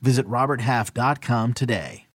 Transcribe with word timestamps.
Visit 0.00 0.26
RobertHalf.com 0.26 1.54
today. 1.54 2.06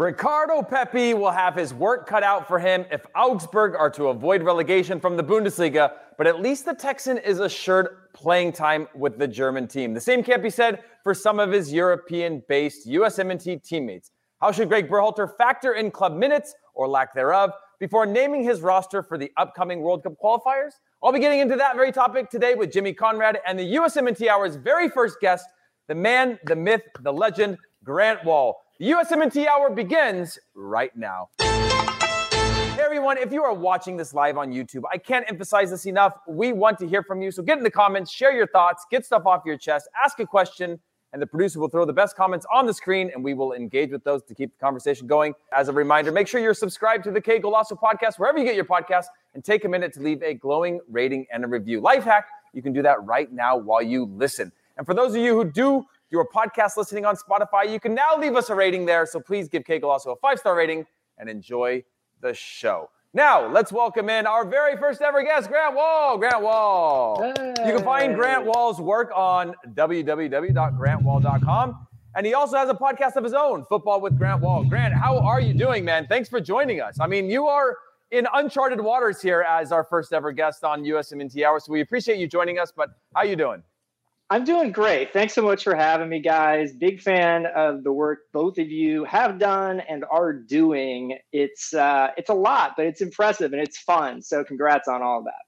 Ricardo 0.00 0.62
Pepi 0.62 1.12
will 1.12 1.30
have 1.30 1.54
his 1.54 1.74
work 1.74 2.06
cut 2.06 2.22
out 2.22 2.48
for 2.48 2.58
him 2.58 2.86
if 2.90 3.04
Augsburg 3.14 3.74
are 3.74 3.90
to 3.90 4.08
avoid 4.08 4.42
relegation 4.42 4.98
from 4.98 5.14
the 5.14 5.22
Bundesliga, 5.22 5.92
but 6.16 6.26
at 6.26 6.40
least 6.40 6.64
the 6.64 6.74
Texan 6.74 7.18
is 7.18 7.38
assured 7.38 7.88
playing 8.14 8.52
time 8.52 8.88
with 8.94 9.18
the 9.18 9.28
German 9.28 9.68
team. 9.68 9.92
The 9.92 10.00
same 10.00 10.22
can't 10.22 10.42
be 10.42 10.48
said 10.48 10.82
for 11.04 11.12
some 11.12 11.38
of 11.38 11.52
his 11.52 11.70
European 11.70 12.42
based 12.48 12.88
USMNT 12.88 13.62
teammates. 13.62 14.10
How 14.40 14.52
should 14.52 14.70
Gregg 14.70 14.88
Berhalter 14.88 15.36
factor 15.36 15.74
in 15.74 15.90
club 15.90 16.16
minutes 16.16 16.54
or 16.74 16.88
lack 16.88 17.12
thereof 17.12 17.50
before 17.80 18.04
naming 18.04 18.44
his 18.44 18.60
roster 18.60 19.02
for 19.02 19.18
the 19.18 19.32
upcoming 19.38 19.80
World 19.80 20.02
Cup 20.04 20.12
qualifiers? 20.22 20.72
I'll 21.02 21.12
be 21.12 21.18
getting 21.18 21.40
into 21.40 21.56
that 21.56 21.74
very 21.74 21.90
topic 21.90 22.28
today 22.28 22.54
with 22.54 22.70
Jimmy 22.70 22.92
Conrad 22.92 23.38
and 23.46 23.58
the 23.58 23.74
USMNT 23.74 24.28
Hour's 24.28 24.54
very 24.54 24.90
first 24.90 25.18
guest, 25.20 25.46
the 25.88 25.94
man, 25.94 26.38
the 26.44 26.54
myth, 26.54 26.82
the 27.00 27.12
legend, 27.12 27.56
Grant 27.82 28.22
Wahl. 28.22 28.60
The 28.78 28.90
USMNT 28.90 29.46
Hour 29.46 29.70
begins 29.70 30.38
right 30.54 30.94
now. 30.94 31.30
Hey 31.40 32.84
everyone, 32.84 33.16
if 33.16 33.32
you 33.32 33.42
are 33.42 33.54
watching 33.54 33.96
this 33.96 34.12
live 34.12 34.36
on 34.36 34.52
YouTube, 34.52 34.82
I 34.92 34.98
can't 34.98 35.24
emphasize 35.28 35.70
this 35.70 35.86
enough. 35.86 36.12
We 36.28 36.52
want 36.52 36.78
to 36.80 36.86
hear 36.86 37.02
from 37.02 37.22
you. 37.22 37.30
So 37.30 37.42
get 37.42 37.56
in 37.56 37.64
the 37.64 37.70
comments, 37.70 38.12
share 38.12 38.32
your 38.32 38.46
thoughts, 38.46 38.84
get 38.90 39.06
stuff 39.06 39.24
off 39.24 39.42
your 39.46 39.56
chest, 39.56 39.88
ask 40.04 40.20
a 40.20 40.26
question, 40.26 40.78
and 41.12 41.20
the 41.20 41.26
producer 41.26 41.58
will 41.58 41.68
throw 41.68 41.84
the 41.84 41.92
best 41.92 42.16
comments 42.16 42.46
on 42.52 42.66
the 42.66 42.74
screen 42.74 43.10
and 43.14 43.22
we 43.22 43.34
will 43.34 43.52
engage 43.52 43.90
with 43.90 44.04
those 44.04 44.22
to 44.24 44.34
keep 44.34 44.52
the 44.52 44.64
conversation 44.64 45.06
going. 45.06 45.34
As 45.52 45.68
a 45.68 45.72
reminder, 45.72 46.12
make 46.12 46.28
sure 46.28 46.40
you're 46.40 46.54
subscribed 46.54 47.04
to 47.04 47.10
the 47.10 47.20
Qué 47.20 47.40
Golazo 47.40 47.78
podcast, 47.78 48.18
wherever 48.18 48.38
you 48.38 48.44
get 48.44 48.54
your 48.54 48.64
podcast, 48.64 49.06
and 49.34 49.44
take 49.44 49.64
a 49.64 49.68
minute 49.68 49.92
to 49.94 50.00
leave 50.00 50.22
a 50.22 50.34
glowing 50.34 50.80
rating 50.88 51.26
and 51.32 51.44
a 51.44 51.48
review. 51.48 51.80
Life 51.80 52.04
hack, 52.04 52.26
you 52.52 52.62
can 52.62 52.72
do 52.72 52.82
that 52.82 53.02
right 53.04 53.32
now 53.32 53.56
while 53.56 53.82
you 53.82 54.04
listen. 54.04 54.52
And 54.76 54.86
for 54.86 54.94
those 54.94 55.14
of 55.14 55.20
you 55.20 55.34
who 55.34 55.44
do 55.44 55.84
your 56.10 56.26
podcast 56.26 56.76
listening 56.76 57.04
on 57.04 57.16
Spotify, 57.16 57.70
you 57.70 57.80
can 57.80 57.94
now 57.94 58.16
leave 58.16 58.36
us 58.36 58.50
a 58.50 58.54
rating 58.54 58.86
there. 58.86 59.06
So 59.06 59.20
please 59.20 59.48
give 59.48 59.64
Qué 59.64 59.80
Golazo 59.80 60.12
a 60.12 60.16
five 60.16 60.38
star 60.38 60.56
rating 60.56 60.86
and 61.18 61.28
enjoy 61.28 61.84
the 62.20 62.34
show. 62.34 62.90
Now, 63.12 63.50
let's 63.50 63.72
welcome 63.72 64.08
in 64.08 64.24
our 64.24 64.44
very 64.44 64.76
first 64.76 65.02
ever 65.02 65.24
guest, 65.24 65.48
Grant 65.48 65.74
Wahl. 65.74 66.16
Grant 66.16 66.42
Wahl. 66.42 67.20
Hey. 67.20 67.54
You 67.66 67.74
can 67.74 67.82
find 67.82 68.14
Grant 68.14 68.46
Wahl's 68.46 68.80
work 68.80 69.10
on 69.16 69.52
www.grantwahl.com. 69.74 71.86
And 72.14 72.24
he 72.24 72.34
also 72.34 72.56
has 72.56 72.68
a 72.68 72.74
podcast 72.74 73.16
of 73.16 73.24
his 73.24 73.34
own, 73.34 73.64
Football 73.68 74.00
with 74.00 74.16
Grant 74.16 74.42
Wahl. 74.42 74.62
Grant, 74.64 74.94
how 74.94 75.18
are 75.18 75.40
you 75.40 75.54
doing, 75.54 75.84
man? 75.84 76.06
Thanks 76.06 76.28
for 76.28 76.40
joining 76.40 76.80
us. 76.80 77.00
I 77.00 77.08
mean, 77.08 77.28
you 77.28 77.48
are 77.48 77.76
in 78.12 78.28
uncharted 78.32 78.80
waters 78.80 79.20
here 79.20 79.44
as 79.48 79.72
our 79.72 79.82
first 79.82 80.12
ever 80.12 80.30
guest 80.30 80.62
on 80.62 80.84
USMNT 80.84 81.44
Hour. 81.44 81.58
So 81.58 81.72
we 81.72 81.80
appreciate 81.80 82.18
you 82.18 82.28
joining 82.28 82.60
us, 82.60 82.72
but 82.76 82.90
how 83.14 83.24
you 83.24 83.34
doing? 83.34 83.64
I'm 84.32 84.44
doing 84.44 84.70
great. 84.70 85.12
Thanks 85.12 85.34
so 85.34 85.42
much 85.42 85.64
for 85.64 85.74
having 85.74 86.08
me, 86.08 86.20
guys. 86.20 86.72
Big 86.72 87.00
fan 87.00 87.46
of 87.46 87.82
the 87.82 87.92
work 87.92 88.20
both 88.32 88.58
of 88.58 88.70
you 88.70 89.04
have 89.04 89.40
done 89.40 89.80
and 89.80 90.04
are 90.08 90.32
doing. 90.32 91.18
It's 91.32 91.74
uh, 91.74 92.10
it's 92.16 92.30
a 92.30 92.34
lot, 92.34 92.74
but 92.76 92.86
it's 92.86 93.00
impressive 93.00 93.52
and 93.52 93.60
it's 93.60 93.78
fun. 93.78 94.22
So 94.22 94.44
congrats 94.44 94.86
on 94.86 95.02
all 95.02 95.18
of 95.18 95.24
that. 95.24 95.42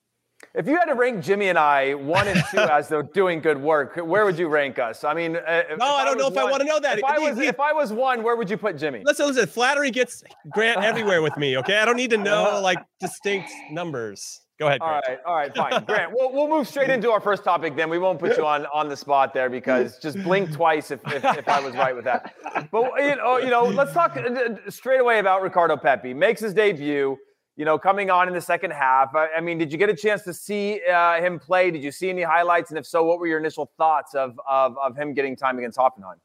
If 0.55 0.67
you 0.67 0.75
had 0.77 0.87
to 0.87 0.95
rank 0.95 1.23
Jimmy 1.23 1.49
and 1.49 1.59
I 1.59 1.95
one 1.95 2.27
and 2.27 2.43
two 2.51 2.59
as 2.59 2.89
though 2.89 3.03
doing 3.15 3.41
good 3.41 3.63
work, 3.63 3.97
where 3.97 4.25
would 4.25 4.37
you 4.37 4.49
rank 4.49 4.81
us? 4.81 5.05
I 5.05 5.15
mean, 5.15 5.37
uh, 5.37 5.63
no, 5.79 5.87
I 5.87 6.05
don't 6.05 6.19
know 6.19 6.27
if 6.27 6.35
one, 6.35 6.49
I 6.49 6.51
want 6.51 6.61
to 6.63 6.67
know 6.67 6.81
that. 6.81 6.99
If 6.99 7.05
I 7.05 7.19
was, 7.21 7.39
if 7.39 7.61
I 7.61 7.73
was 7.73 7.93
one, 7.93 8.25
where 8.25 8.35
would 8.35 8.51
you 8.51 8.57
put 8.57 8.77
Jimmy? 8.77 9.03
Listen, 9.05 9.27
listen. 9.29 9.47
Flattery 9.47 9.93
gets 9.93 10.25
Grant 10.51 10.83
everywhere 10.83 11.23
with 11.23 11.37
me. 11.37 11.57
Okay, 11.59 11.79
I 11.79 11.85
don't 11.85 11.97
need 11.97 12.11
to 12.11 12.19
know 12.19 12.61
like 12.65 12.79
distinct 13.01 13.51
numbers. 13.71 14.42
Go 14.59 14.69
ahead. 14.69 14.81
Grant. 14.81 15.05
All 15.05 15.13
right, 15.15 15.19
all 15.27 15.35
right, 15.35 15.57
fine. 15.57 15.85
Grant, 15.87 16.13
we'll, 16.13 16.33
we'll 16.33 16.49
move 16.49 16.69
straight 16.69 16.91
into 16.91 17.11
our 17.11 17.21
first 17.21 17.43
topic 17.43 17.75
then. 17.75 17.89
We 17.89 17.99
won't 17.99 18.19
put 18.19 18.37
you 18.37 18.47
on, 18.47 18.67
on 18.67 18.89
the 18.89 18.97
spot 18.97 19.35
there 19.35 19.49
because 19.49 19.99
just 19.99 20.23
blink 20.23 20.53
twice 20.55 20.91
if, 20.91 21.01
if, 21.07 21.25
if 21.25 21.49
I 21.49 21.61
was 21.61 21.75
right 21.75 21.95
with 21.95 22.05
that. 22.05 22.35
But, 22.71 22.93
you 22.99 23.17
know, 23.17 23.39
you 23.39 23.51
know, 23.51 23.65
let's 23.65 23.93
talk 23.93 24.17
uh, 24.17 24.71
straight 24.71 25.01
away 25.01 25.19
about 25.19 25.43
Ricardo 25.43 25.77
Pepi. 25.77 26.15
Makes 26.15 26.43
his 26.43 26.55
debut, 26.55 27.17
you 27.57 27.65
know, 27.65 27.79
coming 27.79 28.11
on 28.11 28.29
in 28.29 28.35
the 28.35 28.41
second 28.41 28.73
half. 28.73 29.15
I, 29.15 29.29
I 29.39 29.41
mean, 29.41 29.59
did 29.59 29.73
you 29.73 29.79
get 29.79 29.89
a 29.89 29.97
chance 29.97 30.23
to 30.23 30.35
see 30.35 30.81
uh, 30.87 31.21
him 31.21 31.39
play? 31.39 31.71
Did 31.71 31.83
you 31.83 31.91
see 31.91 32.11
any 32.11 32.23
highlights? 32.23 32.71
And 32.71 32.79
if 32.79 32.87
so, 32.87 33.03
what 33.05 33.19
were 33.19 33.27
your 33.27 33.39
initial 33.39 33.73
thoughts 33.79 34.15
of, 34.15 34.39
of, 34.49 34.77
of 34.79 34.97
him 34.97 35.15
getting 35.15 35.35
time 35.35 35.59
against 35.59 35.79
Hoffenheim? 35.79 36.17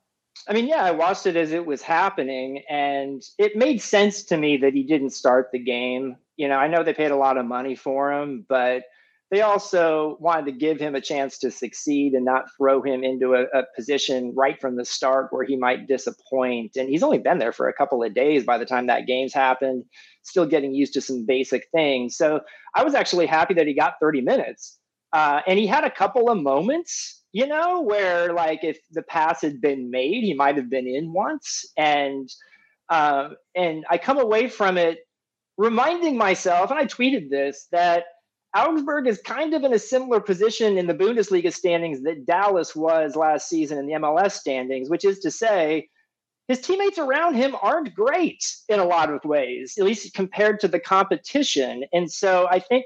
I 0.47 0.53
mean, 0.53 0.67
yeah, 0.67 0.83
I 0.83 0.91
watched 0.91 1.25
it 1.25 1.35
as 1.35 1.51
it 1.51 1.65
was 1.65 1.81
happening, 1.81 2.61
and 2.69 3.23
it 3.39 3.55
made 3.55 3.81
sense 3.81 4.23
to 4.23 4.37
me 4.37 4.57
that 4.57 4.73
he 4.73 4.83
didn't 4.83 5.09
start 5.09 5.49
the 5.51 5.59
game 5.59 6.17
you 6.37 6.47
know, 6.47 6.55
I 6.55 6.67
know 6.67 6.83
they 6.83 6.93
paid 6.93 7.11
a 7.11 7.17
lot 7.17 7.37
of 7.37 7.45
money 7.45 7.75
for 7.75 8.13
him, 8.13 8.45
but 8.47 8.83
they 9.29 9.41
also 9.41 10.15
wanted 10.21 10.45
to 10.45 10.51
give 10.53 10.79
him 10.79 10.95
a 10.95 11.01
chance 11.01 11.37
to 11.39 11.51
succeed 11.51 12.13
and 12.13 12.23
not 12.23 12.45
throw 12.57 12.81
him 12.81 13.03
into 13.03 13.33
a, 13.33 13.43
a, 13.53 13.63
position 13.75 14.33
right 14.35 14.59
from 14.61 14.77
the 14.77 14.85
start 14.85 15.27
where 15.31 15.43
he 15.43 15.57
might 15.57 15.87
disappoint. 15.87 16.77
And 16.77 16.87
he's 16.87 17.03
only 17.03 17.17
been 17.17 17.37
there 17.37 17.51
for 17.51 17.67
a 17.67 17.73
couple 17.73 18.01
of 18.03 18.13
days 18.13 18.45
by 18.45 18.57
the 18.57 18.65
time 18.65 18.87
that 18.87 19.05
game's 19.05 19.33
happened, 19.33 19.83
still 20.23 20.45
getting 20.45 20.73
used 20.73 20.93
to 20.93 21.01
some 21.01 21.25
basic 21.25 21.67
things. 21.73 22.15
So 22.15 22.39
I 22.73 22.85
was 22.85 22.95
actually 22.95 23.25
happy 23.25 23.53
that 23.55 23.67
he 23.67 23.73
got 23.73 23.95
30 23.99 24.21
minutes. 24.21 24.79
Uh, 25.11 25.41
and 25.45 25.59
he 25.59 25.67
had 25.67 25.83
a 25.83 25.91
couple 25.91 26.29
of 26.29 26.41
moments, 26.41 27.21
you 27.33 27.47
know, 27.47 27.81
where 27.81 28.31
like 28.31 28.63
if 28.63 28.77
the 28.91 29.01
pass 29.01 29.41
had 29.41 29.59
been 29.59 29.91
made, 29.91 30.23
he 30.23 30.33
might 30.33 30.55
have 30.55 30.69
been 30.69 30.87
in 30.87 31.11
once. 31.11 31.65
And 31.75 32.29
uh, 32.89 33.29
and 33.55 33.85
I 33.89 33.97
come 33.97 34.17
away 34.17 34.47
from 34.47 34.77
it 34.77 34.99
reminding 35.57 36.17
myself, 36.17 36.69
and 36.69 36.79
I 36.79 36.85
tweeted 36.85 37.29
this, 37.29 37.67
that 37.71 38.05
Augsburg 38.55 39.07
is 39.07 39.19
kind 39.19 39.53
of 39.53 39.63
in 39.63 39.73
a 39.73 39.79
similar 39.79 40.19
position 40.19 40.77
in 40.77 40.87
the 40.87 40.93
Bundesliga 40.93 41.53
standings 41.53 42.01
that 42.03 42.25
Dallas 42.25 42.75
was 42.75 43.15
last 43.15 43.49
season 43.49 43.77
in 43.77 43.87
the 43.87 43.93
MLS 43.93 44.31
standings, 44.33 44.89
which 44.89 45.05
is 45.05 45.19
to 45.19 45.31
say, 45.31 45.89
his 46.47 46.61
teammates 46.61 46.97
around 46.97 47.35
him 47.35 47.55
aren't 47.61 47.93
great 47.93 48.43
in 48.69 48.79
a 48.79 48.85
lot 48.85 49.11
of 49.11 49.23
ways, 49.25 49.75
at 49.77 49.83
least 49.83 50.13
compared 50.13 50.61
to 50.61 50.67
the 50.67 50.79
competition. 50.79 51.83
And 51.91 52.09
so 52.09 52.47
I 52.49 52.59
think 52.59 52.85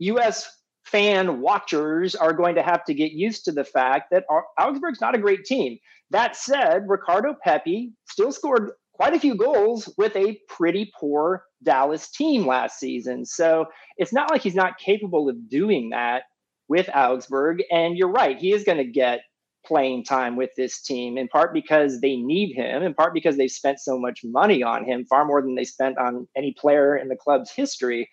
US 0.00 0.50
fan 0.84 1.40
watchers 1.40 2.14
are 2.14 2.32
going 2.32 2.56
to 2.56 2.62
have 2.62 2.84
to 2.86 2.94
get 2.94 3.12
used 3.12 3.44
to 3.44 3.52
the 3.52 3.64
fact 3.64 4.10
that 4.10 4.24
Augsburg's 4.58 5.00
not 5.00 5.14
a 5.14 5.18
great 5.18 5.44
team. 5.44 5.78
That 6.10 6.34
said, 6.34 6.88
Ricardo 6.88 7.36
Pepi 7.44 7.92
still 8.08 8.32
scored 8.32 8.72
quite 8.94 9.14
a 9.14 9.20
few 9.20 9.36
goals 9.36 9.92
with 9.96 10.16
a 10.16 10.40
pretty 10.48 10.90
poor 10.98 11.44
Dallas 11.62 12.10
team 12.10 12.46
last 12.46 12.78
season. 12.78 13.24
So 13.24 13.66
it's 13.96 14.12
not 14.12 14.30
like 14.30 14.42
he's 14.42 14.54
not 14.54 14.78
capable 14.78 15.28
of 15.28 15.48
doing 15.48 15.90
that 15.90 16.24
with 16.68 16.88
Augsburg. 16.94 17.62
And 17.70 17.96
you're 17.96 18.10
right, 18.10 18.38
he 18.38 18.52
is 18.52 18.64
going 18.64 18.78
to 18.78 18.84
get 18.84 19.20
playing 19.66 20.04
time 20.04 20.36
with 20.36 20.50
this 20.56 20.80
team, 20.80 21.18
in 21.18 21.28
part 21.28 21.52
because 21.52 22.00
they 22.00 22.16
need 22.16 22.54
him, 22.54 22.82
in 22.82 22.94
part 22.94 23.12
because 23.12 23.36
they've 23.36 23.50
spent 23.50 23.78
so 23.80 23.98
much 23.98 24.20
money 24.24 24.62
on 24.62 24.84
him, 24.84 25.04
far 25.04 25.24
more 25.24 25.42
than 25.42 25.54
they 25.54 25.64
spent 25.64 25.98
on 25.98 26.26
any 26.36 26.54
player 26.58 26.96
in 26.96 27.08
the 27.08 27.16
club's 27.16 27.52
history. 27.52 28.08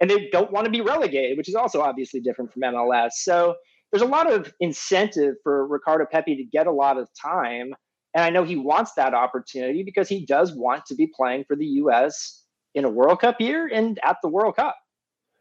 And 0.00 0.10
they 0.10 0.28
don't 0.30 0.52
want 0.52 0.66
to 0.66 0.70
be 0.70 0.80
relegated, 0.80 1.36
which 1.38 1.48
is 1.48 1.54
also 1.54 1.80
obviously 1.80 2.20
different 2.20 2.52
from 2.52 2.62
MLS. 2.62 3.12
So 3.14 3.56
there's 3.90 4.02
a 4.02 4.06
lot 4.06 4.30
of 4.30 4.52
incentive 4.60 5.34
for 5.42 5.66
Ricardo 5.66 6.06
Pepi 6.10 6.36
to 6.36 6.44
get 6.44 6.66
a 6.66 6.72
lot 6.72 6.98
of 6.98 7.08
time. 7.20 7.74
And 8.14 8.24
I 8.24 8.30
know 8.30 8.44
he 8.44 8.56
wants 8.56 8.92
that 8.94 9.14
opportunity 9.14 9.82
because 9.82 10.08
he 10.08 10.24
does 10.24 10.54
want 10.54 10.86
to 10.86 10.94
be 10.94 11.10
playing 11.14 11.44
for 11.46 11.56
the 11.56 11.66
U.S. 11.66 12.45
in 12.76 12.84
a 12.84 12.90
World 12.90 13.20
Cup 13.20 13.40
year 13.40 13.68
and 13.72 13.98
at 14.04 14.18
the 14.22 14.28
World 14.28 14.56
Cup. 14.56 14.76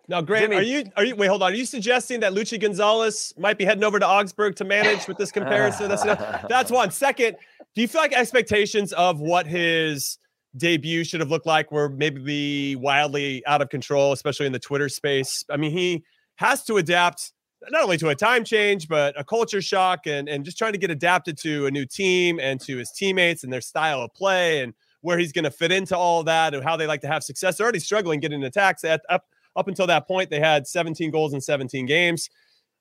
Now, 0.07 0.21
Grant, 0.21 0.45
Jimmy. 0.45 0.55
are 0.55 0.61
you 0.61 0.91
are 0.95 1.03
you 1.03 1.15
wait, 1.15 1.27
hold 1.27 1.43
on. 1.43 1.51
Are 1.51 1.55
you 1.55 1.65
suggesting 1.65 2.19
that 2.21 2.33
Luchi 2.33 2.59
Gonzalez 2.59 3.33
might 3.37 3.57
be 3.57 3.65
heading 3.65 3.83
over 3.83 3.99
to 3.99 4.07
Augsburg 4.07 4.55
to 4.57 4.63
manage 4.63 5.07
with 5.07 5.17
this 5.17 5.31
comparison? 5.31 5.89
that's, 5.89 6.03
that's 6.49 6.71
one. 6.71 6.91
Second, 6.91 7.37
do 7.73 7.81
you 7.81 7.87
feel 7.87 8.01
like 8.01 8.13
expectations 8.13 8.93
of 8.93 9.19
what 9.19 9.47
his 9.47 10.17
debut 10.57 11.03
should 11.03 11.19
have 11.19 11.29
looked 11.29 11.47
like 11.47 11.71
were 11.71 11.89
maybe 11.89 12.75
wildly 12.75 13.45
out 13.47 13.61
of 13.61 13.69
control, 13.69 14.13
especially 14.13 14.45
in 14.45 14.51
the 14.51 14.59
Twitter 14.59 14.89
space? 14.89 15.43
I 15.49 15.57
mean, 15.57 15.71
he 15.71 16.03
has 16.35 16.63
to 16.65 16.77
adapt 16.77 17.33
not 17.71 17.81
only 17.81 17.97
to 17.97 18.09
a 18.09 18.15
time 18.15 18.43
change, 18.43 18.87
but 18.87 19.19
a 19.19 19.23
culture 19.23 19.61
shock 19.61 20.05
and, 20.05 20.29
and 20.29 20.45
just 20.45 20.57
trying 20.57 20.73
to 20.73 20.77
get 20.77 20.91
adapted 20.91 21.35
to 21.39 21.65
a 21.65 21.71
new 21.71 21.85
team 21.85 22.39
and 22.39 22.61
to 22.61 22.77
his 22.77 22.91
teammates 22.91 23.43
and 23.43 23.51
their 23.51 23.61
style 23.61 24.01
of 24.01 24.13
play 24.13 24.61
and 24.61 24.75
where 25.05 25.19
he's 25.19 25.31
going 25.31 25.43
to 25.43 25.51
fit 25.51 25.71
into 25.71 25.95
all 25.95 26.23
that 26.23 26.55
and 26.55 26.63
how 26.63 26.75
they 26.75 26.87
like 26.87 27.01
to 27.01 27.07
have 27.07 27.23
success. 27.23 27.57
They're 27.57 27.65
already 27.65 27.79
struggling 27.79 28.19
getting 28.19 28.43
attacks. 28.43 28.83
At, 28.83 29.01
up, 29.07 29.23
up 29.55 29.67
until 29.67 29.85
that 29.87 30.07
point, 30.07 30.31
they 30.31 30.39
had 30.39 30.65
17 30.65 31.11
goals 31.11 31.33
in 31.33 31.41
17 31.41 31.85
games. 31.85 32.29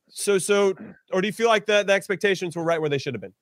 So, 0.09 0.39
so, 0.39 0.75
or 1.13 1.21
do 1.21 1.29
you 1.29 1.33
feel 1.33 1.49
like 1.49 1.67
the, 1.67 1.83
the 1.83 1.93
expectations 1.93 2.57
were 2.57 2.65
right 2.65 2.81
where 2.81 2.89
they 2.89 2.99
should 2.99 3.13
have 3.13 3.21
been? 3.21 3.35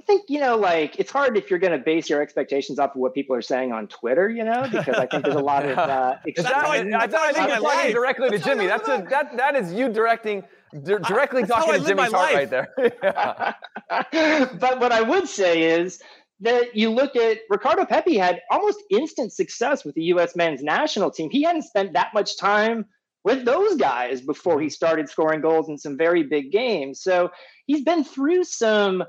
I 0.00 0.04
think 0.04 0.24
you 0.28 0.40
know, 0.40 0.56
like 0.56 0.98
it's 0.98 1.10
hard 1.10 1.36
if 1.36 1.50
you're 1.50 1.58
going 1.58 1.76
to 1.76 1.84
base 1.84 2.08
your 2.08 2.22
expectations 2.22 2.78
off 2.78 2.94
of 2.94 2.96
what 2.96 3.14
people 3.14 3.34
are 3.36 3.42
saying 3.42 3.72
on 3.72 3.88
Twitter, 3.88 4.30
you 4.30 4.44
know, 4.44 4.62
because 4.70 4.94
I 4.94 5.06
think 5.06 5.24
there's 5.24 5.34
a 5.36 5.40
lot 5.40 5.66
of. 5.66 5.76
Uh, 5.88 6.16
that, 6.36 6.54
I, 6.54 6.78
I, 6.78 7.06
thought 7.06 7.20
I 7.20 7.32
think 7.32 7.48
you're 7.48 7.60
talking 7.60 7.92
directly 7.92 8.30
to 8.30 8.38
Jimmy. 8.38 8.66
That's 8.66 8.88
a 8.88 9.04
that 9.10 9.36
that 9.36 9.56
is 9.56 9.72
you 9.72 9.88
directing 9.88 10.44
directly 10.82 11.44
talking 11.44 11.80
to 11.80 11.86
Jimmy's 11.86 12.12
heart 12.12 12.34
right 12.34 12.48
there. 12.50 12.68
but 14.60 14.80
what 14.80 14.92
I 14.92 15.02
would 15.02 15.28
say 15.28 15.62
is 15.62 16.00
that 16.40 16.76
you 16.76 16.90
look 16.90 17.16
at 17.16 17.38
Ricardo 17.48 17.84
Pepi 17.84 18.16
had 18.16 18.40
almost 18.50 18.82
instant 18.90 19.32
success 19.32 19.84
with 19.84 19.94
the 19.94 20.04
U.S. 20.04 20.36
men's 20.36 20.62
national 20.62 21.10
team. 21.10 21.30
He 21.30 21.42
hadn't 21.42 21.62
spent 21.62 21.94
that 21.94 22.14
much 22.14 22.38
time 22.38 22.86
with 23.24 23.44
those 23.44 23.76
guys 23.76 24.20
before 24.20 24.60
he 24.60 24.68
started 24.68 25.08
scoring 25.08 25.40
goals 25.40 25.68
in 25.68 25.76
some 25.78 25.96
very 25.96 26.22
big 26.22 26.52
games. 26.52 27.02
So 27.02 27.30
he's 27.66 27.82
been 27.82 28.04
through 28.04 28.44
some 28.44 29.02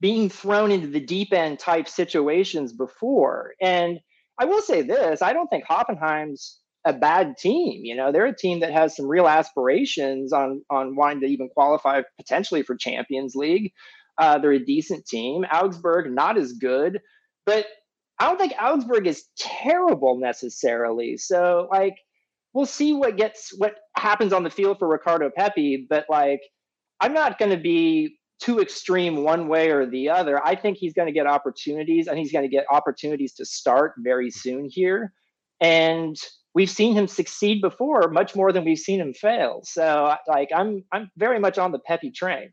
being 0.00 0.28
thrown 0.28 0.70
into 0.70 0.86
the 0.86 1.00
deep 1.00 1.32
end 1.32 1.58
type 1.58 1.88
situations 1.88 2.72
before. 2.72 3.54
And 3.60 3.98
I 4.38 4.44
will 4.44 4.62
say 4.62 4.82
this 4.82 5.22
I 5.22 5.32
don't 5.32 5.48
think 5.48 5.64
Hoffenheim's 5.64 6.60
a 6.84 6.92
bad 6.92 7.36
team. 7.36 7.84
You 7.84 7.96
know, 7.96 8.12
they're 8.12 8.26
a 8.26 8.36
team 8.36 8.60
that 8.60 8.72
has 8.72 8.94
some 8.94 9.06
real 9.06 9.26
aspirations 9.26 10.32
on 10.32 10.62
on 10.70 10.94
wanting 10.94 11.20
to 11.22 11.26
even 11.26 11.48
qualify 11.48 12.02
potentially 12.16 12.62
for 12.62 12.76
Champions 12.76 13.34
League. 13.34 13.72
Uh, 14.18 14.38
they're 14.38 14.52
a 14.52 14.64
decent 14.64 15.06
team. 15.06 15.44
Augsburg 15.44 16.10
not 16.10 16.36
as 16.36 16.52
good, 16.54 17.00
but 17.46 17.66
I 18.18 18.26
don't 18.26 18.38
think 18.38 18.54
Augsburg 18.60 19.06
is 19.06 19.26
terrible 19.38 20.18
necessarily. 20.18 21.16
So 21.16 21.68
like 21.70 21.96
we'll 22.52 22.66
see 22.66 22.92
what 22.92 23.16
gets 23.16 23.52
what 23.58 23.74
happens 23.96 24.32
on 24.32 24.42
the 24.42 24.50
field 24.50 24.78
for 24.78 24.88
Ricardo 24.88 25.30
Pepi, 25.34 25.86
but 25.88 26.06
like 26.08 26.40
I'm 27.00 27.12
not 27.12 27.38
going 27.38 27.52
to 27.52 27.62
be 27.62 28.18
too 28.40 28.60
extreme 28.60 29.22
one 29.24 29.48
way 29.48 29.70
or 29.70 29.86
the 29.86 30.10
other. 30.10 30.44
I 30.44 30.54
think 30.54 30.78
he's 30.78 30.94
going 30.94 31.06
to 31.06 31.12
get 31.12 31.26
opportunities 31.26 32.06
and 32.06 32.18
he's 32.18 32.32
going 32.32 32.44
to 32.44 32.48
get 32.48 32.66
opportunities 32.70 33.34
to 33.34 33.44
start 33.44 33.94
very 33.98 34.30
soon 34.30 34.68
here. 34.70 35.12
And 35.60 36.16
we've 36.54 36.70
seen 36.70 36.94
him 36.94 37.06
succeed 37.06 37.60
before 37.60 38.10
much 38.10 38.34
more 38.34 38.52
than 38.52 38.64
we've 38.64 38.78
seen 38.78 39.00
him 39.00 39.14
fail. 39.14 39.60
So 39.64 40.16
like 40.26 40.50
I'm 40.54 40.84
I'm 40.92 41.10
very 41.16 41.38
much 41.38 41.58
on 41.58 41.72
the 41.72 41.78
Pepi 41.78 42.10
train. 42.10 42.52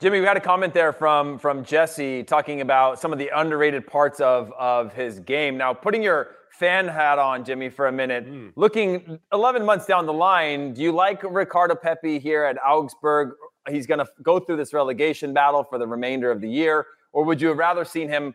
Jimmy, 0.00 0.20
we 0.20 0.26
had 0.26 0.36
a 0.36 0.40
comment 0.40 0.74
there 0.74 0.92
from 0.92 1.40
from 1.40 1.64
Jesse 1.64 2.22
talking 2.22 2.60
about 2.60 3.00
some 3.00 3.12
of 3.12 3.18
the 3.18 3.30
underrated 3.34 3.84
parts 3.84 4.20
of 4.20 4.52
of 4.52 4.92
his 4.92 5.18
game. 5.18 5.56
Now, 5.56 5.74
putting 5.74 6.04
your 6.04 6.36
fan 6.52 6.86
hat 6.86 7.18
on, 7.18 7.44
Jimmy, 7.44 7.68
for 7.68 7.88
a 7.88 7.92
minute. 7.92 8.24
Mm. 8.24 8.52
Looking 8.54 9.18
11 9.32 9.64
months 9.64 9.86
down 9.86 10.06
the 10.06 10.12
line, 10.12 10.72
do 10.72 10.82
you 10.82 10.92
like 10.92 11.24
Ricardo 11.24 11.74
Pepi 11.74 12.20
here 12.20 12.44
at 12.44 12.56
Augsburg? 12.64 13.30
He's 13.68 13.88
going 13.88 13.98
to 13.98 14.06
go 14.22 14.38
through 14.38 14.58
this 14.58 14.72
relegation 14.72 15.34
battle 15.34 15.64
for 15.64 15.78
the 15.78 15.86
remainder 15.86 16.30
of 16.30 16.40
the 16.40 16.48
year, 16.48 16.86
or 17.12 17.24
would 17.24 17.40
you 17.40 17.48
have 17.48 17.58
rather 17.58 17.84
seen 17.84 18.08
him 18.08 18.34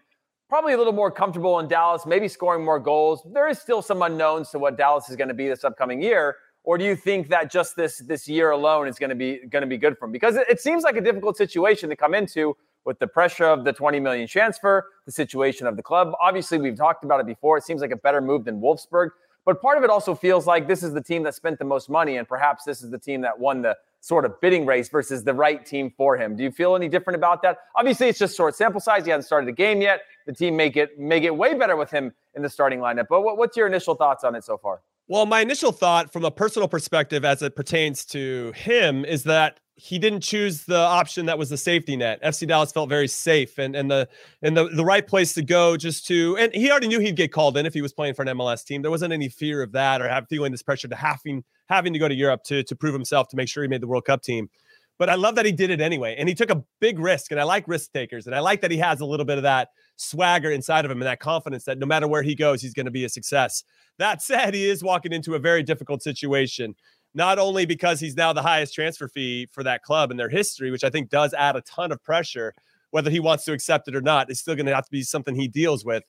probably 0.50 0.74
a 0.74 0.78
little 0.78 0.94
more 0.94 1.12
comfortable 1.12 1.60
in 1.60 1.70
Dallas, 1.70 2.06
maybe 2.06 2.28
scoring 2.28 2.66
more 2.66 2.80
goals? 2.80 3.26
There 3.34 3.48
is 3.48 3.60
still 3.60 3.82
some 3.82 4.02
unknowns 4.02 4.50
to 4.50 4.60
what 4.60 4.78
Dallas 4.78 5.10
is 5.10 5.16
going 5.16 5.30
to 5.30 5.34
be 5.34 5.48
this 5.48 5.64
upcoming 5.64 6.02
year. 6.02 6.36
Or 6.64 6.78
do 6.78 6.86
you 6.86 6.96
think 6.96 7.28
that 7.30 7.52
just 7.52 7.76
this 7.76 7.98
this 7.98 8.28
year 8.28 8.52
alone 8.52 8.88
is 8.88 8.98
going 8.98 9.10
to 9.10 9.16
be 9.16 9.40
going 9.50 9.64
to 9.64 9.68
be 9.68 9.78
good 9.78 9.98
for 9.98 10.06
him? 10.06 10.12
Because 10.12 10.36
it, 10.36 10.48
it 10.50 10.62
seems 10.62 10.84
like 10.84 10.96
a 10.96 11.02
difficult 11.02 11.38
situation 11.38 11.90
to 11.90 11.96
come 11.96 12.14
into 12.14 12.56
with 12.86 13.00
the 13.00 13.08
pressure 13.08 13.46
of 13.46 13.64
the 13.64 13.74
20 13.74 14.00
million 14.00 14.28
transfer, 14.28 14.86
the 15.06 15.12
situation 15.12 15.68
of 15.68 15.76
the 15.76 15.84
club. 15.84 16.14
Obviously, 16.22 16.58
we've 16.58 16.78
talked 16.78 17.04
about 17.04 17.20
it 17.20 17.26
before. 17.26 17.58
It 17.58 17.64
seems 17.64 17.82
like 17.82 17.92
a 17.92 17.98
better 17.98 18.22
move 18.22 18.46
than 18.46 18.62
Wolfsburg. 18.62 19.10
But 19.46 19.62
part 19.62 19.78
of 19.78 19.84
it 19.84 19.90
also 19.90 20.16
feels 20.16 20.48
like 20.48 20.68
this 20.68 20.84
is 20.84 20.94
the 20.94 21.02
team 21.02 21.24
that 21.24 21.36
spent 21.36 21.60
the 21.60 21.66
most 21.66 21.90
money, 21.90 22.16
and 22.16 22.28
perhaps 22.28 22.64
this 22.64 22.82
is 22.82 22.90
the 22.90 22.98
team 22.98 23.22
that 23.22 23.38
won 23.38 23.62
the 23.62 23.78
sort 24.00 24.26
of 24.26 24.40
bidding 24.40 24.66
race 24.66 24.90
versus 24.90 25.24
the 25.24 25.34
right 25.34 25.66
team 25.66 25.92
for 25.96 26.18
him. 26.18 26.36
Do 26.36 26.44
you 26.44 26.52
feel 26.52 26.76
any 26.76 26.88
different 26.88 27.16
about 27.16 27.42
that? 27.42 27.58
Obviously, 27.76 28.08
it's 28.08 28.20
just 28.20 28.38
short 28.38 28.56
sample 28.56 28.80
size. 28.80 29.04
He 29.06 29.12
hasn't 29.12 29.26
started 29.26 29.50
a 29.50 29.54
game 29.54 29.82
yet. 29.82 30.02
The 30.26 30.34
team 30.34 30.56
may 30.56 30.70
get 30.70 30.98
may 30.98 31.20
get 31.20 31.36
way 31.36 31.54
better 31.56 31.76
with 31.76 31.92
him 31.92 32.14
in 32.36 32.42
the 32.42 32.50
starting 32.50 32.80
lineup. 32.80 33.08
But 33.10 33.22
what, 33.22 33.38
what's 33.38 33.58
your 33.58 33.68
initial 33.68 33.96
thoughts 33.96 34.24
on 34.24 34.36
it 34.36 34.46
so 34.46 34.58
far? 34.58 34.82
Well, 35.08 35.26
my 35.26 35.42
initial 35.42 35.72
thought 35.72 36.14
from 36.14 36.24
a 36.24 36.32
personal 36.32 36.68
perspective 36.68 37.26
as 37.26 37.42
it 37.42 37.56
pertains 37.56 38.06
to 38.06 38.54
him 38.56 39.04
is 39.04 39.24
that 39.24 39.60
he 39.76 40.00
didn't 40.00 40.22
choose 40.22 40.64
the 40.64 40.78
option 40.78 41.26
that 41.26 41.38
was 41.38 41.50
the 41.50 41.58
safety 41.58 41.98
net. 41.98 42.24
FC 42.24 42.48
Dallas 42.48 42.72
felt 42.72 42.90
very 42.90 43.08
safe 43.08 43.58
and 43.58 43.76
and 43.76 43.90
the 43.90 44.08
and 44.42 44.56
the, 44.56 44.70
the 44.70 44.86
right 44.86 45.06
place 45.06 45.34
to 45.34 45.42
go 45.42 45.76
just 45.78 46.06
to 46.08 46.38
and 46.38 46.54
he 46.54 46.70
already 46.70 46.88
knew 46.88 47.00
he'd 47.00 47.16
get 47.16 47.32
called 47.32 47.58
in 47.58 47.66
if 47.66 47.74
he 47.74 47.82
was 47.82 47.92
playing 47.92 48.14
for 48.14 48.22
an 48.22 48.30
MLS 48.38 48.64
team. 48.64 48.82
There 48.82 48.92
wasn't 48.92 49.14
any 49.14 49.30
fear 49.30 49.62
of 49.62 49.72
that 49.74 50.02
or 50.02 50.08
have 50.08 50.28
feeling 50.30 50.52
this 50.52 50.62
pressure 50.62 50.88
to 50.88 50.96
having 50.96 51.44
having 51.70 51.92
to 51.94 52.00
go 52.00 52.08
to 52.08 52.16
Europe 52.16 52.44
to 52.46 52.64
to 52.64 52.76
prove 52.76 52.94
himself 52.94 53.28
to 53.30 53.36
make 53.36 53.50
sure 53.50 53.64
he 53.64 53.70
made 53.70 53.82
the 53.82 53.88
World 53.88 54.06
Cup 54.06 54.22
team. 54.22 54.50
But 55.00 55.10
I 55.10 55.16
love 55.16 55.36
that 55.36 55.46
he 55.46 55.52
did 55.52 55.70
it 55.70 55.82
anyway. 55.82 56.16
And 56.18 56.30
he 56.30 56.36
took 56.36 56.52
a 56.52 56.64
big 56.80 57.00
risk. 57.00 57.32
And 57.32 57.40
I 57.40 57.44
like 57.44 57.68
risk 57.68 57.92
takers. 57.92 58.28
And 58.28 58.36
I 58.36 58.40
like 58.40 58.62
that 58.62 58.72
he 58.72 58.78
has 58.78 59.02
a 59.02 59.06
little 59.06 59.26
bit 59.26 59.38
of 59.38 59.44
that 59.44 59.70
swagger 59.96 60.52
inside 60.52 60.86
of 60.86 60.92
him 60.92 61.02
and 61.02 61.08
that 61.08 61.20
confidence 61.20 61.64
that 61.66 61.80
no 61.80 61.86
matter 61.86 62.08
where 62.08 62.24
he 62.24 62.36
goes, 62.36 62.62
he's 62.62 62.74
going 62.74 62.86
to 62.86 62.92
be 62.92 63.04
a 63.06 63.10
success. 63.10 63.64
That 63.98 64.22
said, 64.22 64.54
he 64.54 64.70
is 64.70 64.84
walking 64.84 65.12
into 65.12 65.36
a 65.36 65.40
very 65.40 65.64
difficult 65.64 66.04
situation 66.04 66.76
not 67.14 67.40
only 67.40 67.66
because 67.66 68.00
he's 68.00 68.16
now 68.16 68.34
the 68.34 68.42
highest 68.42 68.74
transfer 68.74 69.08
fee 69.08 69.48
for 69.52 69.64
that 69.64 69.84
club 69.84 70.12
in 70.12 70.18
their 70.18 70.30
history, 70.30 70.72
which 70.72 70.84
I 70.84 70.90
think 70.90 71.10
does 71.10 71.34
add 71.34 71.56
a 71.56 71.62
ton 71.62 71.92
of 71.92 72.04
pressure, 72.04 72.54
whether 72.92 73.12
he 73.12 73.20
wants 73.20 73.46
to 73.46 73.54
accept 73.54 73.88
it 73.88 73.96
or 73.96 74.02
not, 74.02 74.32
is 74.32 74.40
still 74.40 74.56
going 74.56 74.66
to 74.66 74.76
have 74.76 74.86
to 74.86 74.92
be 74.92 75.04
something 75.04 75.36
he 75.36 75.48
deals 75.48 75.86
with. 75.86 76.04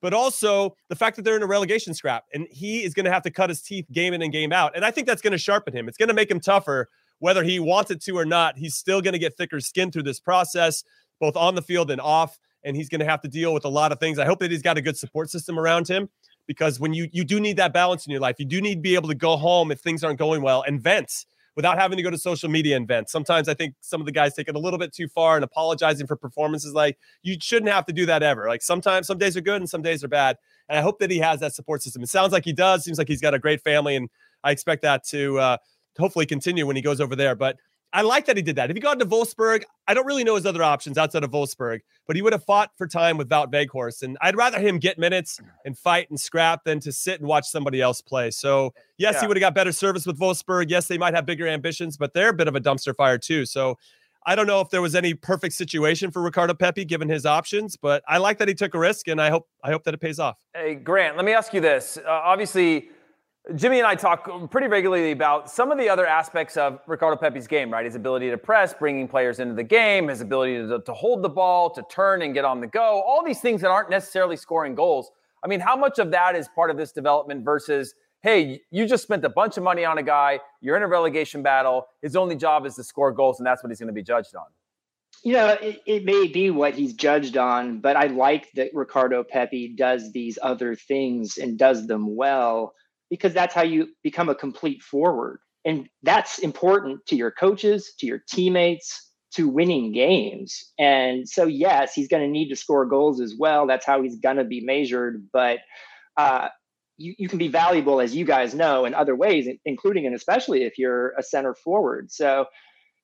But 0.00 0.14
also 0.14 0.76
the 0.88 0.96
fact 0.96 1.16
that 1.16 1.22
they're 1.22 1.36
in 1.36 1.42
a 1.42 1.46
relegation 1.46 1.92
scrap 1.92 2.24
and 2.32 2.46
he 2.50 2.84
is 2.84 2.94
going 2.94 3.04
to 3.04 3.12
have 3.12 3.24
to 3.24 3.30
cut 3.30 3.50
his 3.50 3.60
teeth 3.60 3.86
game 3.90 4.14
in 4.14 4.22
and 4.22 4.32
game 4.32 4.52
out. 4.52 4.76
And 4.76 4.84
I 4.84 4.90
think 4.92 5.06
that's 5.08 5.22
going 5.22 5.32
to 5.32 5.38
sharpen 5.38 5.74
him. 5.74 5.88
It's 5.88 5.98
going 5.98 6.08
to 6.08 6.14
make 6.14 6.30
him 6.30 6.38
tougher, 6.38 6.88
whether 7.18 7.42
he 7.42 7.58
wants 7.58 7.90
it 7.90 8.02
to 8.02 8.16
or 8.16 8.24
not. 8.24 8.56
He's 8.56 8.74
still 8.74 9.00
going 9.00 9.12
to 9.12 9.18
get 9.18 9.36
thicker 9.36 9.60
skin 9.60 9.90
through 9.90 10.04
this 10.04 10.20
process, 10.20 10.84
both 11.20 11.36
on 11.36 11.54
the 11.54 11.62
field 11.62 11.90
and 11.90 12.00
off. 12.00 12.38
And 12.64 12.76
he's 12.76 12.88
going 12.88 13.00
to 13.00 13.06
have 13.06 13.20
to 13.22 13.28
deal 13.28 13.54
with 13.54 13.64
a 13.64 13.68
lot 13.68 13.92
of 13.92 14.00
things. 14.00 14.18
I 14.18 14.24
hope 14.24 14.40
that 14.40 14.50
he's 14.50 14.62
got 14.62 14.76
a 14.76 14.82
good 14.82 14.96
support 14.96 15.30
system 15.30 15.58
around 15.58 15.88
him 15.88 16.08
because 16.46 16.80
when 16.80 16.92
you 16.92 17.08
you 17.12 17.24
do 17.24 17.38
need 17.38 17.56
that 17.58 17.72
balance 17.72 18.06
in 18.06 18.10
your 18.10 18.20
life, 18.20 18.36
you 18.38 18.44
do 18.44 18.60
need 18.60 18.76
to 18.76 18.80
be 18.80 18.96
able 18.96 19.08
to 19.08 19.14
go 19.14 19.36
home 19.36 19.70
if 19.70 19.80
things 19.80 20.02
aren't 20.02 20.18
going 20.18 20.42
well 20.42 20.64
and 20.66 20.80
vent 20.80 21.26
without 21.58 21.76
having 21.76 21.96
to 21.96 22.02
go 22.04 22.10
to 22.10 22.18
social 22.18 22.48
media 22.48 22.76
and 22.76 22.86
vent. 22.86 23.08
Sometimes 23.08 23.48
I 23.48 23.54
think 23.54 23.74
some 23.80 24.00
of 24.00 24.06
the 24.06 24.12
guys 24.12 24.34
take 24.34 24.48
it 24.48 24.54
a 24.54 24.58
little 24.60 24.78
bit 24.78 24.92
too 24.92 25.08
far 25.08 25.34
and 25.34 25.44
apologizing 25.44 26.06
for 26.06 26.14
performances. 26.16 26.72
Like 26.72 26.98
you 27.22 27.36
shouldn't 27.40 27.72
have 27.72 27.84
to 27.86 27.92
do 27.92 28.06
that 28.06 28.22
ever. 28.22 28.48
Like 28.48 28.62
sometimes 28.62 29.06
some 29.06 29.18
days 29.18 29.36
are 29.36 29.40
good 29.40 29.60
and 29.60 29.68
some 29.68 29.82
days 29.82 30.02
are 30.04 30.08
bad. 30.08 30.36
And 30.68 30.78
I 30.78 30.82
hope 30.82 30.98
that 31.00 31.10
he 31.10 31.18
has 31.18 31.40
that 31.40 31.54
support 31.54 31.82
system. 31.82 32.02
It 32.02 32.10
sounds 32.10 32.32
like 32.32 32.44
he 32.44 32.52
does. 32.52 32.84
Seems 32.84 32.98
like 32.98 33.08
he's 33.08 33.20
got 33.20 33.34
a 33.34 33.38
great 33.38 33.60
family, 33.62 33.96
and 33.96 34.08
I 34.44 34.52
expect 34.52 34.82
that 34.82 35.04
to 35.06 35.38
uh, 35.38 35.56
hopefully 35.98 36.26
continue 36.26 36.66
when 36.66 36.76
he 36.76 36.82
goes 36.82 37.00
over 37.00 37.16
there. 37.16 37.34
But 37.34 37.56
I 37.92 38.02
like 38.02 38.26
that 38.26 38.36
he 38.36 38.42
did 38.42 38.56
that. 38.56 38.70
If 38.70 38.76
he 38.76 38.80
got 38.80 38.98
to 38.98 39.06
Wolfsburg, 39.06 39.62
I 39.86 39.94
don't 39.94 40.06
really 40.06 40.24
know 40.24 40.34
his 40.34 40.44
other 40.44 40.62
options 40.62 40.98
outside 40.98 41.24
of 41.24 41.30
Wolfsburg, 41.30 41.80
but 42.06 42.16
he 42.16 42.22
would 42.22 42.34
have 42.34 42.44
fought 42.44 42.70
for 42.76 42.86
time 42.86 43.16
with 43.16 43.30
Wout 43.30 43.50
Weghorst. 43.50 44.02
And 44.02 44.18
I'd 44.20 44.36
rather 44.36 44.60
him 44.60 44.78
get 44.78 44.98
minutes 44.98 45.40
and 45.64 45.76
fight 45.76 46.10
and 46.10 46.20
scrap 46.20 46.64
than 46.64 46.80
to 46.80 46.92
sit 46.92 47.20
and 47.20 47.28
watch 47.28 47.46
somebody 47.46 47.80
else 47.80 48.02
play. 48.02 48.30
So, 48.30 48.74
yes, 48.98 49.14
yeah. 49.14 49.20
he 49.22 49.26
would 49.26 49.36
have 49.38 49.40
got 49.40 49.54
better 49.54 49.72
service 49.72 50.06
with 50.06 50.18
Wolfsburg. 50.18 50.66
Yes, 50.68 50.86
they 50.86 50.98
might 50.98 51.14
have 51.14 51.24
bigger 51.24 51.48
ambitions, 51.48 51.96
but 51.96 52.12
they're 52.12 52.30
a 52.30 52.34
bit 52.34 52.48
of 52.48 52.54
a 52.54 52.60
dumpster 52.60 52.94
fire 52.94 53.18
too. 53.18 53.46
So, 53.46 53.78
I 54.26 54.34
don't 54.34 54.46
know 54.46 54.60
if 54.60 54.68
there 54.68 54.82
was 54.82 54.94
any 54.94 55.14
perfect 55.14 55.54
situation 55.54 56.10
for 56.10 56.20
Ricardo 56.20 56.52
Pepi 56.52 56.84
given 56.84 57.08
his 57.08 57.24
options, 57.24 57.78
but 57.78 58.02
I 58.06 58.18
like 58.18 58.36
that 58.38 58.48
he 58.48 58.52
took 58.52 58.74
a 58.74 58.78
risk, 58.78 59.08
and 59.08 59.22
I 59.22 59.30
hope 59.30 59.48
I 59.64 59.70
hope 59.70 59.84
that 59.84 59.94
it 59.94 60.00
pays 60.00 60.18
off. 60.18 60.36
Hey, 60.54 60.74
Grant, 60.74 61.16
let 61.16 61.24
me 61.24 61.32
ask 61.32 61.54
you 61.54 61.62
this. 61.62 61.96
Uh, 61.96 62.10
obviously, 62.10 62.90
Jimmy 63.56 63.78
and 63.78 63.86
I 63.86 63.94
talk 63.94 64.50
pretty 64.50 64.66
regularly 64.66 65.10
about 65.10 65.50
some 65.50 65.72
of 65.72 65.78
the 65.78 65.88
other 65.88 66.06
aspects 66.06 66.58
of 66.58 66.80
Ricardo 66.86 67.16
Pepi's 67.16 67.46
game, 67.46 67.72
right? 67.72 67.84
His 67.84 67.94
ability 67.94 68.28
to 68.30 68.36
press, 68.36 68.74
bringing 68.74 69.08
players 69.08 69.40
into 69.40 69.54
the 69.54 69.62
game, 69.62 70.08
his 70.08 70.20
ability 70.20 70.68
to, 70.68 70.80
to, 70.80 70.92
hold 70.92 71.22
the 71.22 71.30
ball, 71.30 71.70
to 71.70 71.82
turn 71.90 72.20
and 72.20 72.34
get 72.34 72.44
on 72.44 72.60
the 72.60 72.66
go, 72.66 73.02
all 73.06 73.24
these 73.24 73.40
things 73.40 73.62
that 73.62 73.70
aren't 73.70 73.88
necessarily 73.88 74.36
scoring 74.36 74.74
goals. 74.74 75.10
I 75.42 75.48
mean, 75.48 75.60
how 75.60 75.76
much 75.76 75.98
of 75.98 76.10
that 76.10 76.36
is 76.36 76.46
part 76.54 76.70
of 76.70 76.76
this 76.76 76.92
development 76.92 77.42
versus, 77.42 77.94
hey, 78.20 78.60
you 78.70 78.86
just 78.86 79.02
spent 79.02 79.24
a 79.24 79.30
bunch 79.30 79.56
of 79.56 79.62
money 79.62 79.82
on 79.82 79.96
a 79.96 80.02
guy, 80.02 80.40
you're 80.60 80.76
in 80.76 80.82
a 80.82 80.88
relegation 80.88 81.42
battle, 81.42 81.86
his 82.02 82.16
only 82.16 82.36
job 82.36 82.66
is 82.66 82.74
to 82.74 82.84
score 82.84 83.12
goals, 83.12 83.40
and 83.40 83.46
that's 83.46 83.62
what 83.62 83.70
he's 83.70 83.78
going 83.78 83.86
to 83.86 83.94
be 83.94 84.02
judged 84.02 84.36
on? 84.36 84.46
You 85.24 85.32
know, 85.32 85.48
it, 85.62 85.80
it 85.86 86.04
may 86.04 86.28
be 86.28 86.50
what 86.50 86.74
he's 86.74 86.92
judged 86.92 87.38
on, 87.38 87.80
but 87.80 87.96
I 87.96 88.08
like 88.08 88.52
that 88.56 88.70
Ricardo 88.74 89.24
Pepi 89.24 89.68
does 89.68 90.12
these 90.12 90.38
other 90.42 90.74
things 90.74 91.38
and 91.38 91.58
does 91.58 91.86
them 91.86 92.14
well 92.14 92.74
because 93.10 93.32
that's 93.32 93.54
how 93.54 93.62
you 93.62 93.88
become 94.02 94.28
a 94.28 94.34
complete 94.34 94.82
forward. 94.82 95.40
And 95.64 95.88
that's 96.02 96.38
important 96.38 97.04
to 97.06 97.16
your 97.16 97.30
coaches, 97.30 97.94
to 97.98 98.06
your 98.06 98.22
teammates, 98.28 99.10
to 99.34 99.48
winning 99.48 99.92
games. 99.92 100.72
And 100.78 101.28
so, 101.28 101.44
yes, 101.46 101.92
he's 101.94 102.08
going 102.08 102.22
to 102.22 102.30
need 102.30 102.48
to 102.48 102.56
score 102.56 102.86
goals 102.86 103.20
as 103.20 103.34
well. 103.38 103.66
That's 103.66 103.84
how 103.84 104.02
he's 104.02 104.16
going 104.16 104.36
to 104.36 104.44
be 104.44 104.60
measured. 104.60 105.28
But 105.32 105.58
uh, 106.16 106.48
you, 106.96 107.14
you 107.18 107.28
can 107.28 107.38
be 107.38 107.48
valuable, 107.48 108.00
as 108.00 108.14
you 108.14 108.24
guys 108.24 108.54
know, 108.54 108.84
in 108.84 108.94
other 108.94 109.14
ways, 109.14 109.48
including 109.64 110.06
and 110.06 110.14
especially 110.14 110.62
if 110.64 110.78
you're 110.78 111.10
a 111.18 111.22
center 111.22 111.54
forward. 111.54 112.10
So, 112.10 112.46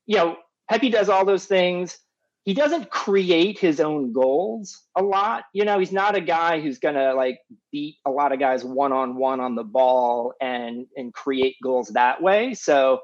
you 0.06 0.16
know, 0.16 0.36
Pepi 0.70 0.90
does 0.90 1.08
all 1.08 1.24
those 1.24 1.44
things 1.44 1.98
he 2.44 2.52
doesn't 2.52 2.90
create 2.90 3.58
his 3.58 3.80
own 3.80 4.12
goals 4.12 4.82
a 4.96 5.02
lot. 5.02 5.44
You 5.54 5.64
know, 5.64 5.78
he's 5.78 5.92
not 5.92 6.16
a 6.16 6.20
guy 6.20 6.60
who's 6.60 6.78
gonna 6.78 7.14
like 7.14 7.38
beat 7.72 7.96
a 8.06 8.10
lot 8.10 8.32
of 8.32 8.38
guys 8.38 8.64
one 8.64 8.92
on 8.92 9.16
one 9.16 9.40
on 9.40 9.54
the 9.54 9.64
ball 9.64 10.34
and 10.40 10.86
and 10.96 11.12
create 11.14 11.56
goals 11.62 11.88
that 11.94 12.22
way. 12.22 12.54
So 12.54 13.00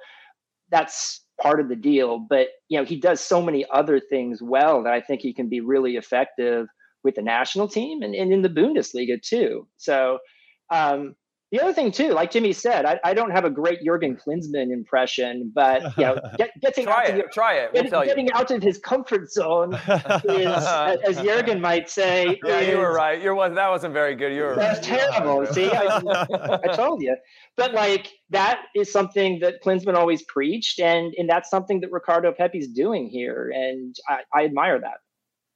that's 0.71 1.25
part 1.41 1.61
of 1.61 1.69
the 1.69 1.77
deal. 1.77 2.19
But 2.19 2.49
you 2.69 2.79
know, 2.79 2.85
he 2.85 3.01
does 3.01 3.21
so 3.21 3.41
many 3.43 3.65
other 3.73 3.99
things 3.99 4.43
well 4.43 4.83
that 4.85 4.93
I 4.93 5.01
think 5.01 5.23
he 5.23 5.33
can 5.33 5.49
be 5.49 5.61
really 5.61 5.97
effective 5.97 6.67
with 7.03 7.15
the 7.15 7.23
national 7.23 7.67
team 7.67 8.03
and, 8.03 8.15
and 8.15 8.33
in 8.33 8.43
the 8.43 8.49
Bundesliga 8.51 9.21
too. 9.23 9.67
So 9.79 10.19
um, 10.71 11.15
the 11.51 11.61
other 11.61 11.73
thing 11.73 11.91
too, 11.91 12.13
like 12.13 12.31
Jimmy 12.31 12.53
said, 12.53 12.85
I, 12.85 13.01
I 13.03 13.13
don't 13.13 13.33
have 13.33 13.45
a 13.45 13.51
great 13.51 13.83
Jurgen 13.85 14.17
Klinsmann 14.17 14.73
impression, 14.73 15.51
but 15.53 15.83
you 15.99 16.05
know, 16.05 16.21
get, 16.39 16.51
getting 16.61 16.85
try 16.85 17.05
out 17.05 17.09
it, 17.09 17.25
of, 17.25 17.31
try 17.33 17.55
it. 17.55 17.71
We'll 17.73 17.83
getting, 17.83 18.07
getting 18.07 18.33
out 18.33 18.51
of 18.53 18.63
his 18.63 18.79
comfort 18.79 19.33
zone 19.33 19.75
is, 19.75 20.47
as 21.09 21.21
Jurgen 21.21 21.61
might 21.61 21.89
say. 21.89 22.39
Yeah, 22.51 22.61
is, 22.61 22.69
you 22.69 22.79
were 22.79 22.93
right. 22.93 23.21
You 23.21 23.35
was 23.35 23.55
that 23.55 23.69
wasn't 23.69 23.93
very 23.93 24.15
good. 24.15 24.33
You 24.33 24.43
were. 24.43 24.57
That 24.57 24.79
was 24.79 24.87
terrible. 24.87 25.47
See, 25.47 25.71
I, 25.71 26.61
I 26.65 26.75
told 26.75 27.03
you. 27.03 27.17
But 27.57 27.75
like 27.75 28.09
that 28.31 28.63
is 28.75 28.91
something 28.91 29.41
that 29.41 29.63
Klinsmann 29.63 29.95
always 29.95 30.23
preached, 30.23 30.81
and 30.81 31.13
and 31.19 31.29
that's 31.29 31.51
something 31.51 31.81
that 31.81 31.93
Ricardo 31.93 32.33
Pepi's 32.33 32.69
doing 32.69 33.09
here, 33.09 33.53
and 33.55 33.95
I, 34.09 34.21
I 34.35 34.45
admire 34.45 34.81
that. 34.81 34.99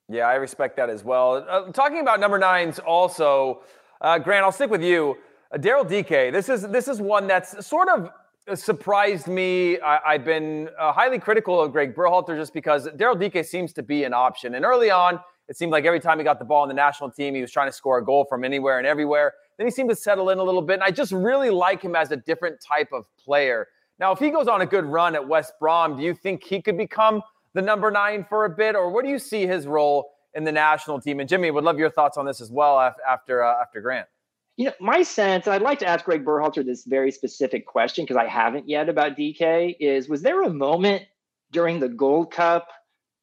Yeah, 0.09 0.27
I 0.27 0.35
respect 0.35 0.77
that 0.77 0.91
as 0.91 1.03
well. 1.03 1.45
Uh, 1.49 1.73
talking 1.73 2.01
about 2.01 2.21
number 2.21 2.39
nines, 2.39 2.79
also, 2.79 3.63
uh, 4.01 4.19
Grant, 4.19 4.45
I'll 4.45 4.53
stick 4.53 4.71
with 4.71 4.83
you. 4.83 5.17
Uh, 5.53 5.59
Daryl 5.59 5.89
Dike, 5.89 6.33
this 6.33 6.49
is 6.49 6.63
this 6.69 6.89
is 6.89 7.01
one 7.01 7.27
that's 7.27 7.67
sort 7.67 7.89
of 7.89 8.11
surprised 8.59 9.27
me. 9.27 9.79
I, 9.81 10.13
have 10.13 10.25
been 10.25 10.69
uh, 10.79 10.93
highly 10.93 11.19
critical 11.19 11.61
of 11.61 11.73
Gregg 11.73 11.95
Berhalter 11.95 12.37
just 12.37 12.53
because 12.53 12.87
Daryl 12.89 13.19
Dike 13.19 13.45
seems 13.45 13.73
to 13.75 13.83
be 13.83 14.05
an 14.05 14.13
option. 14.13 14.55
And 14.55 14.65
early 14.65 14.91
on, 14.91 15.21
it 15.49 15.57
seemed 15.57 15.73
like 15.73 15.85
every 15.85 16.01
time 16.01 16.19
he 16.19 16.25
got 16.25 16.39
the 16.39 16.45
ball 16.45 16.63
in 16.65 16.69
the 16.69 16.75
national 16.75 17.11
team, 17.11 17.35
he 17.35 17.41
was 17.41 17.51
trying 17.51 17.69
to 17.69 17.73
score 17.73 17.99
a 17.99 18.05
goal 18.05 18.25
from 18.25 18.45
anywhere 18.45 18.79
and 18.79 18.87
everywhere. 18.87 19.35
Then 19.57 19.67
he 19.67 19.71
seemed 19.71 19.91
to 19.91 19.97
settle 19.97 20.31
in 20.31 20.39
a 20.39 20.43
little 20.43 20.63
bit. 20.63 20.75
And 20.75 20.83
I 20.83 20.91
just 20.91 21.13
really 21.13 21.51
like 21.51 21.83
him 21.83 21.95
as 21.95 22.11
a 22.11 22.17
different 22.17 22.61
type 22.61 22.89
of 22.93 23.07
player. 23.17 23.69
Now, 23.99 24.13
if 24.13 24.19
he 24.19 24.31
goes 24.31 24.49
on 24.49 24.61
a 24.63 24.67
good 24.67 24.85
run 24.85 25.15
at 25.15 25.27
West 25.27 25.53
Brom, 25.61 25.97
do 25.97 26.03
you 26.03 26.15
think 26.15 26.43
he 26.43 26.61
could 26.61 26.77
become 26.77 27.23
the 27.53 27.63
number 27.63 27.91
nine 27.91 28.25
for 28.25 28.47
a 28.47 28.51
bit? 28.51 28.75
Or 28.75 28.91
what 28.91 29.05
do 29.05 29.11
you 29.11 29.19
see 29.19 29.47
his 29.47 29.67
role 29.67 30.11
in 30.35 30.45
the 30.45 30.53
national 30.53 31.01
team? 31.01 31.21
And 31.21 31.29
Jimmy, 31.29 31.51
would 31.51 31.65
love 31.65 31.79
your 31.79 31.91
thoughts 31.91 32.17
on 32.17 32.27
this 32.27 32.41
as 32.41 32.51
well 32.51 32.93
after, 33.09 33.45
uh, 33.45 33.63
after 33.63 33.81
Grant. 33.81 34.09
You 34.57 34.67
know, 34.67 34.73
my 34.81 35.03
sense, 35.03 35.47
and 35.47 35.55
I'd 35.55 35.63
like 35.63 35.81
to 35.81 35.87
ask 35.87 36.05
Gregg 36.05 36.25
Berhalter 36.25 36.65
this 36.65 36.85
very 36.85 37.11
specific 37.11 37.67
question 37.67 38.05
because 38.05 38.17
I 38.17 38.29
haven't 38.29 38.69
yet 38.69 38.89
about 38.89 39.17
Dike. 39.17 39.77
is 39.81 40.09
was 40.09 40.23
there 40.23 40.43
a 40.43 40.51
moment 40.51 41.03
during 41.51 41.81
the 41.81 41.89
Gold 41.89 42.33
Cup 42.33 42.69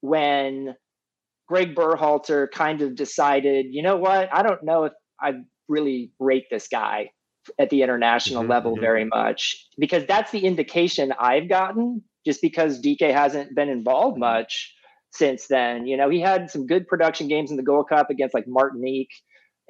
when 0.01 0.75
Gregg 1.47 1.75
Berhalter 1.75 2.49
kind 2.51 2.81
of 2.81 2.95
decided, 2.95 3.67
you 3.69 3.81
know 3.81 3.97
what, 3.97 4.29
I 4.33 4.43
don't 4.43 4.63
know 4.63 4.85
if 4.85 4.93
I 5.21 5.33
really 5.67 6.11
rate 6.19 6.45
this 6.51 6.67
guy 6.67 7.11
at 7.59 7.69
the 7.69 7.81
international 7.81 8.43
mm-hmm, 8.43 8.51
level 8.51 8.73
mm-hmm. 8.73 8.81
very 8.81 9.05
much 9.05 9.67
because 9.77 10.05
that's 10.05 10.31
the 10.31 10.45
indication 10.45 11.13
I've 11.19 11.49
gotten 11.49 12.03
just 12.25 12.41
because 12.41 12.79
Dike 12.79 12.99
hasn't 12.99 13.55
been 13.55 13.69
involved 13.69 14.17
much 14.17 14.73
since 15.11 15.47
then. 15.47 15.87
You 15.87 15.97
know, 15.97 16.09
he 16.09 16.19
had 16.19 16.49
some 16.49 16.67
good 16.67 16.87
production 16.87 17.27
games 17.27 17.51
in 17.51 17.57
the 17.57 17.63
Gold 17.63 17.89
Cup 17.89 18.09
against 18.09 18.33
like 18.33 18.47
Martinique 18.47 19.11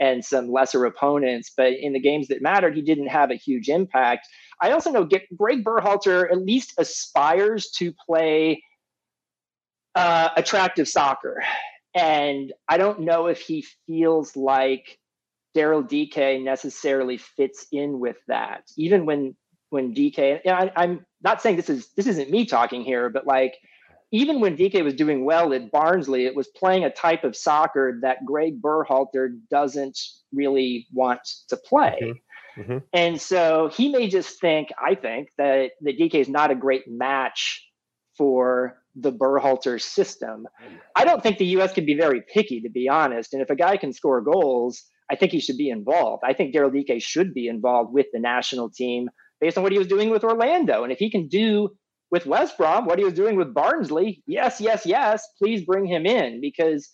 and 0.01 0.25
some 0.25 0.51
lesser 0.51 0.83
opponents. 0.83 1.51
But 1.55 1.73
in 1.73 1.93
the 1.93 1.99
games 1.99 2.27
that 2.27 2.41
mattered, 2.41 2.75
he 2.75 2.81
didn't 2.81 3.07
have 3.07 3.29
a 3.29 3.35
huge 3.35 3.69
impact. 3.69 4.27
I 4.59 4.71
also 4.71 4.91
know 4.91 5.07
Gregg 5.37 5.63
Berhalter 5.63 6.29
at 6.29 6.39
least 6.39 6.73
aspires 6.77 7.69
to 7.77 7.93
play 8.05 8.63
uh, 9.95 10.29
attractive 10.35 10.87
soccer. 10.87 11.43
And 11.93 12.51
I 12.67 12.77
don't 12.77 13.01
know 13.01 13.27
if 13.27 13.41
he 13.41 13.63
feels 13.85 14.35
like 14.35 14.97
Daryl 15.55 15.87
Dike 15.87 16.41
necessarily 16.41 17.17
fits 17.17 17.67
in 17.71 17.99
with 17.99 18.17
that. 18.27 18.63
Even 18.77 19.05
when 19.05 19.35
when 19.69 19.93
know, 19.93 20.39
I, 20.45 20.71
I'm 20.75 21.05
not 21.21 21.41
saying 21.41 21.57
this 21.57 21.69
is 21.69 21.89
this 21.95 22.07
isn't 22.07 22.31
me 22.31 22.45
talking 22.45 22.83
here, 22.83 23.09
but 23.09 23.27
like 23.27 23.55
even 24.11 24.39
when 24.39 24.55
Dike 24.55 24.73
was 24.83 24.93
doing 24.93 25.25
well 25.25 25.53
at 25.53 25.71
Barnsley, 25.71 26.25
it 26.25 26.35
was 26.35 26.47
playing 26.49 26.83
a 26.83 26.91
type 26.91 27.23
of 27.23 27.35
soccer 27.35 27.99
that 28.01 28.25
Gregg 28.25 28.61
Berhalter 28.61 29.39
doesn't 29.49 29.97
really 30.33 30.87
want 30.91 31.21
to 31.49 31.57
play. 31.57 31.97
Mm-hmm. 32.01 32.61
Mm-hmm. 32.61 32.77
And 32.93 33.21
so 33.21 33.69
he 33.73 33.89
may 33.89 34.09
just 34.09 34.41
think, 34.41 34.69
I 34.77 34.95
think, 34.95 35.29
that, 35.37 35.71
that 35.81 35.97
DK 35.97 36.15
is 36.15 36.29
not 36.29 36.51
a 36.51 36.55
great 36.55 36.83
match 36.87 37.65
for 38.17 38.77
the 38.95 39.11
Berhalter 39.11 39.81
system. 39.81 40.47
I 40.95 41.05
don't 41.05 41.23
think 41.23 41.37
the 41.37 41.45
US 41.57 41.73
can 41.73 41.85
be 41.85 41.95
very 41.95 42.21
picky, 42.21 42.59
to 42.61 42.69
be 42.69 42.89
honest. 42.89 43.33
And 43.33 43.41
if 43.41 43.49
a 43.49 43.55
guy 43.55 43.77
can 43.77 43.93
score 43.93 44.19
goals, 44.19 44.83
I 45.09 45.15
think 45.15 45.31
he 45.31 45.39
should 45.39 45.57
be 45.57 45.69
involved. 45.69 46.23
I 46.25 46.33
think 46.33 46.53
Daryl 46.53 46.73
Dike 46.73 47.01
should 47.01 47.33
be 47.33 47.47
involved 47.47 47.93
with 47.93 48.07
the 48.11 48.19
national 48.19 48.69
team 48.69 49.09
based 49.39 49.57
on 49.57 49.63
what 49.63 49.71
he 49.71 49.77
was 49.77 49.87
doing 49.87 50.09
with 50.09 50.23
Orlando. 50.23 50.83
And 50.83 50.91
if 50.91 50.99
he 50.99 51.09
can 51.09 51.29
do 51.29 51.69
with 52.11 52.25
West 52.25 52.57
Brom, 52.57 52.85
what 52.85 52.99
he 52.99 53.05
was 53.05 53.13
doing 53.13 53.37
with 53.37 53.53
Barnsley, 53.53 54.21
yes, 54.27 54.59
yes, 54.59 54.85
yes, 54.85 55.25
please 55.37 55.65
bring 55.65 55.85
him 55.85 56.05
in 56.05 56.41
because 56.41 56.89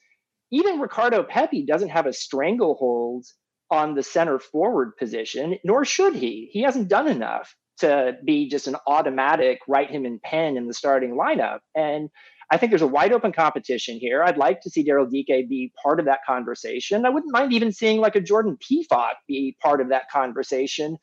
even 0.52 0.80
Ricardo 0.80 1.24
Pepi 1.24 1.66
doesn't 1.66 1.90
have 1.90 2.06
a 2.06 2.14
stranglehold 2.14 3.26
on 3.70 3.96
the 3.96 4.04
center 4.04 4.40
forward 4.40 4.96
position, 4.98 5.58
nor 5.66 5.84
should 5.84 6.16
he. 6.16 6.50
He 6.52 6.62
hasn't 6.62 6.88
done 6.88 7.08
enough 7.08 7.54
to 7.80 8.18
be 8.26 8.48
just 8.48 8.68
an 8.68 8.76
automatic 8.88 9.60
write 9.68 9.92
him 9.92 10.06
in 10.06 10.20
pen 10.24 10.56
in 10.56 10.68
the 10.68 10.74
starting 10.74 11.18
lineup. 11.18 11.60
And 11.76 12.10
I 12.50 12.58
think 12.58 12.72
there's 12.72 12.82
a 12.82 12.88
wide 12.88 13.12
open 13.12 13.34
competition 13.34 13.98
here. 14.00 14.24
I'd 14.24 14.38
like 14.38 14.62
to 14.62 14.70
see 14.70 14.86
Daryl 14.86 15.12
Dike 15.12 15.50
be 15.50 15.74
part 15.84 16.00
of 16.00 16.06
that 16.06 16.20
conversation. 16.26 17.06
I 17.06 17.10
wouldn't 17.10 17.34
mind 17.34 17.54
even 17.54 17.74
seeing 17.74 18.00
like 18.00 18.16
a 18.16 18.22
Jordan 18.22 18.58
Pefok 18.58 19.14
be 19.28 19.58
part 19.62 19.82
of 19.82 19.90
that 19.90 20.10
conversation 20.10 20.98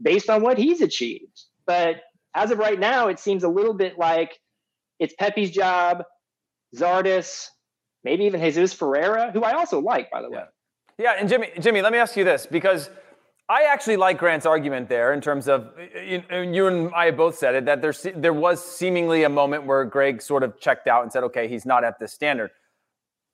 based 0.00 0.30
on 0.30 0.42
what 0.42 0.56
he's 0.56 0.80
achieved. 0.80 1.42
But 1.66 1.96
as 2.36 2.50
of 2.50 2.58
right 2.58 2.78
now, 2.78 3.08
it 3.08 3.18
seems 3.18 3.42
a 3.42 3.48
little 3.48 3.74
bit 3.74 3.98
like 3.98 4.38
it's 5.00 5.14
Pepi's 5.14 5.50
job, 5.50 6.04
Zardes, 6.76 7.46
maybe 8.04 8.24
even 8.24 8.40
Jesus 8.40 8.72
Ferreira, 8.72 9.32
who 9.32 9.42
I 9.42 9.52
also 9.54 9.80
like, 9.80 10.10
by 10.10 10.22
the 10.22 10.30
way. 10.30 10.42
Yeah, 10.98 11.14
and 11.18 11.28
Jimmy, 11.28 11.48
Jimmy, 11.58 11.82
let 11.82 11.92
me 11.92 11.98
ask 11.98 12.16
you 12.16 12.24
this 12.24 12.46
because 12.46 12.90
I 13.48 13.64
actually 13.64 13.96
like 13.96 14.18
Grant's 14.18 14.46
argument 14.46 14.88
there 14.88 15.12
in 15.12 15.20
terms 15.20 15.48
of 15.48 15.70
you, 15.94 16.22
you 16.30 16.66
and 16.66 16.94
I 16.94 17.10
both 17.10 17.38
said 17.38 17.54
it 17.54 17.64
that 17.64 17.80
there 17.80 17.94
there 18.14 18.32
was 18.32 18.62
seemingly 18.64 19.24
a 19.24 19.28
moment 19.28 19.64
where 19.64 19.84
Gregg 19.84 20.20
sort 20.20 20.42
of 20.42 20.60
checked 20.60 20.88
out 20.88 21.02
and 21.04 21.12
said, 21.12 21.24
okay, 21.24 21.48
he's 21.48 21.64
not 21.64 21.84
at 21.84 21.98
this 21.98 22.12
standard. 22.12 22.50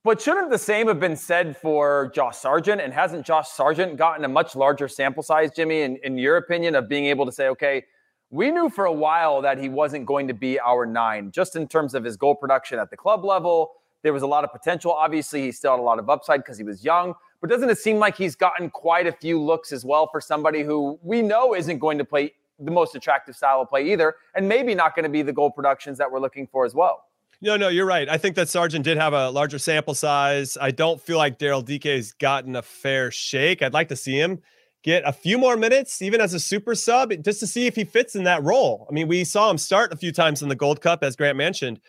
But 0.04 0.20
shouldn't 0.20 0.50
the 0.50 0.58
same 0.58 0.88
have 0.88 0.98
been 0.98 1.16
said 1.16 1.56
for 1.56 2.10
Josh 2.14 2.36
Sargent? 2.36 2.80
And 2.80 2.92
hasn't 2.92 3.24
Josh 3.24 3.48
Sargent 3.48 3.96
gotten 3.96 4.24
a 4.24 4.28
much 4.28 4.56
larger 4.56 4.88
sample 4.88 5.22
size, 5.22 5.50
Jimmy, 5.54 5.82
in, 5.82 5.96
in 6.02 6.18
your 6.18 6.38
opinion, 6.38 6.74
of 6.74 6.88
being 6.88 7.06
able 7.06 7.24
to 7.24 7.30
say, 7.30 7.48
okay, 7.48 7.84
we 8.32 8.50
knew 8.50 8.70
for 8.70 8.86
a 8.86 8.92
while 8.92 9.42
that 9.42 9.58
he 9.58 9.68
wasn't 9.68 10.06
going 10.06 10.26
to 10.26 10.34
be 10.34 10.58
our 10.58 10.86
nine, 10.86 11.30
just 11.30 11.54
in 11.54 11.68
terms 11.68 11.94
of 11.94 12.02
his 12.02 12.16
goal 12.16 12.34
production 12.34 12.78
at 12.78 12.90
the 12.90 12.96
club 12.96 13.26
level. 13.26 13.72
There 14.02 14.12
was 14.14 14.22
a 14.22 14.26
lot 14.26 14.42
of 14.42 14.50
potential. 14.50 14.90
Obviously, 14.90 15.42
he 15.42 15.52
still 15.52 15.72
had 15.72 15.80
a 15.80 15.82
lot 15.82 15.98
of 15.98 16.08
upside 16.08 16.40
because 16.40 16.56
he 16.56 16.64
was 16.64 16.82
young. 16.82 17.14
But 17.42 17.50
doesn't 17.50 17.68
it 17.68 17.76
seem 17.76 17.98
like 17.98 18.16
he's 18.16 18.34
gotten 18.34 18.70
quite 18.70 19.06
a 19.06 19.12
few 19.12 19.40
looks 19.40 19.70
as 19.70 19.84
well 19.84 20.08
for 20.10 20.18
somebody 20.18 20.62
who 20.62 20.98
we 21.02 21.20
know 21.20 21.54
isn't 21.54 21.78
going 21.78 21.98
to 21.98 22.06
play 22.06 22.32
the 22.58 22.70
most 22.70 22.94
attractive 22.94 23.36
style 23.36 23.60
of 23.60 23.68
play 23.68 23.92
either, 23.92 24.14
and 24.34 24.48
maybe 24.48 24.74
not 24.74 24.96
going 24.96 25.04
to 25.04 25.10
be 25.10 25.20
the 25.20 25.32
goal 25.32 25.50
productions 25.50 25.98
that 25.98 26.10
we're 26.10 26.20
looking 26.20 26.46
for 26.46 26.64
as 26.64 26.74
well? 26.74 27.04
No, 27.42 27.58
no, 27.58 27.68
you're 27.68 27.86
right. 27.86 28.08
I 28.08 28.16
think 28.16 28.36
that 28.36 28.48
Sargent 28.48 28.84
did 28.84 28.96
have 28.96 29.12
a 29.12 29.28
larger 29.28 29.58
sample 29.58 29.94
size. 29.94 30.56
I 30.58 30.70
don't 30.70 30.98
feel 31.00 31.18
like 31.18 31.38
Daryl 31.38 31.62
Dike's 31.62 32.12
gotten 32.12 32.56
a 32.56 32.62
fair 32.62 33.10
shake. 33.10 33.60
I'd 33.60 33.74
like 33.74 33.88
to 33.88 33.96
see 33.96 34.16
him 34.16 34.40
get 34.82 35.02
a 35.06 35.12
few 35.12 35.38
more 35.38 35.56
minutes, 35.56 36.02
even 36.02 36.20
as 36.20 36.34
a 36.34 36.40
super 36.40 36.74
sub, 36.74 37.12
just 37.22 37.40
to 37.40 37.46
see 37.46 37.66
if 37.66 37.76
he 37.76 37.84
fits 37.84 38.14
in 38.14 38.24
that 38.24 38.42
role. 38.42 38.86
I 38.90 38.92
mean, 38.92 39.08
we 39.08 39.24
saw 39.24 39.50
him 39.50 39.58
start 39.58 39.92
a 39.92 39.96
few 39.96 40.12
times 40.12 40.42
in 40.42 40.48
the 40.48 40.56
Gold 40.56 40.80
Cup, 40.80 41.04
as 41.04 41.16
Grant 41.16 41.36
mentioned. 41.36 41.80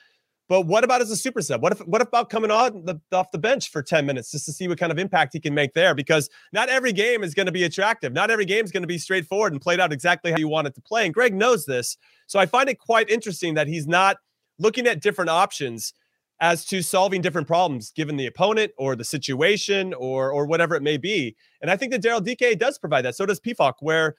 But 0.49 0.67
what 0.67 0.83
about 0.83 1.01
as 1.01 1.09
a 1.09 1.15
super 1.15 1.41
sub? 1.41 1.63
What 1.63 1.71
if 1.71 1.79
what 1.87 2.01
about 2.01 2.29
coming 2.29 2.51
on 2.51 2.85
the, 2.85 2.99
off 3.11 3.31
the 3.31 3.37
bench 3.37 3.71
for 3.71 3.81
10 3.81 4.05
minutes 4.05 4.29
just 4.29 4.45
to 4.45 4.51
see 4.51 4.67
what 4.67 4.77
kind 4.77 4.91
of 4.91 4.99
impact 4.99 5.33
he 5.33 5.39
can 5.39 5.53
make 5.53 5.73
there? 5.73 5.95
Because 5.95 6.29
not 6.51 6.69
every 6.69 6.91
game 6.91 7.23
is 7.23 7.33
going 7.33 7.45
to 7.45 7.51
be 7.51 7.63
attractive. 7.63 8.13
Not 8.13 8.29
every 8.29 8.45
game 8.45 8.63
is 8.63 8.71
going 8.71 8.83
to 8.83 8.87
be 8.87 8.97
straightforward 8.97 9.53
and 9.53 9.61
played 9.61 9.79
out 9.79 9.93
exactly 9.93 10.31
how 10.31 10.37
you 10.37 10.49
want 10.49 10.67
it 10.67 10.75
to 10.75 10.81
play. 10.81 11.05
And 11.05 11.13
Gregg 11.13 11.33
knows 11.33 11.65
this. 11.65 11.97
So 12.27 12.39
I 12.39 12.45
find 12.45 12.69
it 12.69 12.77
quite 12.77 13.09
interesting 13.09 13.53
that 13.53 13.67
he's 13.67 13.87
not 13.87 14.17
looking 14.59 14.85
at 14.85 15.01
different 15.01 15.29
options 15.29 15.93
as 16.39 16.65
to 16.65 16.81
solving 16.81 17.21
different 17.21 17.47
problems 17.47 17.91
given 17.91 18.17
the 18.17 18.25
opponent 18.25 18.71
or 18.77 18.95
the 18.95 19.03
situation 19.03 19.93
or 19.93 20.31
or 20.31 20.45
whatever 20.45 20.75
it 20.75 20.83
may 20.83 20.97
be. 20.97 21.35
And 21.61 21.71
I 21.71 21.77
think 21.77 21.91
that 21.91 22.01
Daryl 22.01 22.23
Dike 22.23 22.59
does 22.59 22.77
provide 22.77 23.03
that. 23.05 23.15
So 23.15 23.25
does 23.25 23.39
Pefok, 23.39 23.73
where 23.79 24.15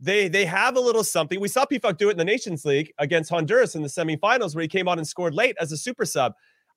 they 0.00 0.28
they 0.28 0.44
have 0.44 0.76
a 0.76 0.80
little 0.80 1.04
something. 1.04 1.40
We 1.40 1.48
saw 1.48 1.64
Pefok 1.64 1.98
do 1.98 2.08
it 2.08 2.12
in 2.12 2.18
the 2.18 2.24
Nations 2.24 2.64
League 2.64 2.92
against 2.98 3.30
Honduras 3.30 3.74
in 3.74 3.82
the 3.82 3.88
semifinals, 3.88 4.54
where 4.54 4.62
he 4.62 4.68
came 4.68 4.88
on 4.88 4.98
and 4.98 5.06
scored 5.06 5.34
late 5.34 5.56
as 5.60 5.72
a 5.72 5.76
super 5.76 6.04
sub. 6.04 6.32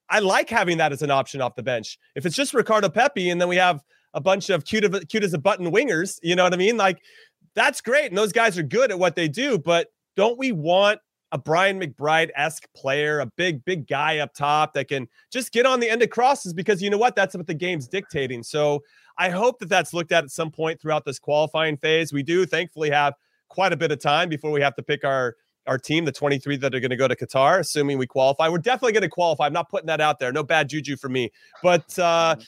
I 0.10 0.20
like 0.20 0.50
having 0.50 0.78
that 0.78 0.92
as 0.92 1.02
an 1.02 1.12
option 1.12 1.42
off 1.42 1.56
the 1.56 1.64
bench. 1.64 2.00
If 2.16 2.26
it's 2.26 2.36
just 2.36 2.54
Ricardo 2.54 2.90
Pepi 2.90 3.30
and 3.30 3.40
then 3.40 3.48
we 3.48 3.58
have 3.58 3.84
a 4.16 4.22
bunch 4.22 4.50
of 4.50 4.66
cute, 4.66 4.84
of, 4.84 5.08
cute 5.08 5.24
as 5.24 5.36
a 5.36 5.38
button 5.38 5.72
wingers, 5.72 6.18
you 6.24 6.36
know 6.36 6.44
what 6.44 6.54
I 6.54 6.58
mean? 6.58 6.78
Like 6.78 7.00
that's 7.56 7.82
great, 7.82 8.08
and 8.08 8.18
those 8.18 8.32
guys 8.32 8.58
are 8.58 8.64
good 8.64 8.92
at 8.92 9.00
what 9.00 9.16
they 9.16 9.28
do. 9.28 9.60
But 9.60 9.88
don't 10.16 10.38
we 10.38 10.52
want 10.52 11.00
a 11.32 11.38
Brian 11.38 11.80
McBride 11.80 12.30
esque 12.36 12.68
player, 12.76 13.20
a 13.20 13.26
big, 13.26 13.64
big 13.64 13.88
guy 13.88 14.18
up 14.18 14.34
top 14.34 14.74
that 14.74 14.88
can 14.88 15.08
just 15.32 15.52
get 15.52 15.66
on 15.66 15.80
the 15.80 15.90
end 15.90 16.02
of 16.02 16.10
crosses 16.10 16.54
because 16.54 16.82
you 16.82 16.90
know 16.90 16.98
what? 16.98 17.16
That's 17.16 17.36
what 17.36 17.48
the 17.48 17.54
game's 17.54 17.88
dictating. 17.88 18.44
So 18.44 18.84
I 19.18 19.30
hope 19.30 19.60
that 19.60 19.70
that's 19.70 19.94
looked 19.94 20.12
at 20.12 20.24
at 20.24 20.32
some 20.32 20.50
point 20.50 20.82
throughout 20.82 21.06
this 21.06 21.20
qualifying 21.20 21.78
phase. 21.78 22.12
We 22.12 22.24
do 22.24 22.46
thankfully 22.46 22.90
have 22.90 23.14
quite 23.50 23.74
a 23.74 23.78
bit 23.78 23.92
of 23.92 24.00
time 24.00 24.30
before 24.30 24.52
we 24.52 24.62
have 24.62 24.76
to 24.76 24.84
pick 24.84 25.04
our 25.04 25.36
our 25.68 25.78
team, 25.78 26.04
the 26.04 26.12
23 26.12 26.58
that 26.58 26.74
are 26.74 26.80
going 26.80 26.90
to 26.90 26.96
go 26.96 27.08
to 27.08 27.16
Qatar, 27.16 27.60
assuming 27.60 28.00
we 28.00 28.08
qualify. 28.08 28.50
We're 28.50 28.58
definitely 28.58 28.94
going 28.94 29.04
to 29.04 29.10
qualify. 29.10 29.46
I'm 29.46 29.54
not 29.54 29.70
putting 29.70 29.86
that 29.86 30.02
out 30.02 30.18
there. 30.18 30.32
No 30.32 30.42
bad 30.42 30.68
juju 30.68 30.98
for 30.98 31.10
me, 31.10 31.32
but 31.62 31.84
uh, 32.00 32.36
mm-hmm. 32.36 32.42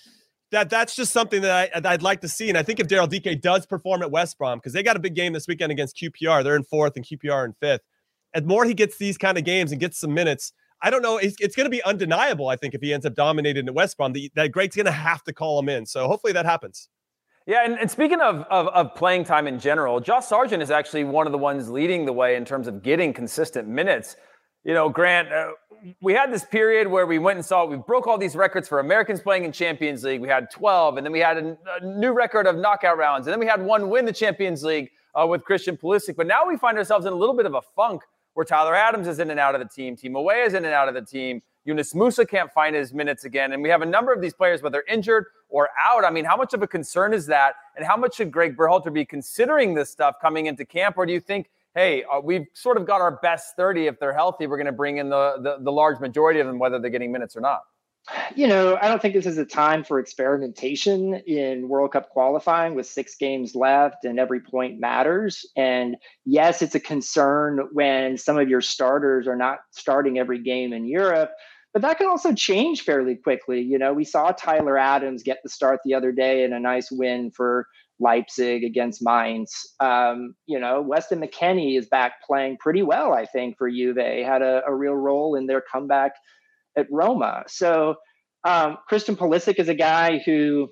that 0.51 0.71
that's 0.71 0.95
just 0.95 1.13
something 1.13 1.43
that, 1.43 1.85
I, 1.85 1.91
would 1.91 2.01
like 2.01 2.21
to 2.21 2.27
see. 2.27 2.50
And 2.50 2.57
I 2.57 2.63
think 2.63 2.79
if 2.79 2.88
Daryl 2.88 3.07
Dike 3.07 3.39
does 3.41 3.67
perform 3.67 4.01
at 4.01 4.09
West 4.09 4.39
Brom, 4.39 4.57
because 4.57 4.73
they 4.73 4.81
got 4.81 4.95
a 4.95 5.00
big 5.00 5.13
game 5.13 5.33
this 5.33 5.47
weekend 5.47 5.71
against 5.71 5.97
QPR, 5.97 6.43
they're 6.43 6.55
in 6.55 6.63
fourth 6.63 6.95
and 6.95 7.05
QPR 7.05 7.45
in 7.45 7.53
fifth. 7.53 7.81
And 8.33 8.45
more 8.45 8.65
he 8.65 8.73
gets 8.73 8.97
these 8.97 9.17
kind 9.17 9.38
of 9.38 9.43
games 9.43 9.71
and 9.71 9.79
gets 9.79 10.00
some 10.00 10.13
minutes, 10.13 10.53
I 10.81 10.89
don't 10.89 11.01
know. 11.01 11.17
It's, 11.17 11.35
it's 11.39 11.55
going 11.55 11.65
to 11.65 11.71
be 11.71 11.83
undeniable. 11.83 12.47
I 12.47 12.55
think 12.55 12.73
if 12.73 12.81
he 12.81 12.93
ends 12.93 13.05
up 13.05 13.13
dominating 13.13 13.67
at 13.67 13.73
West 13.73 13.97
Brom, 13.97 14.13
the, 14.13 14.31
that 14.35 14.51
Gregg's 14.51 14.75
going 14.75 14.85
to 14.85 14.91
have 14.91 15.23
to 15.25 15.33
call 15.33 15.59
him 15.59 15.69
in. 15.69 15.85
So 15.85 16.07
hopefully 16.07 16.33
that 16.33 16.45
happens. 16.45 16.89
Yeah, 17.47 17.65
and, 17.65 17.77
and 17.79 17.89
speaking 17.89 18.21
of, 18.21 18.45
of, 18.51 18.67
of, 18.67 18.93
playing 18.93 19.23
time 19.23 19.47
in 19.47 19.59
general, 19.59 20.00
Josh 20.00 20.27
Sargent 20.27 20.61
is 20.61 20.69
actually 20.69 21.05
one 21.05 21.25
of 21.25 21.31
the 21.31 21.39
ones 21.39 21.69
leading 21.69 22.05
the 22.05 22.13
way 22.13 22.35
in 22.35 22.45
terms 22.45 22.67
of 22.67 22.83
getting 22.83 23.13
consistent 23.13 23.67
minutes. 23.67 24.15
You 24.63 24.75
know, 24.75 24.89
Grant, 24.89 25.31
uh, 25.31 25.51
we 26.01 26.13
had 26.13 26.31
this 26.31 26.45
period 26.45 26.88
where 26.88 27.07
we 27.07 27.17
went 27.17 27.38
and 27.38 27.45
saw 27.45 27.65
we 27.65 27.77
broke 27.77 28.05
all 28.05 28.19
these 28.19 28.35
records 28.35 28.67
for 28.67 28.79
Americans 28.79 29.21
playing 29.21 29.43
in 29.43 29.51
Champions 29.51 30.03
League. 30.03 30.21
We 30.21 30.27
had 30.27 30.51
12, 30.51 30.97
and 30.97 31.05
then 31.05 31.11
we 31.11 31.19
had 31.19 31.38
a, 31.38 31.57
new 31.83 32.13
record 32.13 32.45
of 32.45 32.57
knockout 32.57 32.97
rounds, 32.97 33.25
and 33.25 33.33
then 33.33 33.39
we 33.39 33.47
had 33.47 33.59
one 33.59 33.89
win 33.89 34.05
the 34.05 34.13
Champions 34.13 34.63
League 34.63 34.91
uh, 35.19 35.25
with 35.25 35.43
Christian 35.43 35.75
Pulisic. 35.75 36.15
But 36.15 36.27
now 36.27 36.45
we 36.47 36.57
find 36.57 36.77
ourselves 36.77 37.07
in 37.07 37.13
a 37.13 37.15
little 37.15 37.35
bit 37.35 37.47
of 37.47 37.55
a 37.55 37.61
funk 37.75 38.03
where 38.33 38.45
Tyler 38.45 38.75
Adams 38.75 39.07
is 39.07 39.19
in 39.19 39.29
and 39.31 39.39
out 39.39 39.55
of 39.55 39.61
the 39.61 39.67
team, 39.67 39.95
Timo 39.95 40.23
Weah 40.23 40.45
is 40.45 40.53
in 40.53 40.65
and 40.65 40.73
out 40.73 40.88
of 40.88 40.93
the 40.93 41.01
team. 41.01 41.41
Yunus 41.65 41.93
Musah 41.93 42.27
can't 42.27 42.51
find 42.51 42.75
his 42.75 42.93
minutes 42.93 43.25
again. 43.25 43.53
And 43.53 43.61
we 43.61 43.69
have 43.69 43.81
a 43.81 43.85
number 43.85 44.11
of 44.11 44.21
these 44.21 44.33
players, 44.33 44.61
whether 44.61 44.83
injured 44.88 45.25
or 45.50 45.69
out. 45.79 46.03
I 46.03 46.09
mean, 46.09 46.25
how 46.25 46.35
much 46.35 46.53
of 46.53 46.63
a 46.63 46.67
concern 46.67 47.13
is 47.13 47.27
that? 47.27 47.55
And 47.75 47.85
how 47.85 47.95
much 47.95 48.15
should 48.15 48.31
Gregg 48.31 48.55
Berhalter 48.55 48.91
be 48.91 49.05
considering 49.05 49.73
this 49.73 49.89
stuff 49.89 50.15
coming 50.21 50.47
into 50.47 50.65
camp? 50.65 50.97
Or 50.97 51.05
do 51.05 51.13
you 51.13 51.19
think, 51.19 51.50
hey, 51.75 52.03
uh, 52.03 52.19
we've 52.19 52.47
sort 52.53 52.77
of 52.77 52.88
got 52.88 53.00
our 53.00 53.19
best 53.21 53.55
30 53.57 53.88
if 53.88 54.00
they're 54.00 54.13
healthy, 54.13 54.47
we're 54.47 54.57
going 54.57 54.65
to 54.65 54.71
bring 54.71 54.97
in 54.97 55.09
the, 55.09 55.35
the, 55.41 55.63
the 55.63 55.71
large 55.71 56.00
majority 56.00 56.39
of 56.39 56.47
them, 56.47 56.57
whether 56.57 56.79
they're 56.79 56.89
getting 56.89 57.11
minutes 57.11 57.35
or 57.35 57.41
not? 57.41 57.61
You 58.36 58.48
know, 58.48 58.77
I 58.81 58.88
don't 58.88 59.01
think 59.01 59.13
this 59.13 59.25
is 59.25 59.38
a 59.38 59.46
time 59.46 59.84
for 59.84 60.00
experimentation 60.00 61.15
in 61.27 61.70
World 61.70 61.93
Cup 61.93 62.10
qualifying 62.10 62.75
with 62.75 62.88
six 62.88 63.15
games 63.15 63.55
left 63.55 64.05
and 64.05 64.20
every 64.20 64.39
point 64.39 64.79
matters. 64.79 65.46
And 65.55 65.98
yes, 66.25 66.62
it's 66.62 66.75
a 66.75 66.79
concern 66.79 67.70
when 67.74 68.17
some 68.17 68.38
of 68.38 68.50
your 68.50 68.62
starters 68.62 69.27
are 69.27 69.36
not 69.36 69.60
starting 69.72 70.17
every 70.17 70.39
game 70.39 70.74
in 70.74 70.86
Europe, 70.86 71.31
but 71.74 71.81
that 71.84 71.98
can 71.98 72.08
also 72.08 72.34
change 72.34 72.81
fairly 72.81 73.15
quickly. 73.15 73.62
You 73.62 73.77
know, 73.77 73.93
we 73.93 74.03
saw 74.03 74.31
Tyler 74.31 74.77
Adams 74.77 75.24
get 75.24 75.39
the 75.43 75.50
start 75.50 75.79
the 75.86 75.93
other 75.93 76.12
day 76.12 76.43
in 76.43 76.53
a 76.53 76.60
nice 76.60 76.91
win 76.91 77.31
for 77.31 77.67
Leipzig 78.00 78.63
against 78.63 79.03
Mainz. 79.03 79.53
Um, 79.79 80.36
you 80.48 80.60
know, 80.60 80.81
Weston 80.81 81.22
McKennie 81.22 81.77
is 81.77 81.86
back 81.86 82.13
playing 82.25 82.58
pretty 82.58 82.81
well, 82.81 83.13
I 83.13 83.25
think, 83.25 83.58
for 83.58 83.70
Juve. 83.70 83.98
Had 83.98 84.41
a, 84.41 84.63
a 84.67 84.74
real 84.74 84.96
role 84.96 85.36
in 85.36 85.46
their 85.46 85.62
comeback 85.62 86.13
at 86.77 86.87
Roma. 86.91 87.43
So 87.47 87.95
um, 88.43 88.77
Christian 88.87 89.15
Pulisic 89.15 89.59
is 89.59 89.69
a 89.69 89.75
guy 89.75 90.19
who, 90.19 90.71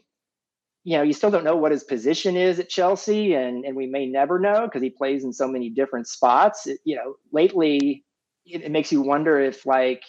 you 0.84 0.98
know, 0.98 1.04
you 1.04 1.14
still 1.14 1.32
don't 1.32 1.44
know 1.44 1.56
what 1.56 1.72
his 1.72 1.84
position 1.84 2.36
is 2.36 2.60
at 2.60 2.70
Chelsea, 2.70 3.34
and 3.34 3.66
and 3.66 3.76
we 3.76 3.88
may 3.88 4.08
never 4.08 4.40
know 4.40 4.62
because 4.66 4.82
he 4.82 4.90
plays 4.90 5.24
in 5.24 5.34
so 5.34 5.48
many 5.48 5.70
different 5.70 6.08
spots. 6.08 6.68
It, 6.68 6.80
you 6.84 6.96
know, 6.96 7.16
lately 7.32 8.06
it, 8.46 8.64
it, 8.64 8.72
makes 8.72 8.92
you 8.92 9.02
wonder 9.02 9.40
if 9.40 9.66
like 9.66 10.02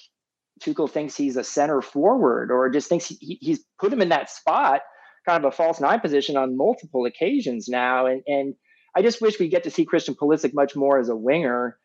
Tuchel 0.62 0.90
thinks 0.90 1.16
he's 1.16 1.36
a 1.36 1.44
center 1.44 1.82
forward 1.82 2.50
or 2.50 2.70
just 2.70 2.88
thinks 2.88 3.06
he, 3.06 3.38
he's 3.40 3.64
put 3.78 3.92
him 3.92 4.00
in 4.00 4.08
that 4.10 4.30
spot, 4.30 4.80
kind 5.26 5.44
of 5.44 5.52
a 5.52 5.56
false 5.56 5.80
nine 5.80 6.00
position 6.00 6.36
on 6.36 6.56
multiple 6.56 7.06
occasions 7.06 7.68
now, 7.68 8.06
and 8.06 8.22
and. 8.26 8.54
I 8.92 9.02
just 9.02 9.22
wish 9.22 9.38
we 9.38 9.46
get 9.46 9.62
to 9.62 9.70
see 9.70 9.84
Christian 9.84 10.16
Pulisic 10.16 10.52
much 10.52 10.74
more 10.74 10.98
as 10.98 11.08
a 11.08 11.14
winger 11.14 11.78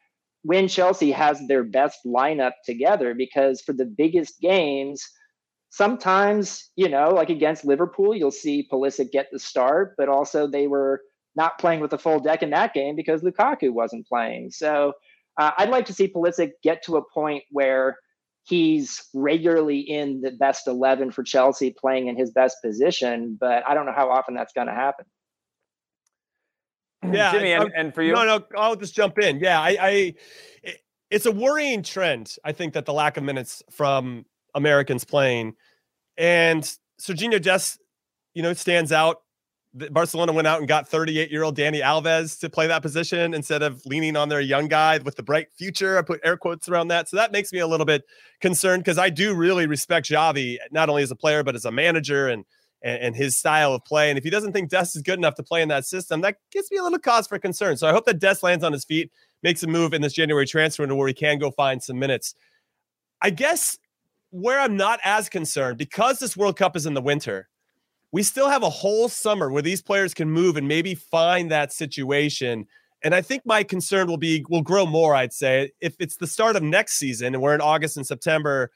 when 0.45 0.67
Chelsea 0.67 1.11
has 1.11 1.41
their 1.47 1.63
best 1.63 2.01
lineup 2.05 2.51
together 2.63 3.15
because 3.15 3.61
for 3.61 3.73
the 3.73 3.85
biggest 3.85 4.39
games, 4.39 5.03
sometimes, 5.71 6.69
you 6.75 6.87
know, 6.87 7.09
like 7.09 7.31
against 7.31 7.65
Liverpool, 7.65 8.13
you'll 8.13 8.29
see 8.29 8.67
Pulisic 8.71 9.11
get 9.11 9.25
the 9.31 9.39
start, 9.39 9.95
but 9.97 10.07
also 10.07 10.45
they 10.45 10.67
were 10.67 11.01
not 11.35 11.57
playing 11.57 11.79
with 11.79 11.93
a 11.93 11.97
full 11.97 12.19
deck 12.19 12.43
in 12.43 12.51
that 12.51 12.75
game 12.75 12.95
because 12.95 13.23
Lukaku 13.23 13.71
wasn't 13.71 14.07
playing. 14.07 14.51
So 14.51 14.93
uh, 15.39 15.49
I'd 15.57 15.71
like 15.71 15.87
to 15.87 15.93
see 15.93 16.13
Pulisic 16.13 16.51
get 16.61 16.83
to 16.83 16.97
a 16.97 17.09
point 17.11 17.43
where 17.49 17.97
he's 18.43 19.01
regularly 19.15 19.79
in 19.79 20.21
the 20.21 20.29
best 20.29 20.67
11 20.67 21.09
for 21.09 21.23
Chelsea 21.23 21.75
playing 21.75 22.07
in 22.07 22.15
his 22.15 22.29
best 22.29 22.57
position, 22.63 23.35
but 23.41 23.67
I 23.67 23.73
don't 23.73 23.87
know 23.87 23.93
how 23.95 24.11
often 24.11 24.35
that's 24.35 24.53
going 24.53 24.67
to 24.67 24.73
happen. 24.73 25.07
Yeah, 27.03 27.31
Jimmy, 27.31 27.51
and, 27.51 27.71
and, 27.75 27.93
for 27.93 28.01
you, 28.01 28.13
no, 28.13 28.25
no, 28.25 28.43
I'll 28.57 28.75
just 28.75 28.95
jump 28.95 29.19
in. 29.19 29.39
Yeah, 29.39 29.59
I, 29.59 29.77
I, 29.79 30.13
it's 31.11 31.25
a 31.25 31.31
worrying 31.31 31.83
trend. 31.83 32.35
I 32.43 32.51
think 32.51 32.73
that 32.73 32.85
the 32.85 32.93
lack 32.93 33.17
of 33.17 33.23
minutes 33.23 33.61
from 33.71 34.25
Americans 34.53 35.03
playing, 35.03 35.55
and 36.17 36.63
Sergiño 36.99 37.41
Dest, 37.41 37.79
you 38.33 38.41
know, 38.41 38.53
stands 38.53 38.91
out. 38.91 39.21
Barcelona 39.91 40.31
went 40.31 40.47
out 40.47 40.59
and 40.59 40.69
got 40.69 40.87
38 40.87 41.29
year 41.29 41.43
old 41.43 41.57
Dani 41.57 41.81
Alves 41.81 42.39
to 42.39 42.49
play 42.49 42.65
that 42.67 42.81
position 42.81 43.33
instead 43.33 43.61
of 43.61 43.85
leaning 43.85 44.15
on 44.15 44.29
their 44.29 44.39
young 44.39 44.69
guy 44.69 44.99
with 44.99 45.17
the 45.17 45.23
bright 45.23 45.47
future. 45.57 45.97
I 45.97 46.01
put 46.01 46.21
air 46.23 46.37
quotes 46.37 46.69
around 46.69 46.87
that. 46.87 47.09
So 47.09 47.17
that 47.17 47.33
makes 47.33 47.51
me 47.51 47.59
a 47.59 47.67
little 47.67 47.85
bit 47.85 48.03
concerned 48.39 48.85
because 48.85 48.97
I 48.97 49.09
do 49.09 49.35
really 49.35 49.67
respect 49.67 50.07
Xavi, 50.07 50.57
not 50.71 50.87
only 50.87 51.03
as 51.03 51.11
a 51.11 51.15
player, 51.15 51.43
but 51.43 51.55
as 51.55 51.65
a 51.65 51.71
manager 51.71 52.29
and 52.29 52.45
and, 52.81 53.01
and, 53.01 53.15
his 53.15 53.35
style 53.35 53.73
of 53.73 53.83
play. 53.85 54.09
And 54.09 54.17
if 54.17 54.23
he 54.23 54.29
doesn't 54.29 54.53
think 54.53 54.69
Dest 54.69 54.95
is 54.95 55.01
good 55.01 55.17
enough 55.17 55.35
to 55.35 55.43
play 55.43 55.61
in 55.61 55.69
that 55.69 55.85
system, 55.85 56.21
that 56.21 56.37
gives 56.51 56.69
me 56.71 56.77
a 56.77 56.83
little 56.83 56.99
cause 56.99 57.27
for 57.27 57.39
concern. 57.39 57.77
So 57.77 57.87
I 57.87 57.91
hope 57.91 58.05
that 58.05 58.19
Dest 58.19 58.43
lands 58.43 58.63
on 58.63 58.73
his 58.73 58.85
feet, 58.85 59.11
makes 59.45 59.61
a 59.61 59.67
move 59.67 59.93
in 59.93 60.01
this 60.01 60.13
January 60.13 60.47
transfer 60.47 60.81
window 60.81 60.95
where 60.95 61.07
he 61.07 61.13
can 61.13 61.37
go 61.37 61.51
find 61.51 61.81
some 61.81 61.99
minutes. 61.99 62.33
I 63.21 63.29
guess 63.29 63.77
where 64.31 64.59
I'm 64.59 64.75
not 64.75 64.99
as 65.03 65.29
concerned 65.29 65.77
because 65.77 66.17
this 66.17 66.35
World 66.35 66.57
Cup 66.57 66.75
is 66.75 66.87
in 66.87 66.95
the 66.95 67.01
winter, 67.01 67.47
we 68.11 68.23
still 68.23 68.49
have 68.49 68.63
a 68.63 68.69
whole 68.69 69.07
summer 69.07 69.51
where 69.51 69.61
these 69.61 69.83
players 69.83 70.15
can 70.15 70.31
move 70.31 70.57
and 70.57 70.67
maybe 70.67 70.95
find 70.95 71.51
that 71.51 71.71
situation. 71.71 72.65
And 73.03 73.13
I 73.13 73.21
think 73.21 73.43
my 73.45 73.61
concern 73.63 74.07
will 74.07 74.17
be 74.17 74.43
will 74.49 74.63
grow 74.63 74.87
more, 74.87 75.13
I'd 75.13 75.31
say, 75.31 75.71
if 75.79 75.95
it's 75.99 76.17
the 76.17 76.25
start 76.25 76.55
of 76.55 76.63
next 76.63 76.93
season 76.93 77.35
and 77.35 77.43
we're 77.43 77.53
in 77.53 77.61
August 77.61 77.97
and 77.97 78.07
September 78.07 78.71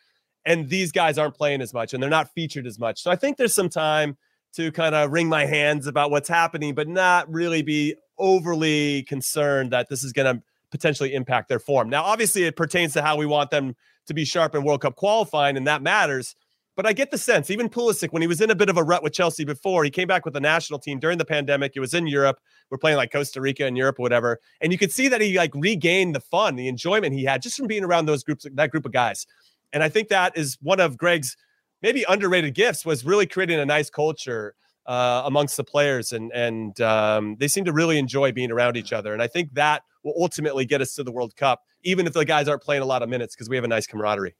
and 0.46 0.70
these 0.70 0.92
guys 0.92 1.18
aren't 1.18 1.36
playing 1.36 1.62
as 1.62 1.74
much 1.74 1.94
and 1.94 2.02
they're 2.02 2.10
not 2.10 2.32
featured 2.34 2.66
as 2.66 2.80
much. 2.80 3.02
So 3.02 3.12
I 3.12 3.16
think 3.16 3.38
there's 3.38 3.54
some 3.54 3.70
time 3.70 4.18
to 4.54 4.72
kind 4.72 4.96
of 4.96 5.12
wring 5.12 5.30
my 5.30 5.46
hands 5.46 5.88
about 5.88 6.12
what's 6.12 6.30
happening, 6.30 6.74
but 6.74 6.88
not 6.88 7.32
really 7.32 7.62
be 7.62 7.96
overly 8.18 9.04
concerned 9.04 9.72
that 9.72 9.90
this 9.90 10.04
is 10.04 10.12
going 10.12 10.36
to 10.36 10.42
potentially 10.72 11.14
impact 11.14 11.50
their 11.50 11.60
form. 11.60 11.90
Now, 11.90 12.04
obviously, 12.04 12.44
it 12.44 12.56
pertains 12.56 12.94
to 12.94 13.02
how 13.02 13.16
we 13.16 13.26
want 13.26 13.52
them 13.52 13.76
to 14.08 14.14
be 14.14 14.26
sharp 14.26 14.56
in 14.56 14.64
World 14.64 14.82
Cup 14.82 14.96
qualifying, 14.96 15.58
and 15.58 15.68
that 15.68 15.82
matters. 15.82 16.36
But 16.76 16.86
I 16.86 16.94
get 16.94 17.12
the 17.12 17.18
sense, 17.18 17.50
even 17.50 17.68
Pulisic, 17.68 18.14
when 18.14 18.22
he 18.22 18.28
was 18.28 18.40
in 18.40 18.52
a 18.52 18.56
bit 18.56 18.70
of 18.70 18.78
a 18.78 18.84
rut 18.84 19.04
with 19.04 19.12
Chelsea 19.12 19.44
before, 19.44 19.84
he 19.84 19.90
came 19.90 20.08
back 20.08 20.24
with 20.24 20.34
the 20.34 20.40
national 20.40 20.80
team 20.80 20.98
during 20.98 21.18
the 21.18 21.26
pandemic. 21.26 21.74
It 21.76 21.82
was 21.82 21.94
in 21.94 22.08
Europe. 22.08 22.40
We're 22.72 22.78
playing 22.78 22.96
like 22.96 23.12
Costa 23.12 23.42
Rica 23.42 23.66
in 23.66 23.76
Europe 23.76 24.00
or 24.00 24.04
whatever. 24.04 24.40
And 24.62 24.72
you 24.72 24.78
could 24.78 24.92
see 24.92 25.10
that 25.10 25.20
he 25.20 25.38
like 25.38 25.52
regained 25.54 26.16
the 26.16 26.22
fun, 26.22 26.56
the 26.56 26.70
enjoyment 26.70 27.14
he 27.14 27.26
had 27.26 27.42
just 27.42 27.58
from 27.58 27.68
being 27.68 27.84
around 27.84 28.06
those 28.06 28.24
groups, 28.24 28.46
that 28.54 28.72
group 28.72 28.86
of 28.86 28.94
guys. 28.94 29.26
And 29.74 29.84
I 29.84 29.90
think 29.90 30.10
that 30.10 30.38
is 30.38 30.58
one 30.62 30.80
of 30.80 30.98
Gregg's 30.98 31.36
maybe 31.82 32.06
underrated 32.08 32.54
gifts 32.56 32.86
was 32.86 33.06
really 33.06 33.26
creating 33.26 33.60
a 33.60 33.66
nice 33.66 33.90
culture 33.90 34.56
uh, 34.86 35.22
amongst 35.26 35.56
the 35.56 35.64
players, 35.64 36.12
and 36.12 36.32
and 36.34 36.80
um, 36.82 37.36
they 37.40 37.48
seem 37.48 37.66
to 37.66 37.74
really 37.74 38.00
enjoy 38.00 38.32
being 38.32 38.52
around 38.52 38.76
each 38.76 38.92
other. 38.92 39.14
And 39.14 39.22
I 39.22 39.28
think 39.28 39.54
that 39.54 39.84
will 40.04 40.16
ultimately 40.20 40.66
get 40.66 40.82
us 40.82 40.96
to 40.96 41.04
the 41.04 41.12
World 41.12 41.36
Cup, 41.36 41.62
even 41.84 42.08
if 42.08 42.14
the 42.14 42.26
guys 42.26 42.48
aren't 42.48 42.64
playing 42.64 42.82
a 42.82 42.86
lot 42.86 43.04
of 43.04 43.10
minutes 43.10 43.36
because 43.36 43.50
we 43.50 43.56
have 43.56 43.66
a 43.66 43.68
nice 43.68 43.86
camaraderie. 43.86 44.36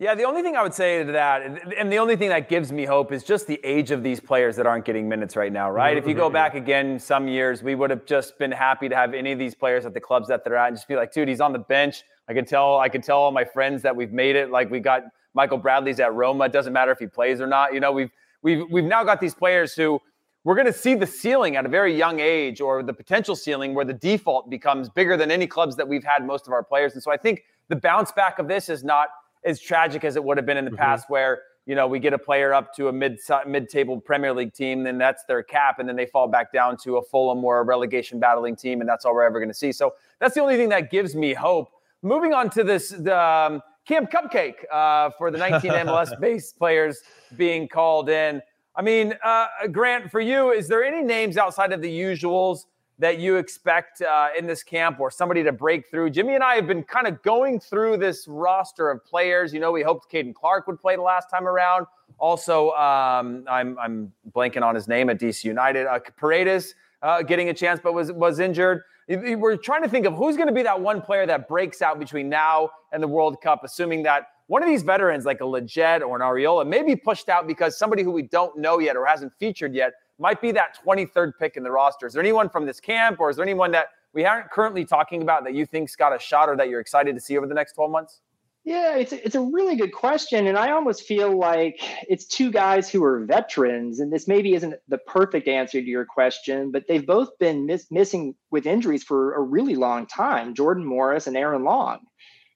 Yeah, 0.00 0.14
the 0.14 0.24
only 0.24 0.42
thing 0.42 0.54
I 0.54 0.62
would 0.62 0.74
say 0.74 1.02
to 1.02 1.12
that, 1.12 1.42
and 1.76 1.92
the 1.92 1.98
only 1.98 2.14
thing 2.14 2.28
that 2.28 2.48
gives 2.48 2.70
me 2.70 2.84
hope 2.84 3.10
is 3.10 3.24
just 3.24 3.48
the 3.48 3.60
age 3.64 3.90
of 3.90 4.04
these 4.04 4.20
players 4.20 4.54
that 4.54 4.64
aren't 4.64 4.84
getting 4.84 5.08
minutes 5.08 5.34
right 5.34 5.52
now, 5.52 5.68
right? 5.68 5.96
Mm-hmm. 5.96 6.04
If 6.04 6.08
you 6.08 6.14
go 6.14 6.30
back 6.30 6.54
again 6.54 7.00
some 7.00 7.26
years, 7.26 7.64
we 7.64 7.74
would 7.74 7.90
have 7.90 8.06
just 8.06 8.38
been 8.38 8.52
happy 8.52 8.88
to 8.88 8.94
have 8.94 9.12
any 9.12 9.32
of 9.32 9.40
these 9.40 9.56
players 9.56 9.84
at 9.86 9.94
the 9.94 10.00
clubs 10.00 10.28
that 10.28 10.44
they're 10.44 10.56
at 10.56 10.68
and 10.68 10.76
just 10.76 10.86
be 10.86 10.94
like, 10.94 11.12
dude, 11.12 11.26
he's 11.26 11.40
on 11.40 11.52
the 11.52 11.58
bench. 11.58 12.04
I 12.28 12.34
can 12.34 12.44
tell 12.44 12.78
I 12.78 12.88
can 12.88 13.02
tell 13.02 13.18
all 13.18 13.32
my 13.32 13.44
friends 13.44 13.82
that 13.82 13.96
we've 13.96 14.12
made 14.12 14.36
it. 14.36 14.52
Like 14.52 14.70
we 14.70 14.78
got 14.78 15.02
Michael 15.34 15.58
Bradley's 15.58 15.98
at 15.98 16.14
Roma. 16.14 16.44
It 16.44 16.52
doesn't 16.52 16.72
matter 16.72 16.92
if 16.92 17.00
he 17.00 17.08
plays 17.08 17.40
or 17.40 17.48
not. 17.48 17.74
You 17.74 17.80
know, 17.80 17.90
we've 17.90 18.10
we've 18.42 18.64
we've 18.70 18.84
now 18.84 19.02
got 19.02 19.20
these 19.20 19.34
players 19.34 19.74
who 19.74 20.00
we're 20.44 20.54
going 20.54 20.66
to 20.68 20.72
see 20.72 20.94
the 20.94 21.06
ceiling 21.06 21.56
at 21.56 21.66
a 21.66 21.68
very 21.68 21.96
young 21.96 22.20
age 22.20 22.60
or 22.60 22.84
the 22.84 22.94
potential 22.94 23.34
ceiling 23.34 23.74
where 23.74 23.84
the 23.84 23.94
default 23.94 24.48
becomes 24.48 24.88
bigger 24.88 25.16
than 25.16 25.32
any 25.32 25.48
clubs 25.48 25.74
that 25.74 25.88
we've 25.88 26.04
had 26.04 26.24
most 26.24 26.46
of 26.46 26.52
our 26.52 26.62
players. 26.62 26.92
And 26.92 27.02
so 27.02 27.10
I 27.10 27.16
think 27.16 27.42
the 27.68 27.76
bounce 27.76 28.12
back 28.12 28.38
of 28.38 28.46
this 28.46 28.68
is 28.68 28.84
not 28.84 29.08
as 29.48 29.60
tragic 29.60 30.04
as 30.04 30.16
it 30.16 30.22
would 30.22 30.36
have 30.36 30.46
been 30.46 30.56
in 30.56 30.64
the 30.64 30.70
mm-hmm. 30.70 30.78
past 30.78 31.08
where 31.08 31.42
you 31.68 31.74
know, 31.74 31.86
we 31.86 31.98
get 31.98 32.14
a 32.14 32.18
player 32.18 32.54
up 32.54 32.74
to 32.76 32.88
a 32.88 32.92
mid 32.92 33.18
mid-table 33.46 34.00
Premier 34.00 34.32
League 34.32 34.54
team, 34.54 34.84
then 34.84 34.96
that's 34.96 35.24
their 35.24 35.42
cap, 35.42 35.78
and 35.78 35.86
then 35.86 35.96
they 35.96 36.06
fall 36.06 36.26
back 36.26 36.50
down 36.50 36.78
to 36.78 36.96
a 36.96 37.02
Fulham 37.02 37.44
or 37.44 37.60
a 37.60 37.62
relegation 37.62 38.18
battling 38.18 38.56
team, 38.56 38.80
and 38.80 38.88
that's 38.88 39.04
all 39.04 39.12
we're 39.12 39.22
ever 39.22 39.38
going 39.38 39.50
to 39.50 39.54
see. 39.54 39.70
So 39.70 39.92
that's 40.18 40.34
the 40.34 40.40
only 40.40 40.56
thing 40.56 40.70
that 40.70 40.90
gives 40.90 41.14
me 41.14 41.34
hope 41.34 41.70
moving 42.00 42.32
on 42.32 42.48
to 42.50 42.64
this 42.64 42.88
the, 42.88 43.20
um, 43.20 43.60
Camp 43.84 44.10
Cupcake 44.10 44.64
uh, 44.72 45.10
for 45.18 45.30
the 45.30 45.36
19 45.36 45.70
MLS 45.86 46.18
based 46.18 46.58
players 46.58 47.02
being 47.36 47.68
called 47.68 48.08
in. 48.08 48.40
I 48.74 48.80
mean, 48.80 49.12
uh, 49.22 49.46
Grant, 49.70 50.10
for 50.10 50.20
you, 50.20 50.52
is 50.52 50.68
there 50.68 50.82
any 50.82 51.02
names 51.02 51.36
outside 51.36 51.72
of 51.72 51.82
the 51.82 51.90
usuals 51.90 52.64
that 52.98 53.18
you 53.18 53.36
expect 53.36 54.02
uh, 54.02 54.28
in 54.36 54.46
this 54.46 54.62
camp 54.62 55.00
or 55.00 55.10
somebody 55.10 55.42
to 55.42 55.52
break 55.52 55.90
through? 55.90 56.10
Jimmy 56.10 56.34
and 56.34 56.42
I 56.42 56.54
have 56.56 56.66
been 56.66 56.82
kind 56.82 57.06
of 57.06 57.22
going 57.22 57.60
through 57.60 57.98
this 57.98 58.26
roster 58.28 58.90
of 58.90 59.04
players. 59.04 59.52
You 59.52 59.60
know, 59.60 59.72
we 59.72 59.82
hoped 59.82 60.10
Caden 60.10 60.34
Clark 60.34 60.66
would 60.66 60.80
play 60.80 60.96
the 60.96 61.02
last 61.02 61.30
time 61.30 61.46
around. 61.46 61.86
Also, 62.18 62.70
um, 62.72 63.44
I'm, 63.48 63.78
I'm 63.78 64.12
blanking 64.32 64.62
on 64.62 64.74
his 64.74 64.88
name 64.88 65.10
at 65.10 65.20
DC 65.20 65.44
United. 65.44 65.86
Uh, 65.86 66.00
Paredes 66.16 66.74
uh, 67.02 67.22
getting 67.22 67.48
a 67.48 67.54
chance, 67.54 67.80
but 67.82 67.94
was 67.94 68.12
was 68.12 68.40
injured. 68.40 68.82
We're 69.08 69.56
trying 69.56 69.82
to 69.82 69.88
think 69.88 70.04
of 70.04 70.14
who's 70.14 70.36
going 70.36 70.48
to 70.48 70.54
be 70.54 70.62
that 70.64 70.78
one 70.78 71.00
player 71.00 71.24
that 71.26 71.48
breaks 71.48 71.80
out 71.80 71.98
between 71.98 72.28
now 72.28 72.70
and 72.92 73.02
the 73.02 73.08
World 73.08 73.40
Cup, 73.40 73.64
assuming 73.64 74.02
that 74.02 74.26
one 74.48 74.62
of 74.62 74.68
these 74.68 74.82
veterans, 74.82 75.24
like 75.24 75.40
a 75.40 75.44
Lletget 75.44 76.02
or 76.02 76.16
an 76.16 76.22
Arriola, 76.22 76.66
may 76.66 76.82
be 76.82 76.94
pushed 76.94 77.28
out 77.28 77.46
because 77.46 77.78
somebody 77.78 78.02
who 78.02 78.10
we 78.10 78.22
don't 78.22 78.58
know 78.58 78.78
yet 78.78 78.96
or 78.96 79.06
hasn't 79.06 79.32
featured 79.38 79.74
yet 79.74 79.92
might 80.18 80.40
be 80.40 80.52
that 80.52 80.78
23rd 80.84 81.32
pick 81.38 81.56
in 81.56 81.62
the 81.62 81.70
roster. 81.70 82.06
Is 82.06 82.12
there 82.12 82.22
anyone 82.22 82.48
from 82.48 82.66
this 82.66 82.80
camp 82.80 83.20
or 83.20 83.30
is 83.30 83.36
there 83.36 83.44
anyone 83.44 83.70
that 83.72 83.88
we 84.12 84.24
aren't 84.24 84.50
currently 84.50 84.84
talking 84.84 85.22
about 85.22 85.44
that 85.44 85.54
you 85.54 85.66
think's 85.66 85.94
got 85.94 86.14
a 86.14 86.18
shot 86.18 86.48
or 86.48 86.56
that 86.56 86.68
you're 86.68 86.80
excited 86.80 87.14
to 87.14 87.20
see 87.20 87.36
over 87.36 87.46
the 87.46 87.54
next 87.54 87.74
12 87.74 87.90
months? 87.90 88.20
Yeah, 88.64 88.96
it's 88.96 89.12
a, 89.12 89.24
it's 89.24 89.34
a 89.34 89.40
really 89.40 89.76
good 89.76 89.92
question, 89.92 90.46
and 90.46 90.58
I 90.58 90.72
almost 90.72 91.04
feel 91.04 91.38
like 91.38 91.80
it's 92.06 92.26
two 92.26 92.50
guys 92.50 92.90
who 92.90 93.02
are 93.02 93.24
veterans, 93.24 93.98
and 93.98 94.12
this 94.12 94.28
maybe 94.28 94.52
isn't 94.52 94.74
the 94.88 94.98
perfect 94.98 95.48
answer 95.48 95.80
to 95.80 95.86
your 95.86 96.04
question, 96.04 96.70
but 96.70 96.84
they've 96.86 97.06
both 97.06 97.30
been 97.38 97.64
miss, 97.64 97.86
missing 97.90 98.34
with 98.50 98.66
injuries 98.66 99.02
for 99.02 99.32
a 99.32 99.40
really 99.40 99.74
long 99.74 100.04
time. 100.04 100.54
Jordan 100.54 100.84
Morris 100.84 101.26
and 101.26 101.34
Aaron 101.34 101.64
Long, 101.64 102.00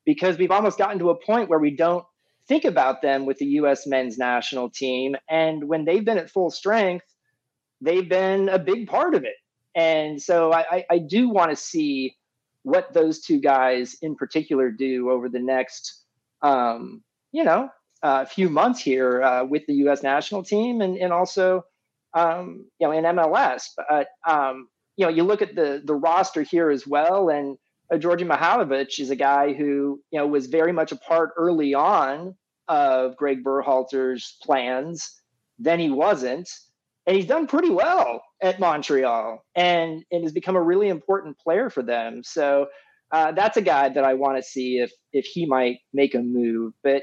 because 0.04 0.36
we've 0.36 0.50
almost 0.50 0.76
gotten 0.76 0.98
to 0.98 1.08
a 1.08 1.18
point 1.18 1.48
where 1.48 1.60
we 1.60 1.74
don't 1.74 2.04
think 2.46 2.66
about 2.66 3.00
them 3.00 3.24
with 3.24 3.38
the 3.38 3.46
U.S. 3.46 3.86
men's 3.86 4.18
national 4.18 4.68
team, 4.68 5.16
and 5.30 5.66
when 5.66 5.86
they've 5.86 6.04
been 6.04 6.18
at 6.18 6.28
full 6.28 6.50
strength, 6.50 7.06
they've 7.82 8.08
been 8.08 8.48
a 8.48 8.58
big 8.58 8.88
part 8.88 9.14
of 9.14 9.24
it. 9.24 9.34
And 9.74 10.20
so 10.20 10.52
I, 10.52 10.84
I, 10.90 10.98
do 10.98 11.28
want 11.28 11.50
to 11.50 11.56
see 11.56 12.16
what 12.62 12.92
those 12.92 13.20
two 13.20 13.40
guys 13.40 13.96
in 14.02 14.14
particular 14.14 14.70
do 14.70 15.10
over 15.10 15.28
the 15.28 15.40
next, 15.40 16.04
um, 16.42 17.02
you 17.32 17.42
know, 17.42 17.70
a 18.02 18.06
uh, 18.06 18.24
few 18.24 18.48
months 18.48 18.80
here 18.80 19.22
uh, 19.22 19.44
with 19.44 19.64
the 19.66 19.74
U.S. 19.74 20.02
national 20.02 20.42
team 20.42 20.80
and 20.82 20.98
and 20.98 21.12
also, 21.12 21.64
um, 22.14 22.66
you 22.78 22.86
know, 22.86 22.92
in 22.92 23.04
MLS. 23.04 23.68
But 23.76 24.08
um, 24.26 24.68
you 24.96 25.06
know, 25.06 25.10
you 25.10 25.22
look 25.22 25.40
at 25.40 25.54
the 25.54 25.82
the 25.84 25.94
roster 25.94 26.42
here 26.42 26.70
as 26.70 26.86
well, 26.86 27.30
and 27.30 27.56
uh, 27.92 27.96
Djordje 27.96 28.26
Mihailovic 28.26 28.98
is 28.98 29.10
a 29.10 29.16
guy 29.16 29.52
who 29.52 30.00
you 30.10 30.18
know 30.18 30.26
was 30.26 30.46
very 30.48 30.72
much 30.72 30.92
a 30.92 30.96
part 30.96 31.30
early 31.36 31.74
on 31.74 32.34
of 32.68 33.16
Gregg 33.16 33.42
Berhalter's 33.42 34.36
plans. 34.42 35.10
Then 35.58 35.78
he 35.78 35.90
wasn't 35.90 36.50
and 37.06 37.16
he's 37.16 37.26
done 37.26 37.46
pretty 37.46 37.70
well 37.70 38.22
at 38.42 38.60
Montreal 38.60 39.44
and 39.54 40.04
and 40.10 40.22
has 40.22 40.32
become 40.32 40.56
a 40.56 40.62
really 40.62 40.88
important 40.88 41.38
player 41.38 41.70
for 41.70 41.82
them. 41.82 42.22
So 42.24 42.66
uh, 43.10 43.32
that's 43.32 43.56
a 43.56 43.62
guy 43.62 43.88
that 43.88 44.04
I 44.04 44.14
want 44.14 44.38
to 44.38 44.42
see 44.42 44.78
if 44.78 44.92
if 45.12 45.24
he 45.26 45.46
might 45.46 45.78
make 45.92 46.14
a 46.14 46.20
move. 46.20 46.72
But 46.82 47.02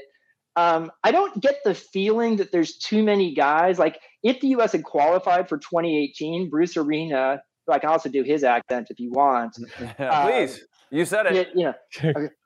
um, 0.56 0.90
I 1.04 1.12
don't 1.12 1.40
get 1.40 1.60
the 1.64 1.74
feeling 1.74 2.36
that 2.36 2.50
there's 2.52 2.76
too 2.76 3.02
many 3.02 3.34
guys. 3.34 3.78
Like 3.78 4.00
if 4.22 4.40
the 4.40 4.48
U.S. 4.48 4.72
had 4.72 4.84
qualified 4.84 5.48
for 5.48 5.58
2018, 5.58 6.50
Bruce 6.50 6.76
Arena, 6.76 7.40
I 7.70 7.78
can 7.78 7.90
also 7.90 8.08
do 8.08 8.22
his 8.22 8.42
accent 8.42 8.88
if 8.90 8.98
you 8.98 9.10
want. 9.10 9.56
Please, 9.96 10.64
you 10.90 11.04
said 11.04 11.26
it. 11.26 11.50
You, 11.54 11.72
you 12.02 12.12
know, 12.12 12.28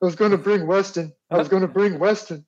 I, 0.00 0.04
I 0.04 0.06
was 0.06 0.16
going 0.16 0.30
to 0.30 0.38
bring 0.38 0.66
Weston. 0.66 1.12
I 1.30 1.38
was 1.38 1.48
going 1.48 1.62
to 1.62 1.68
bring 1.68 1.98
Weston. 1.98 2.46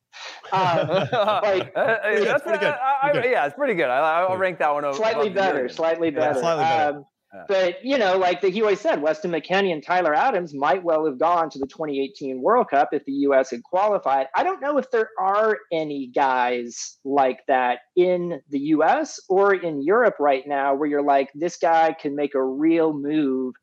Uh, 0.52 1.06
like, 1.42 1.74
that's 1.74 2.42
pretty 2.42 2.58
good. 2.58 2.74
I, 2.74 3.10
I, 3.14 3.24
yeah, 3.24 3.46
it's 3.46 3.54
pretty 3.54 3.74
good. 3.74 3.88
I, 3.88 4.28
will 4.28 4.36
rank 4.36 4.58
that 4.58 4.72
one 4.72 4.84
over. 4.84 4.96
Slightly 4.96 5.30
better. 5.30 5.68
Slightly 5.68 6.10
better. 6.10 6.34
Yeah, 6.34 6.40
slightly 6.40 6.64
better. 6.64 6.98
Um, 6.98 7.04
yeah. 7.34 7.44
But 7.46 7.84
you 7.84 7.98
know, 7.98 8.16
like 8.16 8.40
the, 8.40 8.48
he 8.48 8.62
always 8.62 8.80
said, 8.80 9.02
Weston 9.02 9.30
McKennie 9.30 9.70
and 9.70 9.82
Tyler 9.82 10.14
Adams 10.14 10.54
might 10.54 10.82
well 10.82 11.04
have 11.04 11.18
gone 11.18 11.50
to 11.50 11.58
the 11.58 11.66
2018 11.66 12.40
World 12.40 12.68
Cup 12.70 12.90
if 12.92 13.04
the 13.04 13.12
U.S. 13.12 13.50
had 13.50 13.62
qualified. 13.62 14.28
I 14.34 14.42
don't 14.42 14.62
know 14.62 14.78
if 14.78 14.90
there 14.90 15.10
are 15.20 15.58
any 15.70 16.06
guys 16.06 16.96
like 17.04 17.40
that 17.46 17.80
in 17.96 18.40
the 18.48 18.58
U.S. 18.58 19.20
or 19.28 19.54
in 19.54 19.82
Europe 19.82 20.14
right 20.18 20.44
now 20.46 20.74
where 20.74 20.88
you're 20.88 21.02
like, 21.02 21.28
this 21.34 21.58
guy 21.58 21.94
can 22.00 22.16
make 22.16 22.34
a 22.34 22.42
real 22.42 22.94
move 22.94 23.54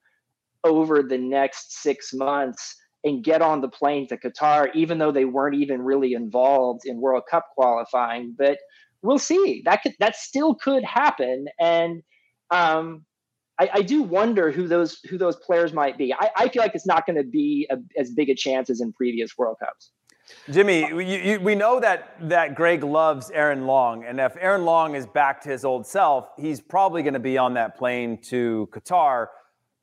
over 0.63 1.02
the 1.02 1.17
next 1.17 1.82
six 1.82 2.13
months 2.13 2.76
and 3.06 3.24
get 3.24 3.41
on 3.41 3.62
the 3.62 3.70
plane 3.70 4.08
to 4.08 4.18
Qatar, 4.18 4.74
even 4.74 4.98
though 4.98 5.12
they 5.12 5.26
weren't 5.26 5.56
even 5.56 5.82
really 5.82 6.13
involved 6.13 6.86
in 6.86 7.00
World 7.00 7.24
Cup 7.30 7.46
qualifying. 7.56 8.36
But 8.38 8.58
we'll 9.04 9.20
see. 9.20 9.62
That 9.63 9.84
could 9.84 9.94
that 10.00 10.15
still 10.15 10.56
could 10.56 10.84
happen, 10.84 11.46
and 11.60 12.04
um, 12.52 13.06
I, 13.60 13.70
I, 13.76 13.82
do 13.82 14.04
wonder 14.04 14.52
who 14.52 14.68
those 14.68 15.00
who 15.10 15.18
those 15.18 15.36
players 15.38 15.72
might 15.72 15.98
be. 15.98 16.13
I, 16.13 16.30
I 16.36 16.50
feel 16.50 16.62
like 16.62 16.76
it's 16.76 16.86
not 16.86 17.06
going 17.06 17.15
to 17.15 17.24
be 17.24 17.68
a, 17.70 17.78
as 17.98 18.12
big 18.12 18.30
a 18.30 18.36
chance 18.36 18.70
as 18.70 18.82
in 18.82 18.91
previous 18.91 19.38
World 19.38 19.58
Cups. 19.60 19.91
Jimmy, 20.50 20.88
you, 20.88 21.00
you, 21.00 21.39
we 21.39 21.54
know 21.54 21.80
that 21.80 22.15
that 22.30 22.56
Gregg 22.56 22.84
loves 22.84 23.30
Aaron 23.30 23.68
Long, 23.68 24.04
and 24.04 24.20
if 24.20 24.36
Aaron 24.39 24.65
Long 24.65 24.96
is 24.96 25.06
back 25.06 25.41
to 25.41 25.50
his 25.50 25.63
old 25.63 25.86
self, 25.86 26.30
he's 26.38 26.60
probably 26.60 27.04
going 27.04 27.13
to 27.13 27.20
be 27.20 27.38
on 27.38 27.54
that 27.54 27.78
plane 27.78 28.20
to 28.24 28.68
Qatar. 28.72 29.28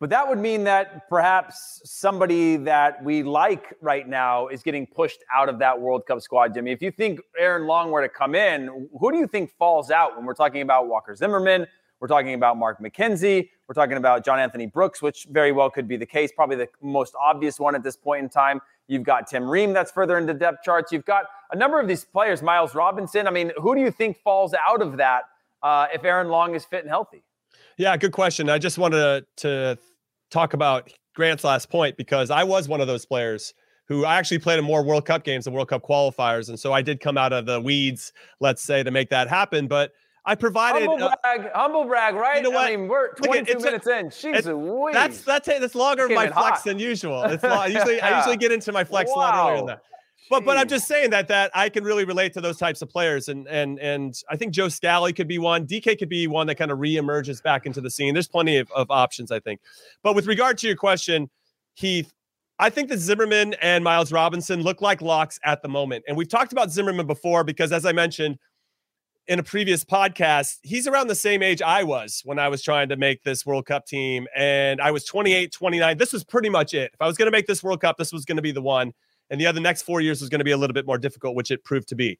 But 0.02 0.10
that 0.10 0.28
would 0.28 0.40
mean 0.40 0.64
that 0.64 1.08
perhaps 1.08 1.80
somebody 1.84 2.56
that 2.56 3.04
we 3.04 3.22
like 3.22 3.72
right 3.80 4.08
now 4.08 4.48
is 4.48 4.60
getting 4.60 4.84
pushed 4.84 5.20
out 5.32 5.48
of 5.48 5.60
that 5.60 5.80
World 5.80 6.06
Cup 6.06 6.20
squad, 6.20 6.54
Jimmy. 6.54 6.72
If 6.72 6.82
you 6.82 6.90
think 6.90 7.20
Aaron 7.38 7.68
Long 7.68 7.92
were 7.92 8.02
to 8.02 8.08
come 8.08 8.34
in, 8.34 8.88
who 8.98 9.12
do 9.12 9.18
you 9.18 9.28
think 9.28 9.52
falls 9.56 9.92
out 9.92 10.16
when 10.16 10.26
we're 10.26 10.34
talking 10.34 10.60
about 10.60 10.88
Walker 10.88 11.14
Zimmerman? 11.14 11.68
We're 12.00 12.08
talking 12.08 12.34
about 12.34 12.56
Mark 12.56 12.80
McKenzie. 12.80 13.48
We're 13.68 13.74
talking 13.76 13.96
about 13.96 14.24
John 14.24 14.40
Anthony 14.40 14.66
Brooks, 14.66 15.02
which 15.02 15.28
very 15.30 15.52
well 15.52 15.70
could 15.70 15.86
be 15.86 15.96
the 15.96 16.04
case. 16.04 16.32
Probably 16.34 16.56
the 16.56 16.68
most 16.80 17.14
obvious 17.14 17.60
one 17.60 17.76
at 17.76 17.84
this 17.84 17.96
point 17.96 18.24
in 18.24 18.28
time. 18.28 18.60
You've 18.88 19.04
got 19.04 19.28
Tim 19.28 19.48
Ream 19.48 19.72
that's 19.72 19.92
further 19.92 20.18
into 20.18 20.34
depth 20.34 20.64
charts. 20.64 20.90
You've 20.90 21.04
got 21.04 21.26
a 21.52 21.56
number 21.56 21.78
of 21.78 21.86
these 21.86 22.04
players, 22.04 22.42
Miles 22.42 22.74
Robinson. 22.74 23.28
I 23.28 23.30
mean, 23.30 23.52
who 23.56 23.76
do 23.76 23.80
you 23.80 23.92
think 23.92 24.18
falls 24.24 24.52
out 24.52 24.82
of 24.82 24.96
that 24.96 25.26
uh, 25.62 25.86
if 25.94 26.02
Aaron 26.02 26.26
Long 26.26 26.56
is 26.56 26.64
fit 26.64 26.80
and 26.80 26.88
healthy? 26.88 27.22
Yeah, 27.76 27.96
good 27.96 28.12
question. 28.12 28.50
I 28.50 28.58
just 28.58 28.78
wanted 28.78 29.24
to, 29.36 29.76
to 29.76 29.78
talk 30.32 30.54
about 30.54 30.90
Grant's 31.14 31.44
last 31.44 31.70
point 31.70 31.96
because 31.96 32.30
I 32.30 32.42
was 32.42 32.68
one 32.68 32.80
of 32.80 32.86
those 32.86 33.06
players 33.06 33.54
who 33.88 34.04
I 34.04 34.16
actually 34.16 34.38
played 34.38 34.58
in 34.58 34.64
more 34.64 34.82
World 34.82 35.04
Cup 35.04 35.24
games 35.24 35.44
than 35.44 35.54
World 35.54 35.68
Cup 35.68 35.82
qualifiers. 35.82 36.48
And 36.48 36.58
so 36.58 36.72
I 36.72 36.82
did 36.82 37.00
come 37.00 37.18
out 37.18 37.32
of 37.32 37.46
the 37.46 37.60
weeds, 37.60 38.12
let's 38.40 38.62
say, 38.62 38.82
to 38.82 38.90
make 38.90 39.10
that 39.10 39.28
happen. 39.28 39.66
But 39.66 39.92
I 40.24 40.34
provided 40.34 40.86
humble 40.86 41.10
brag, 41.22 41.40
uh, 41.40 41.50
humble 41.54 41.84
brag, 41.84 42.14
right? 42.14 42.36
You 42.36 42.42
know 42.42 42.50
what? 42.50 42.72
I 42.72 42.76
mean, 42.76 42.88
we're 42.88 43.12
22 43.14 43.54
Look, 43.54 43.64
minutes 43.64 43.86
a, 43.86 43.98
in. 43.98 44.10
She's 44.10 44.46
a 44.46 44.90
That's 44.92 45.22
that's 45.22 45.46
that's 45.46 45.74
longer 45.74 46.06
of 46.06 46.12
my 46.12 46.28
flex 46.28 46.58
hot. 46.58 46.64
than 46.64 46.78
usual. 46.78 47.24
It's 47.24 47.42
usually 47.72 48.00
I 48.00 48.18
usually 48.18 48.36
get 48.36 48.52
into 48.52 48.72
my 48.72 48.84
flex 48.84 49.10
wow. 49.10 49.16
a 49.16 49.18
lot 49.18 49.34
earlier 49.34 49.56
than 49.58 49.66
that. 49.66 49.82
But 50.30 50.44
but 50.44 50.56
I'm 50.56 50.68
just 50.68 50.86
saying 50.86 51.10
that 51.10 51.28
that 51.28 51.50
I 51.54 51.68
can 51.68 51.84
really 51.84 52.04
relate 52.04 52.32
to 52.34 52.40
those 52.40 52.56
types 52.56 52.80
of 52.80 52.88
players, 52.88 53.28
and 53.28 53.46
and 53.48 53.78
and 53.80 54.14
I 54.30 54.36
think 54.36 54.52
Joe 54.52 54.68
Scally 54.68 55.12
could 55.12 55.28
be 55.28 55.38
one. 55.38 55.66
Dike 55.66 55.98
could 55.98 56.08
be 56.08 56.26
one 56.26 56.46
that 56.46 56.54
kind 56.54 56.70
of 56.70 56.78
reemerges 56.78 57.42
back 57.42 57.66
into 57.66 57.80
the 57.80 57.90
scene. 57.90 58.14
There's 58.14 58.28
plenty 58.28 58.56
of, 58.56 58.70
of 58.72 58.90
options, 58.90 59.30
I 59.30 59.40
think. 59.40 59.60
But 60.02 60.14
with 60.14 60.26
regard 60.26 60.58
to 60.58 60.66
your 60.66 60.76
question, 60.76 61.28
Heath, 61.74 62.12
I 62.58 62.70
think 62.70 62.88
that 62.90 62.98
Zimmerman 62.98 63.54
and 63.60 63.82
Miles 63.82 64.12
Robinson 64.12 64.62
look 64.62 64.80
like 64.80 65.02
locks 65.02 65.40
at 65.44 65.62
the 65.62 65.68
moment. 65.68 66.04
And 66.06 66.16
we've 66.16 66.28
talked 66.28 66.52
about 66.52 66.70
Zimmerman 66.70 67.06
before 67.06 67.44
because, 67.44 67.72
as 67.72 67.84
I 67.84 67.92
mentioned 67.92 68.38
in 69.26 69.38
a 69.38 69.42
previous 69.42 69.84
podcast, 69.84 70.58
he's 70.62 70.86
around 70.86 71.08
the 71.08 71.14
same 71.14 71.42
age 71.42 71.62
I 71.62 71.84
was 71.84 72.22
when 72.24 72.38
I 72.38 72.48
was 72.48 72.62
trying 72.62 72.88
to 72.90 72.96
make 72.96 73.22
this 73.22 73.44
World 73.46 73.66
Cup 73.66 73.86
team. 73.86 74.26
And 74.34 74.80
I 74.80 74.90
was 74.90 75.04
28, 75.04 75.52
29. 75.52 75.98
This 75.98 76.12
was 76.12 76.24
pretty 76.24 76.48
much 76.48 76.74
it. 76.74 76.90
If 76.92 77.00
I 77.00 77.06
was 77.06 77.16
going 77.16 77.26
to 77.26 77.32
make 77.32 77.46
this 77.46 77.62
World 77.62 77.80
Cup, 77.80 77.96
this 77.96 78.12
was 78.12 78.24
going 78.24 78.36
to 78.36 78.42
be 78.42 78.52
the 78.52 78.62
one 78.62 78.92
and 79.32 79.40
the 79.40 79.46
other 79.46 79.60
next 79.60 79.82
four 79.82 80.00
years 80.00 80.20
was 80.20 80.28
going 80.28 80.38
to 80.38 80.44
be 80.44 80.52
a 80.52 80.56
little 80.56 80.74
bit 80.74 80.86
more 80.86 80.98
difficult, 80.98 81.34
which 81.34 81.50
it 81.50 81.64
proved 81.64 81.88
to 81.88 81.96
be. 81.96 82.18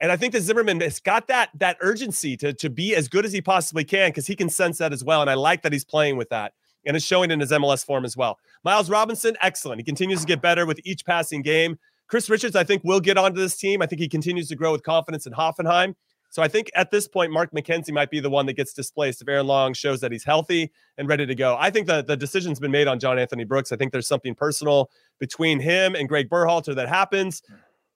And 0.00 0.10
I 0.10 0.16
think 0.16 0.32
that 0.32 0.42
Zimmerman 0.42 0.80
has 0.80 0.98
got 0.98 1.28
that 1.28 1.50
that 1.56 1.76
urgency 1.80 2.36
to, 2.38 2.54
to 2.54 2.70
be 2.70 2.94
as 2.94 3.08
good 3.08 3.26
as 3.26 3.32
he 3.32 3.42
possibly 3.42 3.84
can 3.84 4.10
because 4.10 4.26
he 4.26 4.34
can 4.34 4.48
sense 4.48 4.78
that 4.78 4.92
as 4.92 5.04
well. 5.04 5.20
And 5.20 5.28
I 5.28 5.34
like 5.34 5.62
that 5.62 5.72
he's 5.72 5.84
playing 5.84 6.16
with 6.16 6.30
that 6.30 6.54
and 6.86 6.96
it's 6.96 7.06
showing 7.06 7.30
in 7.30 7.40
his 7.40 7.50
MLS 7.50 7.84
form 7.84 8.04
as 8.04 8.16
well. 8.16 8.38
Miles 8.64 8.90
Robinson, 8.90 9.36
excellent. 9.42 9.80
He 9.80 9.84
continues 9.84 10.20
to 10.20 10.26
get 10.26 10.40
better 10.40 10.66
with 10.66 10.80
each 10.84 11.04
passing 11.04 11.42
game. 11.42 11.78
Chris 12.08 12.28
Richards, 12.28 12.56
I 12.56 12.64
think, 12.64 12.82
will 12.84 13.00
get 13.00 13.16
onto 13.16 13.40
this 13.40 13.56
team. 13.56 13.82
I 13.82 13.86
think 13.86 14.00
he 14.00 14.08
continues 14.08 14.48
to 14.48 14.56
grow 14.56 14.72
with 14.72 14.82
confidence 14.82 15.26
in 15.26 15.32
Hoffenheim. 15.32 15.94
So 16.32 16.42
I 16.42 16.48
think 16.48 16.70
at 16.74 16.90
this 16.90 17.06
point, 17.06 17.30
Mark 17.30 17.50
McKenzie 17.52 17.92
might 17.92 18.10
be 18.10 18.18
the 18.18 18.30
one 18.30 18.46
that 18.46 18.54
gets 18.54 18.72
displaced 18.72 19.20
if 19.20 19.28
Aaron 19.28 19.46
Long 19.46 19.74
shows 19.74 20.00
that 20.00 20.12
he's 20.12 20.24
healthy 20.24 20.72
and 20.96 21.06
ready 21.06 21.26
to 21.26 21.34
go. 21.34 21.58
I 21.60 21.68
think 21.68 21.86
that 21.88 22.06
the 22.06 22.16
decision's 22.16 22.58
been 22.58 22.70
made 22.70 22.88
on 22.88 22.98
John 22.98 23.18
Anthony 23.18 23.44
Brooks. 23.44 23.70
I 23.70 23.76
think 23.76 23.92
there's 23.92 24.08
something 24.08 24.34
personal 24.34 24.90
between 25.20 25.60
him 25.60 25.94
and 25.94 26.08
Gregg 26.08 26.30
Berhalter 26.30 26.74
that 26.74 26.88
happens. 26.88 27.42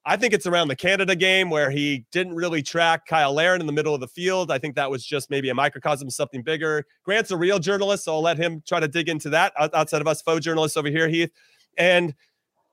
I 0.04 0.18
think 0.18 0.34
it's 0.34 0.46
around 0.46 0.68
the 0.68 0.76
Canada 0.76 1.16
game 1.16 1.48
where 1.48 1.70
he 1.70 2.04
didn't 2.12 2.34
really 2.34 2.62
track 2.62 3.08
Cyle 3.08 3.32
Larin 3.32 3.62
in 3.62 3.66
the 3.66 3.72
middle 3.72 3.94
of 3.94 4.02
the 4.02 4.06
field. 4.06 4.50
I 4.50 4.58
think 4.58 4.76
that 4.76 4.90
was 4.90 5.02
just 5.02 5.30
maybe 5.30 5.48
a 5.48 5.54
microcosm 5.54 6.06
of 6.06 6.12
something 6.12 6.42
bigger. 6.42 6.84
Grant's 7.04 7.30
a 7.30 7.38
real 7.38 7.58
journalist, 7.58 8.04
so 8.04 8.12
I'll 8.12 8.20
let 8.20 8.36
him 8.36 8.62
try 8.68 8.80
to 8.80 8.86
dig 8.86 9.08
into 9.08 9.30
that 9.30 9.54
outside 9.56 10.02
of 10.02 10.06
us 10.06 10.20
faux 10.20 10.44
journalists 10.44 10.76
over 10.76 10.88
here, 10.88 11.08
Heath. 11.08 11.32
And 11.78 12.14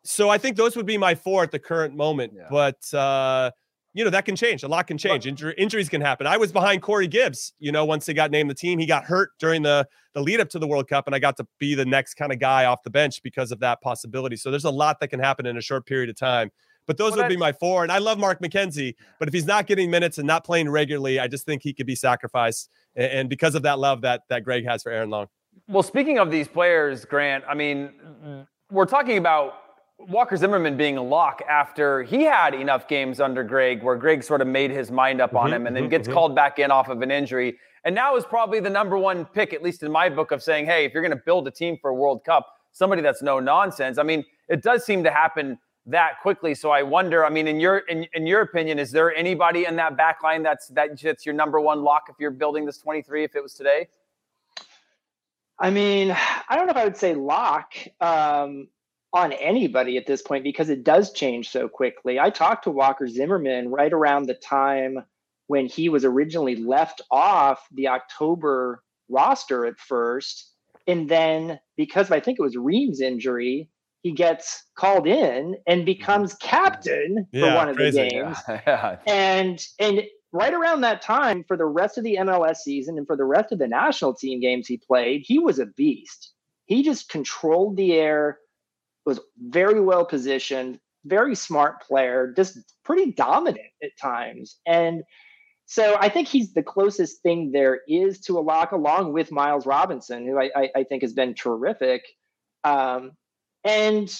so 0.04 0.28
I 0.30 0.38
think 0.38 0.58
those 0.58 0.76
would 0.76 0.86
be 0.86 0.97
my 0.97 1.15
four 1.15 1.41
at 1.41 1.52
the 1.52 1.60
current 1.60 1.95
moment. 1.95 2.34
Yeah. 2.36 2.47
But 2.52 2.93
uh, 2.93 3.52
you 3.93 4.03
know, 4.03 4.10
that 4.10 4.25
can 4.25 4.36
change. 4.36 4.63
A 4.63 4.67
lot 4.67 4.88
can 4.88 4.97
change. 4.97 5.25
Injur- 5.25 5.53
injuries 5.58 5.88
can 5.88 6.01
happen. 6.01 6.25
I 6.25 6.38
was 6.38 6.51
behind 6.51 6.82
Corey 6.82 7.08
Gibbs, 7.08 7.53
you 7.60 7.71
know, 7.71 7.86
once 7.86 8.06
he 8.06 8.13
got 8.13 8.32
named 8.32 8.49
the 8.49 8.56
team. 8.56 8.79
He 8.79 8.86
got 8.86 9.03
hurt 9.03 9.32
during 9.39 9.62
the 9.62 9.88
the 10.13 10.21
lead 10.21 10.39
up 10.39 10.49
to 10.49 10.60
the 10.60 10.67
World 10.67 10.88
Cup, 10.88 11.08
and 11.08 11.15
I 11.15 11.19
got 11.19 11.38
to 11.38 11.47
be 11.60 11.73
the 11.73 11.86
next 11.86 12.15
kind 12.15 12.32
of 12.32 12.39
guy 12.39 12.65
off 12.65 12.84
the 12.84 12.89
bench 12.89 13.21
because 13.23 13.51
of 13.51 13.60
that 13.60 13.82
possibility. 13.82 14.36
So 14.36 14.51
there's 14.51 14.65
a 14.65 14.71
lot 14.71 14.99
that 14.99 15.08
can 15.08 15.19
happen 15.19 15.45
in 15.45 15.58
a 15.58 15.62
short 15.62 15.86
period 15.86 16.10
of 16.10 16.15
time. 16.15 16.51
But 16.86 16.97
those 16.97 17.13
well, 17.13 17.21
would 17.21 17.29
be 17.29 17.38
my 17.38 17.51
four. 17.51 17.84
And 17.84 17.91
I 17.91 17.99
love 17.99 18.19
Mark 18.19 18.41
McKenzie, 18.41 18.95
but 19.17 19.27
if 19.27 19.34
he's 19.34 19.45
not 19.45 19.67
getting 19.67 19.89
minutes 19.89 20.17
and 20.17 20.27
not 20.27 20.43
playing 20.43 20.69
regularly, 20.69 21.19
I 21.19 21.27
just 21.27 21.45
think 21.45 21.63
he 21.63 21.73
could 21.73 21.88
be 21.88 21.95
sacrificed. 21.95 22.69
And 22.95 23.29
because 23.29 23.56
of 23.56 23.63
that 23.63 23.79
love 23.79 24.01
that 24.01 24.23
that 24.29 24.43
Gregg 24.43 24.65
has 24.65 24.84
for 24.84 24.91
Aaron 24.91 25.10
Long. 25.10 25.27
Well, 25.67 25.84
speaking 25.84 26.19
of 26.19 26.29
these 26.29 26.47
players, 26.47 27.06
Grant, 27.06 27.43
I 27.47 27.53
mean, 27.53 27.91
we're 28.69 28.86
talking 28.86 29.17
about 29.17 29.62
Walker 30.10 30.38
Zimmerman 30.38 30.78
being 30.78 30.98
a 30.98 31.04
lock 31.04 31.42
after 31.50 32.04
he 32.04 32.24
had 32.24 32.54
enough 32.54 32.88
games 32.88 33.20
under 33.20 33.44
Gregg 33.44 33.84
where 33.84 33.96
Gregg 33.96 34.24
sort 34.24 34.42
of 34.42 34.48
made 34.48 34.72
his 34.72 34.92
mind 34.92 35.22
up 35.22 35.36
on 35.36 35.48
mm-hmm, 35.48 35.54
him 35.54 35.68
and 35.68 35.76
then 35.76 35.84
mm-hmm, 35.84 35.92
gets 35.92 36.08
mm-hmm. 36.08 36.13
called 36.13 36.36
back 36.36 36.60
in 36.60 36.72
off 36.72 36.89
of 36.89 37.02
an 37.02 37.12
injury. 37.12 37.58
And 37.84 37.94
now 37.94 38.16
is 38.16 38.24
probably 38.26 38.60
the 38.60 38.70
number 38.70 38.98
one 38.98 39.26
pick, 39.26 39.54
at 39.54 39.62
least 39.62 39.84
in 39.84 39.92
my 39.92 40.10
book, 40.10 40.32
of 40.32 40.42
saying, 40.42 40.66
hey, 40.66 40.86
if 40.86 40.94
you're 40.94 41.04
going 41.04 41.16
to 41.16 41.24
build 41.26 41.48
a 41.48 41.52
team 41.52 41.78
for 41.82 41.89
a 41.89 41.94
World 41.94 42.24
Cup, 42.24 42.48
somebody 42.72 43.02
that's 43.02 43.22
no 43.22 43.39
nonsense. 43.39 43.98
I 43.98 44.04
mean, 44.04 44.24
it 44.48 44.62
does 44.62 44.86
seem 44.86 45.04
to 45.04 45.12
happen 45.12 45.58
that 45.86 46.20
quickly. 46.22 46.56
So 46.56 46.72
I 46.72 46.84
wonder, 46.84 47.26
I 47.26 47.30
mean, 47.30 47.48
in 47.48 47.60
your 47.60 47.80
in, 47.80 48.08
in 48.13 48.26
your 48.26 48.42
opinion, 48.42 48.80
is 48.80 48.92
there 48.92 49.13
anybody 49.13 49.66
in 49.66 49.76
that 49.78 49.98
back 49.98 50.24
line 50.24 50.44
that's 50.44 50.68
that, 50.70 51.02
that's 51.02 51.26
your 51.26 51.36
number 51.36 51.60
one 51.60 51.84
lock 51.84 52.04
if 52.10 52.16
you're 52.20 52.32
building 52.32 52.66
this 52.66 52.78
23 52.78 53.26
if 53.26 53.36
it 53.36 53.44
was 53.44 53.54
today? 53.54 53.88
I 55.60 55.70
mean, 55.70 56.12
I 56.50 56.56
don't 56.56 56.66
know 56.68 56.72
if 56.72 56.78
I 56.78 56.86
would 56.86 56.98
say 56.98 57.13
lock. 57.13 57.74
Um, 58.00 58.68
on 59.13 59.32
anybody 59.34 59.97
at 59.97 60.08
this 60.08 60.21
point 60.21 60.43
because 60.43 60.69
it 60.69 60.84
does 60.84 61.13
change 61.13 61.49
so 61.49 61.67
quickly. 61.67 62.19
I 62.19 62.30
talked 62.30 62.63
to 62.63 62.71
Walker 62.71 63.08
Zimmerman 63.08 63.69
right 63.69 63.93
around 63.93 64.26
the 64.26 64.34
time 64.34 64.99
when 65.47 65.67
he 65.67 65.89
was 65.89 66.04
originally 66.04 66.56
left 66.56 67.02
off 67.12 67.67
the 67.71 67.88
October 67.89 68.84
roster 69.10 69.65
at 69.65 69.80
first. 69.80 70.52
And 70.88 71.08
then 71.08 71.60
because 71.78 72.12
I 72.12 72.19
think 72.19 72.39
it 72.39 72.43
was 72.43 72.58
Ream's 72.58 73.02
injury, 73.02 73.69
he 74.02 74.12
gets 74.12 74.63
called 74.78 75.08
in 75.08 75.56
and 75.67 75.80
mm-hmm. 75.80 75.86
becomes 75.86 76.34
captain 76.36 77.28
yeah, 77.32 77.52
for 77.52 77.56
one 77.56 77.69
of 77.69 77.76
crazy. 77.76 78.02
the 78.02 78.10
games. 78.10 78.38
Yeah. 78.47 78.97
And 79.06 79.65
and 79.80 80.04
right 80.32 80.54
around 80.54 80.82
that 80.82 81.02
time, 81.02 81.43
for 81.47 81.56
the 81.56 81.65
rest 81.65 81.97
of 81.97 82.04
the 82.04 82.17
MLS 82.21 82.58
season 82.58 82.97
and 82.97 83.08
for 83.08 83.15
the 83.15 83.23
rest 83.23 83.52
of 83.52 83.60
the 83.60 83.67
national 83.67 84.15
team 84.15 84.41
games 84.41 84.67
he 84.67 84.78
played, 84.78 85.23
he 85.23 85.39
was 85.39 85.60
a 85.60 85.67
beast. 85.67 86.32
He 86.65 86.84
just 86.84 87.10
controlled 87.10 87.78
the 87.78 87.93
air 87.93 88.39
was 89.06 89.20
very 89.38 89.80
well 89.80 90.06
positioned, 90.06 90.80
very 91.06 91.36
smart 91.36 91.82
player, 91.82 92.34
just 92.36 92.58
pretty 92.84 93.12
dominant 93.12 93.72
at 93.82 93.92
times. 94.02 94.58
And 94.66 95.04
so 95.66 95.98
I 96.00 96.10
think 96.10 96.28
he's 96.28 96.54
the 96.54 96.63
closest 96.63 97.22
thing 97.22 97.52
there 97.52 97.82
is 97.88 98.20
to 98.22 98.38
a 98.38 98.42
lock, 98.42 98.72
along 98.72 99.13
with 99.13 99.32
Miles 99.32 99.66
Robinson, 99.66 100.26
who 100.26 100.39
I, 100.39 100.50
I, 100.56 100.70
I 100.78 100.84
think 100.84 101.02
has 101.02 101.13
been 101.13 101.34
terrific. 101.34 102.04
Um, 102.63 103.12
and 103.63 104.13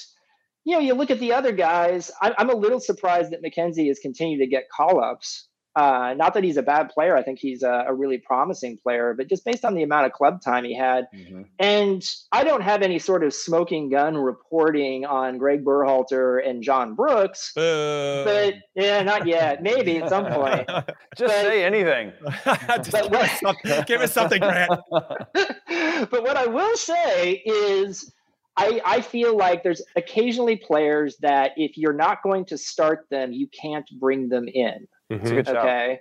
you 0.66 0.74
know, 0.74 0.80
you 0.80 0.94
look 0.94 1.12
at 1.12 1.20
the 1.20 1.34
other 1.34 1.52
guys. 1.52 2.10
I, 2.22 2.34
I'm 2.38 2.50
a 2.50 2.56
little 2.56 2.80
surprised 2.80 3.32
that 3.32 3.44
McKenzie 3.44 3.88
has 3.88 4.00
continued 4.00 4.40
to 4.40 4.48
get 4.48 4.70
call 4.70 5.04
ups. 5.04 5.50
Uh, 5.76 6.14
not 6.16 6.36
that 6.36 6.44
he's 6.44 6.58
a 6.58 6.62
bad 6.62 6.90
player. 6.90 7.18
I 7.18 7.24
think 7.24 7.40
he's 7.40 7.64
a, 7.64 7.86
a, 7.88 7.94
really 7.94 8.20
promising 8.20 8.78
player, 8.78 9.16
but 9.18 9.28
just 9.28 9.44
based 9.44 9.66
on 9.66 9.74
the 9.74 9.82
amount 9.82 10.06
of 10.06 10.12
club 10.12 10.40
time 10.40 10.66
he 10.66 10.76
had. 10.76 11.08
Mm-hmm. 11.16 11.42
And 11.58 12.08
I 12.32 12.44
don't 12.44 12.62
have 12.62 12.84
any 12.84 13.00
sort 13.00 13.24
of 13.24 13.34
smoking 13.34 13.90
gun 13.90 14.16
reporting 14.16 15.06
on 15.06 15.40
Gregg 15.40 15.66
Berhalter 15.66 16.48
and 16.48 16.62
John 16.62 16.94
Brooks. 16.94 17.58
Uh. 17.58 18.24
But 18.24 18.56
yeah, 18.76 19.02
not 19.02 19.26
yet. 19.26 19.64
Maybe 19.64 19.98
at 19.98 20.10
some 20.10 20.28
point. 20.28 20.68
just 21.18 21.34
but, 21.34 21.42
say 21.42 21.66
anything. 21.66 22.14
just 22.46 22.92
give, 22.92 23.12
what, 23.12 23.24
us 23.24 23.40
something, 23.40 23.84
give 23.88 24.02
us 24.02 24.14
something, 24.14 24.42
Grant. 24.42 24.80
but 24.92 26.22
what 26.22 26.38
I 26.38 26.46
will 26.46 26.78
say 26.78 27.42
is 27.46 28.14
I, 28.56 28.80
I 28.86 29.02
feel 29.02 29.36
like 29.36 29.64
there's 29.64 29.82
occasionally 29.96 30.58
players 30.58 31.18
that 31.22 31.52
if 31.58 31.78
you're 31.78 31.94
not 31.94 32.22
going 32.22 32.46
to 32.46 32.58
start 32.58 33.08
them, 33.10 33.34
you 33.34 33.48
can't 33.48 33.90
bring 34.00 34.30
them 34.30 34.48
in. 34.48 34.88
Mm-hmm. 35.20 35.56
Okay. 35.56 36.00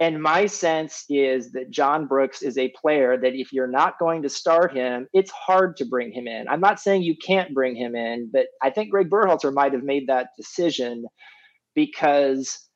And 0.00 0.22
my 0.22 0.46
sense 0.46 1.04
is 1.10 1.52
that 1.52 1.70
John 1.70 2.06
Brooks 2.06 2.40
is 2.40 2.56
a 2.56 2.72
player 2.80 3.18
that 3.20 3.34
if 3.34 3.52
you're 3.52 3.66
not 3.66 3.98
going 3.98 4.22
to 4.22 4.30
start 4.30 4.74
him, 4.74 5.06
it's 5.12 5.30
hard 5.30 5.76
to 5.76 5.84
bring 5.84 6.10
him 6.10 6.26
in. 6.26 6.48
I'm 6.48 6.60
not 6.60 6.80
saying 6.80 7.02
you 7.02 7.16
can't 7.16 7.52
bring 7.52 7.76
him 7.76 7.94
in, 7.94 8.30
but 8.32 8.46
I 8.62 8.70
think 8.70 8.90
Gregg 8.90 9.10
Berhalter 9.10 9.52
might 9.52 9.74
have 9.74 9.82
made 9.82 10.06
that 10.06 10.28
decision 10.38 11.04
because 11.74 12.66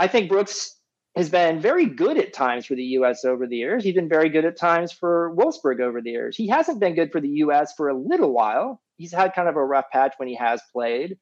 I 0.00 0.08
think 0.08 0.28
Brooks 0.28 0.76
has 1.16 1.28
been 1.30 1.60
very 1.60 1.86
good 1.86 2.18
at 2.18 2.32
times 2.32 2.66
for 2.66 2.74
the 2.74 2.82
U.S. 2.82 3.24
over 3.24 3.46
the 3.46 3.56
years. 3.56 3.84
He's 3.84 3.94
been 3.94 4.08
very 4.08 4.28
good 4.28 4.44
at 4.44 4.58
times 4.58 4.90
for 4.90 5.32
Wolfsburg 5.36 5.80
over 5.80 6.02
the 6.02 6.10
years. 6.10 6.36
He 6.36 6.48
hasn't 6.48 6.80
been 6.80 6.96
good 6.96 7.12
for 7.12 7.20
the 7.20 7.28
U.S. 7.28 7.72
for 7.76 7.88
a 7.88 7.96
little 7.96 8.32
while. 8.32 8.80
He's 8.96 9.12
had 9.12 9.32
kind 9.32 9.48
of 9.48 9.54
a 9.54 9.64
rough 9.64 9.86
patch 9.92 10.14
when 10.16 10.28
he 10.28 10.34
has 10.34 10.60
played. 10.72 11.18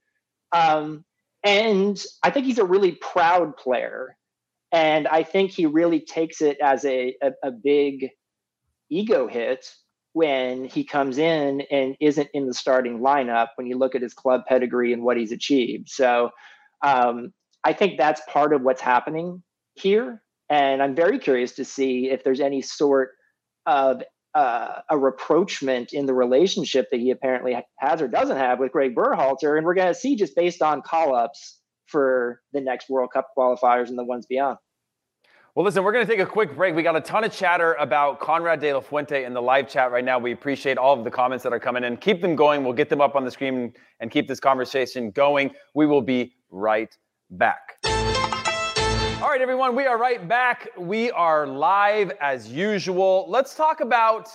Um, 0.50 1.04
and 1.44 2.02
I 2.22 2.30
think 2.30 2.46
he's 2.46 2.58
a 2.58 2.64
really 2.64 2.92
proud 2.92 3.56
player. 3.56 4.16
And 4.70 5.06
I 5.06 5.22
think 5.22 5.50
he 5.50 5.66
really 5.66 6.00
takes 6.00 6.40
it 6.40 6.58
as 6.62 6.84
a, 6.84 7.14
a, 7.22 7.32
a 7.42 7.50
big 7.50 8.10
ego 8.88 9.28
hit 9.28 9.66
when 10.14 10.64
he 10.64 10.84
comes 10.84 11.18
in 11.18 11.62
and 11.70 11.96
isn't 12.00 12.28
in 12.34 12.46
the 12.46 12.54
starting 12.54 12.98
lineup 13.00 13.48
when 13.56 13.66
you 13.66 13.76
look 13.76 13.94
at 13.94 14.02
his 14.02 14.14
club 14.14 14.42
pedigree 14.46 14.92
and 14.92 15.02
what 15.02 15.16
he's 15.16 15.32
achieved. 15.32 15.88
So 15.88 16.30
um, 16.82 17.32
I 17.64 17.72
think 17.72 17.98
that's 17.98 18.20
part 18.28 18.52
of 18.52 18.62
what's 18.62 18.80
happening 18.80 19.42
here. 19.74 20.22
And 20.50 20.82
I'm 20.82 20.94
very 20.94 21.18
curious 21.18 21.52
to 21.52 21.64
see 21.64 22.10
if 22.10 22.24
there's 22.24 22.40
any 22.40 22.60
sort 22.60 23.12
of 23.66 24.02
uh, 24.34 24.80
a 24.88 24.98
reproachment 24.98 25.92
in 25.92 26.06
the 26.06 26.14
relationship 26.14 26.88
that 26.90 27.00
he 27.00 27.10
apparently 27.10 27.56
has 27.78 28.00
or 28.00 28.08
doesn't 28.08 28.36
have 28.36 28.58
with 28.58 28.72
Gregg 28.72 28.94
Berhalter. 28.94 29.56
And 29.56 29.66
we're 29.66 29.74
going 29.74 29.92
to 29.92 29.94
see 29.98 30.16
just 30.16 30.34
based 30.34 30.62
on 30.62 30.82
call 30.82 31.14
ups 31.14 31.58
for 31.86 32.40
the 32.52 32.60
next 32.60 32.88
World 32.88 33.10
Cup 33.12 33.28
qualifiers 33.36 33.88
and 33.88 33.98
the 33.98 34.04
ones 34.04 34.26
beyond. 34.26 34.58
Well, 35.54 35.66
listen, 35.66 35.84
we're 35.84 35.92
going 35.92 36.06
to 36.06 36.10
take 36.10 36.20
a 36.20 36.26
quick 36.26 36.56
break. 36.56 36.74
We 36.74 36.82
got 36.82 36.96
a 36.96 37.00
ton 37.02 37.24
of 37.24 37.32
chatter 37.32 37.74
about 37.74 38.20
Konrad 38.20 38.60
de 38.60 38.72
la 38.72 38.80
Fuente 38.80 39.24
in 39.24 39.34
the 39.34 39.42
live 39.42 39.68
chat 39.68 39.92
right 39.92 40.02
now. 40.02 40.18
We 40.18 40.32
appreciate 40.32 40.78
all 40.78 40.96
of 40.98 41.04
the 41.04 41.10
comments 41.10 41.44
that 41.44 41.52
are 41.52 41.60
coming 41.60 41.84
in. 41.84 41.98
Keep 41.98 42.22
them 42.22 42.34
going. 42.34 42.64
We'll 42.64 42.72
get 42.72 42.88
them 42.88 43.02
up 43.02 43.16
on 43.16 43.26
the 43.26 43.30
screen 43.30 43.74
and 44.00 44.10
keep 44.10 44.28
this 44.28 44.40
conversation 44.40 45.10
going. 45.10 45.50
We 45.74 45.84
will 45.84 46.00
be 46.00 46.32
right 46.50 46.96
back. 47.28 47.81
All 49.22 49.28
right, 49.28 49.40
everyone, 49.40 49.76
we 49.76 49.86
are 49.86 49.98
right 49.98 50.26
back. 50.26 50.68
We 50.76 51.12
are 51.12 51.46
live 51.46 52.10
as 52.20 52.48
usual. 52.48 53.24
Let's 53.28 53.54
talk 53.54 53.80
about 53.80 54.28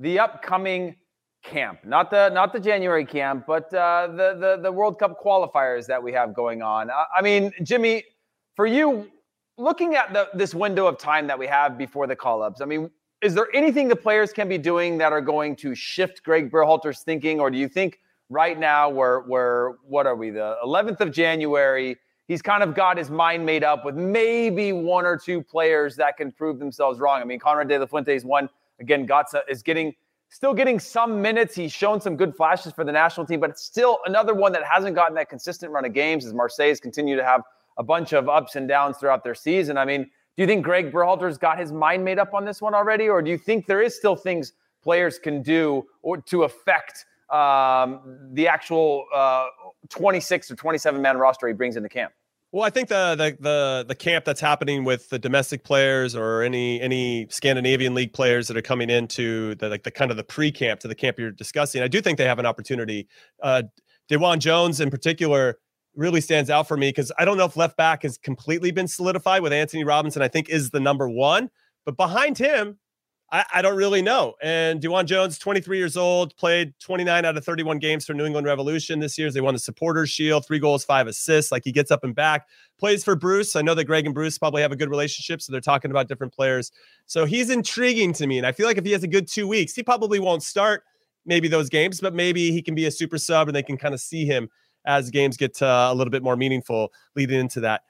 the 0.00 0.18
upcoming 0.18 0.96
camp, 1.44 1.84
not 1.84 2.10
the 2.10 2.30
not 2.30 2.52
the 2.52 2.58
January 2.58 3.06
camp, 3.06 3.44
but 3.46 3.72
uh, 3.72 4.08
the, 4.08 4.34
the 4.34 4.60
the 4.60 4.72
World 4.72 4.98
Cup 4.98 5.22
qualifiers 5.24 5.86
that 5.86 6.02
we 6.02 6.12
have 6.14 6.34
going 6.34 6.62
on. 6.62 6.90
I 6.90 7.22
mean, 7.22 7.52
Jimmy, 7.62 8.02
for 8.56 8.66
you, 8.66 9.08
looking 9.56 9.94
at 9.94 10.12
the, 10.12 10.28
this 10.34 10.52
window 10.52 10.88
of 10.88 10.98
time 10.98 11.28
that 11.28 11.38
we 11.38 11.46
have 11.46 11.78
before 11.78 12.08
the 12.08 12.16
call-ups, 12.16 12.60
I 12.60 12.64
mean, 12.64 12.90
is 13.22 13.34
there 13.36 13.46
anything 13.54 13.86
the 13.86 13.94
players 13.94 14.32
can 14.32 14.48
be 14.48 14.58
doing 14.58 14.98
that 14.98 15.12
are 15.12 15.20
going 15.20 15.54
to 15.56 15.76
shift 15.76 16.24
Gregg 16.24 16.50
Berhalter's 16.50 17.02
thinking, 17.02 17.38
or 17.38 17.52
do 17.52 17.56
you 17.56 17.68
think 17.68 18.00
right 18.30 18.58
now 18.58 18.90
we're 18.90 19.24
we're 19.28 19.74
what 19.86 20.08
are 20.08 20.16
we 20.16 20.30
the 20.30 20.56
11th 20.64 20.98
of 20.98 21.12
January? 21.12 21.98
He's 22.26 22.42
kind 22.42 22.62
of 22.62 22.74
got 22.74 22.96
his 22.96 23.10
mind 23.10 23.44
made 23.44 23.64
up 23.64 23.84
with 23.84 23.96
maybe 23.96 24.72
one 24.72 25.04
or 25.04 25.16
two 25.16 25.42
players 25.42 25.94
that 25.96 26.16
can 26.16 26.32
prove 26.32 26.58
themselves 26.58 26.98
wrong. 26.98 27.20
I 27.20 27.24
mean, 27.24 27.38
Konrad 27.38 27.68
de 27.68 27.78
la 27.78 27.86
Fuente 27.86 28.14
is 28.14 28.24
one. 28.24 28.48
Again, 28.80 29.06
Gotza 29.06 29.42
is 29.48 29.62
getting 29.62 29.94
still 30.30 30.54
getting 30.54 30.80
some 30.80 31.22
minutes. 31.22 31.54
He's 31.54 31.72
shown 31.72 32.00
some 32.00 32.16
good 32.16 32.34
flashes 32.34 32.72
for 32.72 32.82
the 32.82 32.90
national 32.90 33.24
team, 33.26 33.38
but 33.38 33.50
it's 33.50 33.62
still 33.62 33.98
another 34.06 34.34
one 34.34 34.50
that 34.52 34.64
hasn't 34.64 34.96
gotten 34.96 35.14
that 35.14 35.28
consistent 35.28 35.70
run 35.70 35.84
of 35.84 35.92
games 35.92 36.26
as 36.26 36.34
Marseille's 36.34 36.80
continue 36.80 37.14
to 37.14 37.24
have 37.24 37.42
a 37.76 37.84
bunch 37.84 38.12
of 38.12 38.28
ups 38.28 38.56
and 38.56 38.66
downs 38.66 38.96
throughout 38.96 39.22
their 39.22 39.34
season. 39.34 39.78
I 39.78 39.84
mean, 39.84 40.02
do 40.02 40.42
you 40.42 40.46
think 40.46 40.64
Gregg 40.64 40.90
Berhalter's 40.92 41.38
got 41.38 41.58
his 41.58 41.70
mind 41.70 42.04
made 42.04 42.18
up 42.18 42.34
on 42.34 42.44
this 42.44 42.60
one 42.60 42.74
already, 42.74 43.08
or 43.08 43.22
do 43.22 43.30
you 43.30 43.38
think 43.38 43.66
there 43.66 43.80
is 43.80 43.94
still 43.94 44.16
things 44.16 44.54
players 44.82 45.18
can 45.18 45.40
do 45.40 45.86
or 46.02 46.18
to 46.18 46.42
affect 46.42 47.06
um, 47.30 48.18
the 48.32 48.48
actual 48.48 49.06
uh, 49.14 49.46
26 49.90 50.50
or 50.50 50.56
27 50.56 51.00
man 51.00 51.16
roster 51.16 51.46
he 51.46 51.54
brings 51.54 51.76
into 51.76 51.88
camp? 51.88 52.12
Well, 52.52 52.62
I 52.62 52.70
think 52.70 52.88
the, 52.88 53.16
the 53.16 53.36
the 53.40 53.84
the 53.88 53.94
camp 53.96 54.24
that's 54.24 54.40
happening 54.40 54.84
with 54.84 55.08
the 55.08 55.18
domestic 55.18 55.64
players 55.64 56.14
or 56.14 56.42
any 56.42 56.80
any 56.80 57.26
Scandinavian 57.28 57.94
league 57.94 58.12
players 58.12 58.46
that 58.46 58.56
are 58.56 58.62
coming 58.62 58.90
into 58.90 59.56
the 59.56 59.68
like 59.68 59.82
the 59.82 59.90
kind 59.90 60.12
of 60.12 60.16
the 60.16 60.22
pre-camp 60.22 60.78
to 60.80 60.88
the 60.88 60.94
camp 60.94 61.18
you're 61.18 61.32
discussing, 61.32 61.82
I 61.82 61.88
do 61.88 62.00
think 62.00 62.16
they 62.16 62.26
have 62.26 62.38
an 62.38 62.46
opportunity. 62.46 63.08
Uh 63.42 63.64
DeJuan 64.08 64.38
Jones 64.38 64.80
in 64.80 64.90
particular 64.90 65.58
really 65.96 66.20
stands 66.20 66.50
out 66.50 66.68
for 66.68 66.76
me 66.76 66.90
because 66.90 67.10
I 67.18 67.24
don't 67.24 67.36
know 67.36 67.44
if 67.44 67.56
left 67.56 67.76
back 67.76 68.02
has 68.02 68.18
completely 68.18 68.70
been 68.70 68.88
solidified 68.88 69.42
with 69.42 69.52
Antonee 69.52 69.84
Robinson, 69.84 70.22
I 70.22 70.28
think 70.28 70.48
is 70.48 70.70
the 70.70 70.80
number 70.80 71.08
one. 71.08 71.50
But 71.84 71.96
behind 71.96 72.38
him, 72.38 72.78
I, 73.32 73.44
I, 73.54 73.62
don't 73.62 73.76
really 73.76 74.02
know. 74.02 74.34
And 74.42 74.80
DeJuan 74.80 75.06
Jones, 75.06 75.38
23 75.38 75.78
years 75.78 75.96
old, 75.96 76.36
played 76.36 76.74
29 76.78 77.24
out 77.24 77.36
of 77.36 77.44
31 77.44 77.78
games 77.78 78.04
for 78.04 78.14
New 78.14 78.26
England 78.26 78.46
Revolution 78.46 79.00
this 79.00 79.18
year. 79.18 79.30
They 79.30 79.40
won 79.40 79.54
the 79.54 79.60
Supporters 79.60 80.10
Shield, 80.10 80.46
three 80.46 80.58
goals, 80.58 80.84
five 80.84 81.06
assists. 81.06 81.50
Like 81.50 81.62
he 81.64 81.72
gets 81.72 81.90
up 81.90 82.04
and 82.04 82.14
back, 82.14 82.46
plays 82.78 83.02
for 83.02 83.16
Bruce. 83.16 83.56
I 83.56 83.62
know 83.62 83.74
that 83.74 83.86
Gregg 83.86 84.06
and 84.06 84.14
Bruce 84.14 84.38
probably 84.38 84.62
have 84.62 84.72
a 84.72 84.76
good 84.76 84.90
relationship, 84.90 85.40
so 85.42 85.52
they're 85.52 85.60
talking 85.60 85.90
about 85.90 86.06
different 86.06 86.32
players. 86.32 86.70
So 87.06 87.24
he's 87.24 87.50
intriguing 87.50 88.12
to 88.14 88.26
me. 88.26 88.38
And 88.38 88.46
I 88.46 88.52
feel 88.52 88.66
like 88.66 88.78
if 88.78 88.84
he 88.84 88.92
has 88.92 89.02
a 89.02 89.08
good 89.08 89.26
two 89.26 89.48
weeks, 89.48 89.74
he 89.74 89.82
probably 89.82 90.20
won't 90.20 90.42
start 90.42 90.84
maybe 91.26 91.48
those 91.48 91.68
games, 91.68 92.00
but 92.00 92.14
maybe 92.14 92.52
he 92.52 92.62
can 92.62 92.74
be 92.74 92.86
a 92.86 92.90
super 92.90 93.18
sub 93.18 93.48
and 93.48 93.56
they 93.56 93.62
can 93.62 93.76
kind 93.76 93.94
of 93.94 94.00
see 94.00 94.26
him 94.26 94.48
as 94.86 95.10
games 95.10 95.36
get 95.36 95.60
uh, 95.62 95.88
a 95.90 95.94
little 95.94 96.10
bit 96.10 96.22
more 96.22 96.36
meaningful 96.36 96.92
leading 97.16 97.40
into 97.40 97.60
that. 97.60 97.82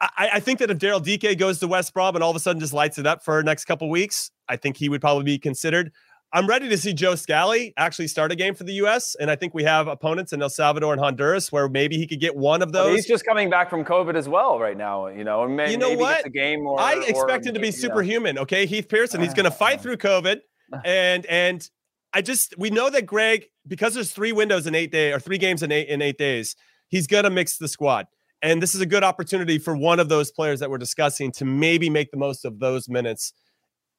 I, 0.00 0.30
I, 0.34 0.40
think 0.40 0.60
that 0.60 0.70
if 0.70 0.78
Daryl 0.78 1.04
Dike 1.04 1.36
goes 1.38 1.58
to 1.58 1.68
West 1.68 1.92
Brom 1.92 2.14
and 2.14 2.24
all 2.24 2.30
of 2.30 2.36
a 2.36 2.40
sudden 2.40 2.58
just 2.58 2.72
lights 2.72 2.98
it 2.98 3.06
up 3.06 3.22
for 3.22 3.42
next 3.42 3.66
couple 3.66 3.90
weeks, 3.90 4.30
I 4.50 4.56
think 4.56 4.76
he 4.76 4.88
would 4.88 5.00
probably 5.00 5.24
be 5.24 5.38
considered. 5.38 5.92
I'm 6.32 6.46
ready 6.46 6.68
to 6.68 6.76
see 6.76 6.92
Joe 6.92 7.16
Scally 7.16 7.72
actually 7.76 8.06
start 8.06 8.30
a 8.30 8.36
game 8.36 8.54
for 8.54 8.62
the 8.62 8.74
U.S. 8.74 9.16
And 9.18 9.30
I 9.30 9.36
think 9.36 9.52
we 9.52 9.64
have 9.64 9.88
opponents 9.88 10.32
in 10.32 10.40
El 10.40 10.48
Salvador 10.48 10.92
and 10.92 11.00
Honduras 11.00 11.50
where 11.50 11.68
maybe 11.68 11.96
he 11.96 12.06
could 12.06 12.20
get 12.20 12.36
one 12.36 12.62
of 12.62 12.70
those. 12.72 12.86
Well, 12.86 12.94
he's 12.94 13.06
just 13.06 13.24
coming 13.24 13.50
back 13.50 13.68
from 13.68 13.84
COVID 13.84 14.14
as 14.14 14.28
well 14.28 14.58
right 14.58 14.76
now, 14.76 15.08
you 15.08 15.24
know. 15.24 15.44
And 15.44 15.56
maybe, 15.56 15.72
you 15.72 15.78
know 15.78 15.94
what? 15.94 16.26
A 16.26 16.30
game 16.30 16.66
or 16.66 16.78
I 16.80 16.94
expect 16.94 17.46
or, 17.46 17.48
him 17.48 17.54
to 17.54 17.60
be 17.60 17.72
superhuman. 17.72 18.36
Know. 18.36 18.42
Okay, 18.42 18.66
Heath 18.66 18.88
Pearson, 18.88 19.20
he's 19.20 19.34
going 19.34 19.44
to 19.44 19.50
fight 19.50 19.80
through 19.82 19.96
COVID, 19.96 20.38
and 20.84 21.26
and 21.26 21.68
I 22.12 22.22
just 22.22 22.54
we 22.58 22.70
know 22.70 22.90
that 22.90 23.06
Gregg 23.06 23.46
because 23.66 23.94
there's 23.94 24.12
three 24.12 24.32
windows 24.32 24.66
in 24.68 24.74
eight 24.76 24.92
day 24.92 25.12
or 25.12 25.18
three 25.18 25.38
games 25.38 25.64
in 25.64 25.72
eight 25.72 25.88
in 25.88 26.00
eight 26.00 26.18
days, 26.18 26.54
he's 26.88 27.08
going 27.08 27.24
to 27.24 27.30
mix 27.30 27.58
the 27.58 27.68
squad. 27.68 28.06
And 28.42 28.62
this 28.62 28.74
is 28.74 28.80
a 28.80 28.86
good 28.86 29.04
opportunity 29.04 29.58
for 29.58 29.76
one 29.76 30.00
of 30.00 30.08
those 30.08 30.30
players 30.30 30.60
that 30.60 30.70
we're 30.70 30.78
discussing 30.78 31.30
to 31.32 31.44
maybe 31.44 31.90
make 31.90 32.10
the 32.10 32.16
most 32.16 32.44
of 32.44 32.58
those 32.58 32.88
minutes. 32.88 33.32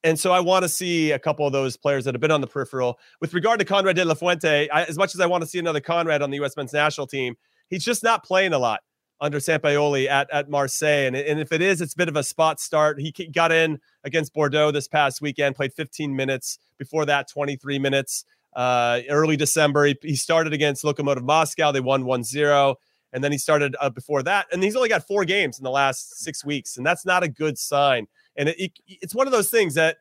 And 0.04 0.20
so 0.20 0.32
I 0.32 0.40
want 0.40 0.64
to 0.64 0.70
see 0.70 1.12
a 1.12 1.20
couple 1.20 1.46
of 1.46 1.54
those 1.54 1.78
players 1.78 2.06
that 2.06 2.14
have 2.16 2.22
been 2.22 2.32
on 2.32 2.42
the 2.42 2.48
peripheral. 2.48 3.00
With 3.20 3.34
regard 3.34 3.60
to 3.60 3.66
Konrad 3.66 3.96
de 3.96 4.04
la 4.04 4.16
Fuente, 4.16 4.68
I, 4.70 4.84
as 4.84 4.98
much 4.98 5.14
as 5.14 5.22
I 5.22 5.28
want 5.28 5.44
to 5.44 5.48
see 5.48 5.60
another 5.60 5.80
Conrad 5.80 6.22
on 6.22 6.32
the 6.32 6.38
U.S. 6.38 6.58
men's 6.58 6.74
national 6.74 7.08
team, 7.08 7.36
he's 7.70 7.84
just 7.84 8.04
not 8.04 8.24
playing 8.24 8.54
a 8.54 8.60
lot 8.60 8.82
under 9.20 9.38
Sampaoli 9.38 10.08
at, 10.08 10.28
at 10.32 10.50
Marseille. 10.50 11.06
And, 11.06 11.16
and 11.16 11.40
if 11.40 11.52
it 11.52 11.62
is, 11.62 11.82
it's 11.82 11.94
a 11.94 11.98
bit 11.98 12.10
of 12.10 12.16
a 12.16 12.24
spot 12.24 12.60
start. 12.60 13.00
He 13.00 13.12
got 13.12 13.52
in 13.52 13.80
against 14.04 14.34
Bordeaux 14.34 14.72
this 14.72 14.88
past 14.88 15.22
weekend, 15.22 15.56
played 15.56 15.74
15 15.74 16.16
minutes. 16.16 16.58
Before 16.80 17.06
that, 17.06 17.30
23 17.30 17.78
minutes. 17.78 18.26
Uh, 18.54 19.02
early 19.08 19.38
December, 19.38 19.86
he, 19.86 19.98
he 20.02 20.16
started 20.16 20.52
against 20.52 20.84
Lokomotiv 20.84 21.22
Moscow. 21.22 21.72
They 21.72 21.80
won 21.80 22.06
1 22.06 22.24
0 22.24 22.76
and 23.14 23.24
then 23.24 23.32
he 23.32 23.38
started 23.38 23.76
uh, 23.80 23.90
before 23.90 24.24
that, 24.24 24.48
and 24.52 24.64
he's 24.64 24.76
only 24.76 24.90
got 24.90 25.06
four 25.06 25.26
games 25.26 25.58
in 25.58 25.64
the 25.64 25.72
last 25.72 26.20
six 26.20 26.46
weeks, 26.46 26.78
and 26.78 26.86
that's 26.86 27.06
not 27.06 27.24
a 27.24 27.28
good 27.28 27.58
sign. 27.58 28.08
And 28.38 28.50
it, 28.50 28.58
it, 28.60 28.72
it's 28.88 29.16
one 29.16 29.28
of 29.28 29.34
those 29.34 29.50
things 29.50 29.76
that 29.76 29.98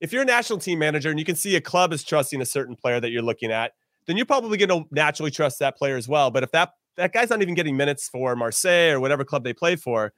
if 0.00 0.12
you're 0.12 0.22
a 0.22 0.26
national 0.26 0.58
team 0.58 0.78
manager 0.78 1.10
and 1.10 1.18
you 1.18 1.24
can 1.24 1.36
see 1.36 1.56
a 1.56 1.60
club 1.60 1.92
is 1.92 2.02
trusting 2.02 2.40
a 2.40 2.46
certain 2.46 2.76
player 2.76 3.00
that 3.00 3.10
you're 3.10 3.22
looking 3.22 3.50
at, 3.50 3.72
then 4.06 4.16
you're 4.16 4.26
probably 4.26 4.58
going 4.58 4.68
to 4.68 4.88
naturally 4.90 5.30
trust 5.30 5.58
that 5.58 5.76
player 5.76 5.96
as 5.96 6.08
well. 6.08 6.30
But 6.30 6.42
if 6.42 6.50
that 6.52 6.72
that 6.96 7.12
guy's 7.12 7.30
not 7.30 7.40
even 7.40 7.54
getting 7.54 7.76
minutes 7.76 8.08
for 8.08 8.34
Marseille 8.36 8.92
or 8.92 9.00
whatever 9.00 9.24
club 9.24 9.44
they 9.44 9.52
play 9.52 9.76
for, 9.76 10.12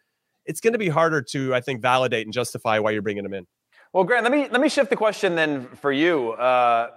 it's 0.47 0.61
going 0.61 0.73
to 0.73 0.79
be 0.79 0.89
harder 0.89 1.23
to, 1.23 1.55
I 1.55 1.61
think, 1.61 1.81
validate 1.81 2.27
and 2.27 2.33
justify 2.33 2.79
why 2.79 2.91
you're 2.91 3.03
bringing 3.03 3.25
him 3.25 3.35
in. 3.35 3.47
Well, 3.93 4.05
Grant, 4.05 4.25
let 4.25 4.33
me 4.33 4.49
let 4.51 4.61
me 4.61 4.69
shift 4.69 4.91
the 4.91 4.97
question 4.97 5.35
then 5.35 5.69
for 5.77 5.93
you. 5.93 6.33
Uh, 6.33 6.91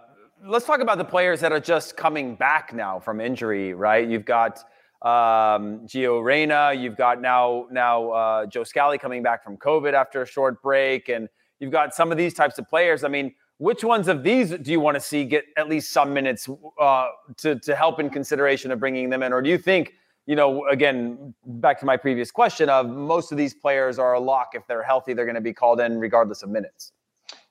let's 0.45 0.65
talk 0.65 0.80
about 0.80 0.97
the 0.97 1.06
players 1.06 1.41
that 1.41 1.51
are 1.51 1.60
just 1.60 1.97
coming 1.97 2.36
back 2.36 2.73
now 2.73 2.99
from 2.99 3.19
injury. 3.19 3.73
Right, 3.73 4.08
you've 4.08 4.25
got 4.25 4.63
um, 5.02 5.82
Gio 5.88 6.24
Reyna. 6.24 6.74
You've 6.74 6.98
got 6.98 7.22
now 7.22 7.68
now 7.72 8.10
uh, 8.12 8.46
Joe 8.46 8.64
Scally 8.64 8.98
coming 8.98 9.24
back 9.24 9.44
from 9.44 9.58
COVID 9.58 9.94
after 9.94 10.22
a 10.22 10.26
short 10.26 10.62
break, 10.62 11.10
and 11.10 11.30
you've 11.60 11.72
got 11.72 11.94
some 11.94 12.12
of 12.12 12.18
these 12.18 12.34
types 12.34 12.58
of 12.58 12.68
players. 12.68 13.04
I 13.04 13.08
mean, 13.08 13.34
which 13.58 13.84
ones 13.84 14.08
of 14.08 14.24
these 14.24 14.52
do 14.52 14.72
you 14.72 14.80
want 14.80 14.96
to 14.96 15.02
see 15.02 15.24
get 15.24 15.46
at 15.58 15.70
least 15.70 15.92
some 15.92 16.14
minutes 16.14 16.50
uh, 16.80 17.08
to 17.38 17.60
to 17.60 17.76
help 17.76 18.00
in 18.00 18.10
consideration 18.10 18.72
of 18.72 18.80
bringing 18.80 19.10
them 19.10 19.24
in, 19.24 19.34
or 19.34 19.42
do 19.42 19.50
you 19.50 19.58
think? 19.58 19.94
You 20.28 20.36
know, 20.36 20.66
again, 20.68 21.36
back 21.46 21.80
to 21.82 21.86
my 21.86 21.98
previous 21.98 22.32
question 22.32 22.68
of 22.68 22.90
most 22.90 23.32
of 23.32 23.38
these 23.38 23.54
players 23.54 24.00
are 24.00 24.14
a 24.14 24.20
lock. 24.20 24.50
If 24.54 24.66
they're 24.66 24.82
healthy, 24.82 25.14
they're 25.14 25.26
going 25.26 25.36
to 25.36 25.42
be 25.42 25.54
called 25.54 25.80
in 25.80 26.00
regardless 26.00 26.42
of 26.42 26.50
minutes. 26.50 26.94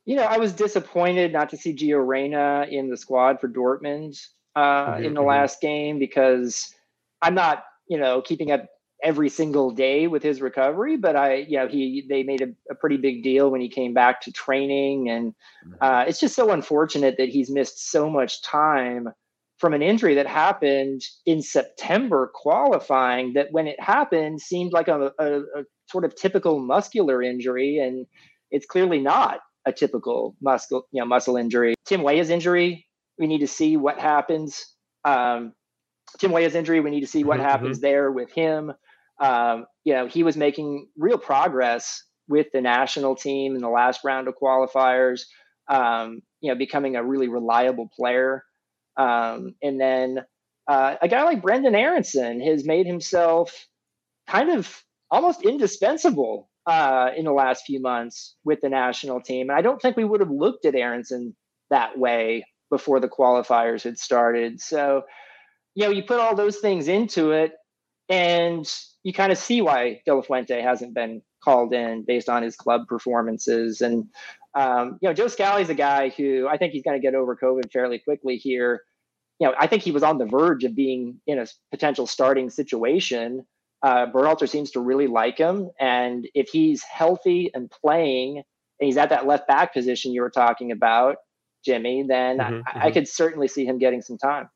You 0.06 0.16
know, 0.16 0.24
I 0.24 0.38
was 0.38 0.52
disappointed 0.52 1.32
not 1.32 1.48
to 1.50 1.56
see 1.56 1.72
Gio 1.72 2.04
Reyna 2.04 2.66
in 2.68 2.90
the 2.90 2.96
squad 2.96 3.40
for 3.40 3.48
Dortmund 3.48 4.20
uh, 4.56 4.60
mm-hmm. 4.60 5.04
in 5.04 5.14
the 5.14 5.20
mm-hmm. 5.20 5.28
last 5.28 5.60
game 5.60 5.98
because 5.98 6.74
I'm 7.24 7.34
not, 7.34 7.64
you 7.88 7.98
know, 7.98 8.20
keeping 8.20 8.50
up 8.50 8.66
every 9.02 9.28
single 9.28 9.70
day 9.70 10.06
with 10.06 10.22
his 10.22 10.40
recovery, 10.40 10.96
but 10.96 11.16
I, 11.16 11.34
you 11.36 11.58
know, 11.58 11.68
he 11.68 12.06
they 12.08 12.22
made 12.22 12.42
a, 12.42 12.48
a 12.70 12.74
pretty 12.74 12.96
big 12.96 13.22
deal 13.22 13.50
when 13.50 13.60
he 13.60 13.68
came 13.68 13.94
back 13.94 14.20
to 14.22 14.32
training, 14.32 15.08
and 15.08 15.32
mm-hmm. 15.66 15.74
uh, 15.80 16.04
it's 16.06 16.20
just 16.20 16.36
so 16.36 16.50
unfortunate 16.50 17.16
that 17.18 17.28
he's 17.28 17.50
missed 17.50 17.90
so 17.90 18.08
much 18.10 18.42
time 18.42 19.08
from 19.58 19.72
an 19.72 19.82
injury 19.82 20.14
that 20.14 20.26
happened 20.26 21.00
in 21.26 21.40
September 21.42 22.30
qualifying. 22.34 23.32
That 23.34 23.48
when 23.50 23.66
it 23.66 23.80
happened 23.80 24.40
seemed 24.40 24.72
like 24.72 24.88
a, 24.88 25.12
a, 25.18 25.40
a 25.40 25.64
sort 25.90 26.04
of 26.04 26.14
typical 26.14 26.58
muscular 26.60 27.22
injury, 27.22 27.78
and 27.78 28.06
it's 28.50 28.66
clearly 28.66 29.00
not 29.00 29.40
a 29.66 29.72
typical 29.72 30.36
muscle, 30.42 30.86
you 30.92 31.00
know, 31.00 31.06
muscle 31.06 31.36
injury. 31.36 31.74
Tim 31.86 32.02
Weah's 32.02 32.30
injury, 32.30 32.86
we 33.18 33.26
need 33.26 33.40
to 33.40 33.48
see 33.48 33.76
what 33.76 33.98
happens. 33.98 34.64
Um, 35.04 35.52
Tim 36.18 36.32
Weah's 36.32 36.54
injury, 36.54 36.80
we 36.80 36.90
need 36.90 37.00
to 37.00 37.06
see 37.06 37.24
what 37.24 37.38
mm-hmm. 37.38 37.48
happens 37.48 37.80
there 37.80 38.10
with 38.10 38.32
him. 38.32 38.72
Um, 39.20 39.66
you 39.84 39.94
know, 39.94 40.06
he 40.06 40.22
was 40.22 40.36
making 40.36 40.88
real 40.96 41.18
progress 41.18 42.02
with 42.28 42.46
the 42.52 42.60
national 42.60 43.16
team 43.16 43.54
in 43.54 43.62
the 43.62 43.68
last 43.68 44.00
round 44.04 44.28
of 44.28 44.34
qualifiers. 44.40 45.22
Um, 45.68 46.20
you 46.44 46.52
know, 46.52 46.58
becoming 46.58 46.94
a 46.94 47.02
really 47.02 47.28
reliable 47.28 47.88
player. 47.96 48.44
Um, 48.98 49.54
and 49.62 49.80
then 49.80 50.18
uh, 50.68 50.96
a 51.00 51.08
guy 51.08 51.22
like 51.22 51.40
Brenden 51.40 51.74
Aaronson 51.74 52.42
has 52.42 52.66
made 52.66 52.86
himself 52.86 53.66
kind 54.28 54.50
of 54.50 54.84
almost 55.10 55.42
indispensable 55.42 56.50
uh, 56.66 57.10
in 57.16 57.24
the 57.24 57.32
last 57.32 57.64
few 57.64 57.80
months 57.80 58.36
with 58.44 58.60
the 58.60 58.68
national 58.68 59.22
team. 59.22 59.48
And 59.48 59.58
I 59.58 59.62
don't 59.62 59.80
think 59.80 59.96
we 59.96 60.04
would 60.04 60.20
have 60.20 60.30
looked 60.30 60.66
at 60.66 60.74
Aaronson 60.74 61.34
that 61.70 61.98
way 61.98 62.44
before 62.70 63.00
the 63.00 63.08
qualifiers 63.08 63.82
had 63.82 63.98
started. 63.98 64.60
So 64.60 65.02
you 65.74 65.84
know, 65.84 65.90
you 65.90 66.02
put 66.02 66.20
all 66.20 66.34
those 66.34 66.58
things 66.58 66.88
into 66.88 67.32
it, 67.32 67.52
and 68.08 68.70
you 69.02 69.12
kind 69.12 69.32
of 69.32 69.38
see 69.38 69.60
why 69.60 70.00
De 70.06 70.14
La 70.14 70.22
Fuente 70.22 70.60
hasn't 70.60 70.94
been 70.94 71.22
called 71.42 71.74
in 71.74 72.04
based 72.04 72.28
on 72.28 72.42
his 72.42 72.56
club 72.56 72.86
performances. 72.88 73.80
And 73.80 74.08
um, 74.54 74.98
you 75.00 75.08
know, 75.08 75.14
Joe 75.14 75.28
Scally's 75.28 75.68
a 75.68 75.74
guy 75.74 76.08
who 76.10 76.48
I 76.48 76.56
think 76.56 76.72
he's 76.72 76.82
going 76.82 77.00
to 77.00 77.02
get 77.04 77.14
over 77.14 77.36
COVID 77.36 77.72
fairly 77.72 77.98
quickly 77.98 78.36
here. 78.36 78.82
You 79.40 79.48
know, 79.48 79.54
I 79.58 79.66
think 79.66 79.82
he 79.82 79.90
was 79.90 80.02
on 80.02 80.18
the 80.18 80.26
verge 80.26 80.64
of 80.64 80.74
being 80.76 81.20
in 81.26 81.38
a 81.38 81.46
potential 81.70 82.06
starting 82.06 82.50
situation. 82.50 83.44
Uh, 83.82 84.06
Berhalter 84.06 84.48
seems 84.48 84.70
to 84.70 84.80
really 84.80 85.08
like 85.08 85.36
him, 85.36 85.70
and 85.78 86.26
if 86.34 86.48
he's 86.48 86.82
healthy 86.82 87.50
and 87.52 87.70
playing, 87.70 88.38
and 88.38 88.86
he's 88.86 88.96
at 88.96 89.10
that 89.10 89.26
left 89.26 89.46
back 89.46 89.74
position 89.74 90.12
you 90.12 90.22
were 90.22 90.30
talking 90.30 90.72
about, 90.72 91.16
Jimmy, 91.64 92.04
then 92.08 92.38
mm-hmm, 92.38 92.54
I, 92.66 92.70
mm-hmm. 92.70 92.86
I 92.86 92.90
could 92.92 93.08
certainly 93.08 93.48
see 93.48 93.66
him 93.66 93.78
getting 93.78 94.00
some 94.00 94.16
time. 94.16 94.48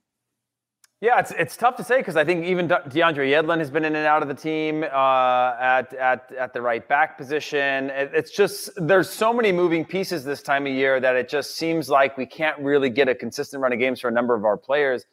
Yeah, 1.01 1.21
it's 1.21 1.31
it's 1.31 1.57
tough 1.57 1.77
to 1.77 1.85
say 1.85 1.99
because 1.99 2.17
I 2.17 2.25
think 2.25 2.45
even 2.45 2.67
DeAndre 2.67 3.31
Yedlin 3.31 3.59
has 3.59 3.71
been 3.71 3.85
in 3.85 3.95
and 3.95 4.05
out 4.05 4.21
of 4.21 4.27
the 4.27 4.35
team 4.35 4.83
uh, 4.83 5.55
at 5.61 5.95
at 5.95 6.33
at 6.33 6.53
the 6.53 6.61
right 6.61 6.87
back 6.89 7.17
position. 7.17 7.91
It, 7.91 8.11
it's 8.13 8.33
just 8.33 8.71
there's 8.77 9.09
so 9.09 9.33
many 9.33 9.53
moving 9.53 9.85
pieces 9.85 10.25
this 10.25 10.43
time 10.43 10.67
of 10.67 10.73
year 10.73 10.99
that 10.99 11.15
it 11.15 11.29
just 11.29 11.55
seems 11.55 11.89
like 11.89 12.19
we 12.19 12.27
can't 12.27 12.59
really 12.59 12.91
get 12.91 13.09
a 13.09 13.15
consistent 13.15 13.63
run 13.63 13.73
of 13.73 13.79
games 13.79 14.01
for 14.01 14.09
a 14.09 14.11
number 14.11 14.35
of 14.35 14.45
our 14.45 14.57
players. 14.57 15.05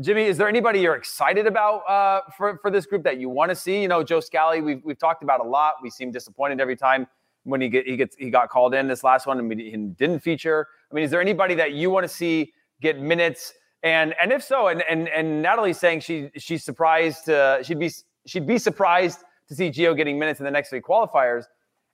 Jimmy, 0.00 0.22
is 0.22 0.38
there 0.38 0.48
anybody 0.48 0.80
you're 0.80 0.94
excited 0.94 1.46
about 1.46 1.80
uh, 1.90 2.22
for 2.38 2.58
for 2.62 2.70
this 2.70 2.86
group 2.86 3.02
that 3.02 3.18
you 3.18 3.28
want 3.28 3.50
to 3.50 3.54
see? 3.54 3.82
You 3.82 3.88
know, 3.88 4.02
Joe 4.02 4.20
Scally, 4.20 4.62
we've 4.62 4.82
we've 4.82 4.98
talked 4.98 5.22
about 5.22 5.40
a 5.40 5.46
lot. 5.46 5.74
We 5.82 5.90
seem 5.90 6.10
disappointed 6.10 6.58
every 6.58 6.76
time 6.76 7.06
when 7.42 7.60
he 7.60 7.68
get 7.68 7.86
he 7.86 7.98
gets 7.98 8.16
he 8.16 8.30
got 8.30 8.48
called 8.48 8.74
in 8.74 8.88
this 8.88 9.04
last 9.04 9.26
one 9.26 9.38
and 9.38 9.60
he 9.60 9.76
didn't 9.76 10.20
feature. 10.20 10.68
I 10.90 10.94
mean, 10.94 11.04
is 11.04 11.10
there 11.10 11.20
anybody 11.20 11.54
that 11.56 11.72
you 11.72 11.90
want 11.90 12.04
to 12.04 12.08
see 12.08 12.54
get 12.80 12.98
minutes? 12.98 13.52
And 13.84 14.14
and 14.20 14.32
if 14.32 14.42
so, 14.42 14.68
and 14.68 14.82
and 14.88 15.08
and 15.08 15.42
Natalie's 15.42 15.78
saying 15.78 16.00
she 16.00 16.30
she's 16.36 16.64
surprised 16.64 17.28
uh, 17.28 17.62
she'd 17.62 17.78
be 17.78 17.92
she'd 18.26 18.46
be 18.46 18.58
surprised 18.58 19.20
to 19.48 19.54
see 19.54 19.70
Gio 19.70 19.96
getting 19.96 20.18
minutes 20.18 20.40
in 20.40 20.44
the 20.44 20.50
next 20.50 20.70
three 20.70 20.80
qualifiers. 20.80 21.44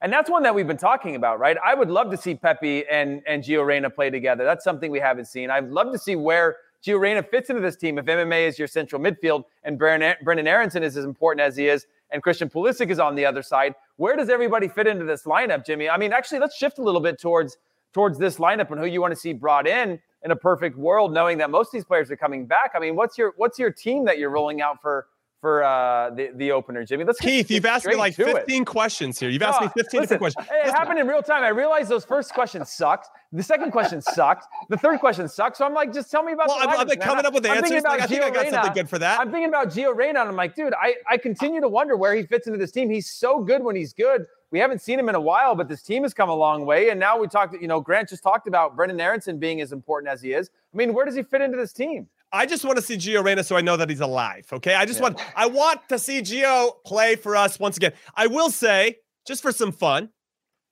And 0.02 0.12
that's 0.12 0.30
one 0.30 0.42
that 0.44 0.54
we've 0.54 0.66
been 0.66 0.78
talking 0.78 1.14
about, 1.14 1.38
right? 1.38 1.58
I 1.62 1.74
would 1.74 1.90
love 1.90 2.10
to 2.10 2.16
see 2.16 2.34
Pepi 2.34 2.84
and, 2.88 3.22
and 3.26 3.42
Gio 3.42 3.66
Reyna 3.66 3.90
play 3.90 4.08
together. 4.08 4.44
That's 4.44 4.64
something 4.64 4.90
we 4.90 5.00
haven't 5.00 5.26
seen. 5.26 5.50
I'd 5.50 5.68
love 5.68 5.92
to 5.92 5.98
see 5.98 6.16
where 6.16 6.56
Gio 6.82 6.98
Reyna 6.98 7.22
fits 7.22 7.50
into 7.50 7.60
this 7.60 7.76
team. 7.76 7.98
If 7.98 8.06
MMA 8.06 8.48
is 8.48 8.58
your 8.58 8.68
central 8.68 9.02
midfield 9.02 9.44
and 9.64 9.78
Brenden 9.78 10.46
Aaronson 10.46 10.82
is 10.82 10.96
as 10.96 11.04
important 11.04 11.42
as 11.42 11.56
he 11.56 11.68
is, 11.68 11.86
and 12.12 12.22
Christian 12.22 12.48
Pulisic 12.48 12.90
is 12.90 12.98
on 12.98 13.14
the 13.14 13.26
other 13.26 13.42
side, 13.42 13.74
where 13.96 14.16
does 14.16 14.30
everybody 14.30 14.68
fit 14.68 14.86
into 14.86 15.04
this 15.04 15.24
lineup, 15.24 15.66
Jimmy? 15.66 15.90
I 15.90 15.96
mean, 15.96 16.12
actually, 16.12 16.38
let's 16.38 16.56
shift 16.56 16.78
a 16.78 16.82
little 16.82 17.00
bit 17.00 17.20
towards 17.20 17.58
towards 17.92 18.18
this 18.18 18.36
lineup 18.36 18.70
and 18.70 18.80
who 18.80 18.86
you 18.86 19.00
want 19.00 19.12
to 19.12 19.18
see 19.18 19.32
brought 19.32 19.66
in 19.66 19.98
in 20.22 20.30
a 20.30 20.36
perfect 20.36 20.76
world, 20.76 21.12
knowing 21.12 21.38
that 21.38 21.50
most 21.50 21.68
of 21.68 21.72
these 21.72 21.84
players 21.84 22.10
are 22.10 22.16
coming 22.16 22.46
back. 22.46 22.72
I 22.74 22.78
mean, 22.78 22.96
what's 22.96 23.16
your 23.16 23.34
what's 23.36 23.58
your 23.58 23.70
team 23.70 24.04
that 24.04 24.18
you're 24.18 24.30
rolling 24.30 24.60
out 24.60 24.80
for 24.80 25.06
for 25.40 25.64
uh, 25.64 26.10
the 26.10 26.30
the 26.34 26.52
opener, 26.52 26.84
Jimmy. 26.84 27.04
Let's 27.04 27.18
Keith. 27.18 27.50
You've 27.50 27.64
asked 27.64 27.86
me 27.86 27.96
like 27.96 28.14
15 28.14 28.62
it. 28.62 28.64
questions 28.66 29.18
here. 29.18 29.30
You've 29.30 29.42
asked 29.42 29.62
me 29.62 29.68
15 29.74 30.00
listen, 30.00 30.18
questions. 30.18 30.46
It 30.50 30.70
happened 30.72 30.98
in 30.98 31.06
real 31.06 31.22
time. 31.22 31.42
I 31.42 31.48
realized 31.48 31.88
those 31.88 32.04
first 32.04 32.34
questions 32.34 32.70
sucked. 32.70 33.08
The 33.32 33.42
second 33.42 33.70
question 33.70 34.02
sucked. 34.02 34.46
The 34.68 34.76
third 34.76 35.00
question 35.00 35.28
sucked. 35.28 35.56
So 35.56 35.64
I'm 35.64 35.72
like, 35.72 35.92
just 35.94 36.10
tell 36.10 36.22
me 36.22 36.32
about. 36.32 36.48
Well, 36.48 36.60
the 36.60 36.68
I've, 36.68 36.88
been 36.88 37.00
coming 37.00 37.24
up 37.24 37.32
with 37.32 37.46
I'm 37.46 37.58
answers. 37.58 37.82
Like, 37.82 38.02
I 38.02 38.06
think 38.06 38.22
I 38.22 38.30
got 38.30 38.44
Reyna. 38.44 38.50
something 38.50 38.72
good 38.74 38.90
for 38.90 38.98
that. 38.98 39.18
I'm 39.18 39.30
thinking 39.30 39.48
about 39.48 39.68
Gio 39.68 39.96
Reyna, 39.96 40.20
and 40.20 40.28
I'm 40.28 40.36
like, 40.36 40.54
dude, 40.54 40.74
I 40.74 40.96
I 41.08 41.16
continue 41.16 41.60
to 41.60 41.68
wonder 41.68 41.96
where 41.96 42.14
he 42.14 42.24
fits 42.24 42.46
into 42.46 42.58
this 42.58 42.70
team. 42.70 42.90
He's 42.90 43.08
so 43.08 43.42
good 43.42 43.62
when 43.64 43.76
he's 43.76 43.92
good. 43.92 44.26
We 44.50 44.58
haven't 44.58 44.80
seen 44.80 44.98
him 44.98 45.08
in 45.08 45.14
a 45.14 45.20
while, 45.20 45.54
but 45.54 45.68
this 45.68 45.80
team 45.80 46.02
has 46.02 46.12
come 46.12 46.28
a 46.28 46.34
long 46.34 46.66
way. 46.66 46.90
And 46.90 46.98
now 46.98 47.16
we 47.16 47.28
talked, 47.28 47.54
you 47.60 47.68
know, 47.68 47.80
Grant 47.80 48.08
just 48.08 48.22
talked 48.22 48.48
about 48.48 48.76
Brenden 48.76 49.00
Aaronson 49.00 49.38
being 49.38 49.60
as 49.60 49.70
important 49.70 50.12
as 50.12 50.20
he 50.20 50.32
is. 50.32 50.50
I 50.74 50.76
mean, 50.76 50.92
where 50.92 51.04
does 51.04 51.14
he 51.14 51.22
fit 51.22 51.40
into 51.40 51.56
this 51.56 51.72
team? 51.72 52.08
I 52.32 52.46
just 52.46 52.64
want 52.64 52.76
to 52.76 52.82
see 52.82 52.96
Gio 52.96 53.24
Reyna 53.24 53.42
so 53.42 53.56
I 53.56 53.60
know 53.60 53.76
that 53.76 53.90
he's 53.90 54.00
alive. 54.00 54.46
Okay. 54.52 54.74
I 54.74 54.86
just 54.86 54.98
yeah. 54.98 55.04
want 55.04 55.20
I 55.36 55.46
want 55.46 55.80
to 55.88 55.98
see 55.98 56.20
Gio 56.20 56.72
play 56.84 57.16
for 57.16 57.36
us 57.36 57.58
once 57.58 57.76
again. 57.76 57.92
I 58.14 58.26
will 58.26 58.50
say, 58.50 58.96
just 59.26 59.42
for 59.42 59.52
some 59.52 59.72
fun, 59.72 60.10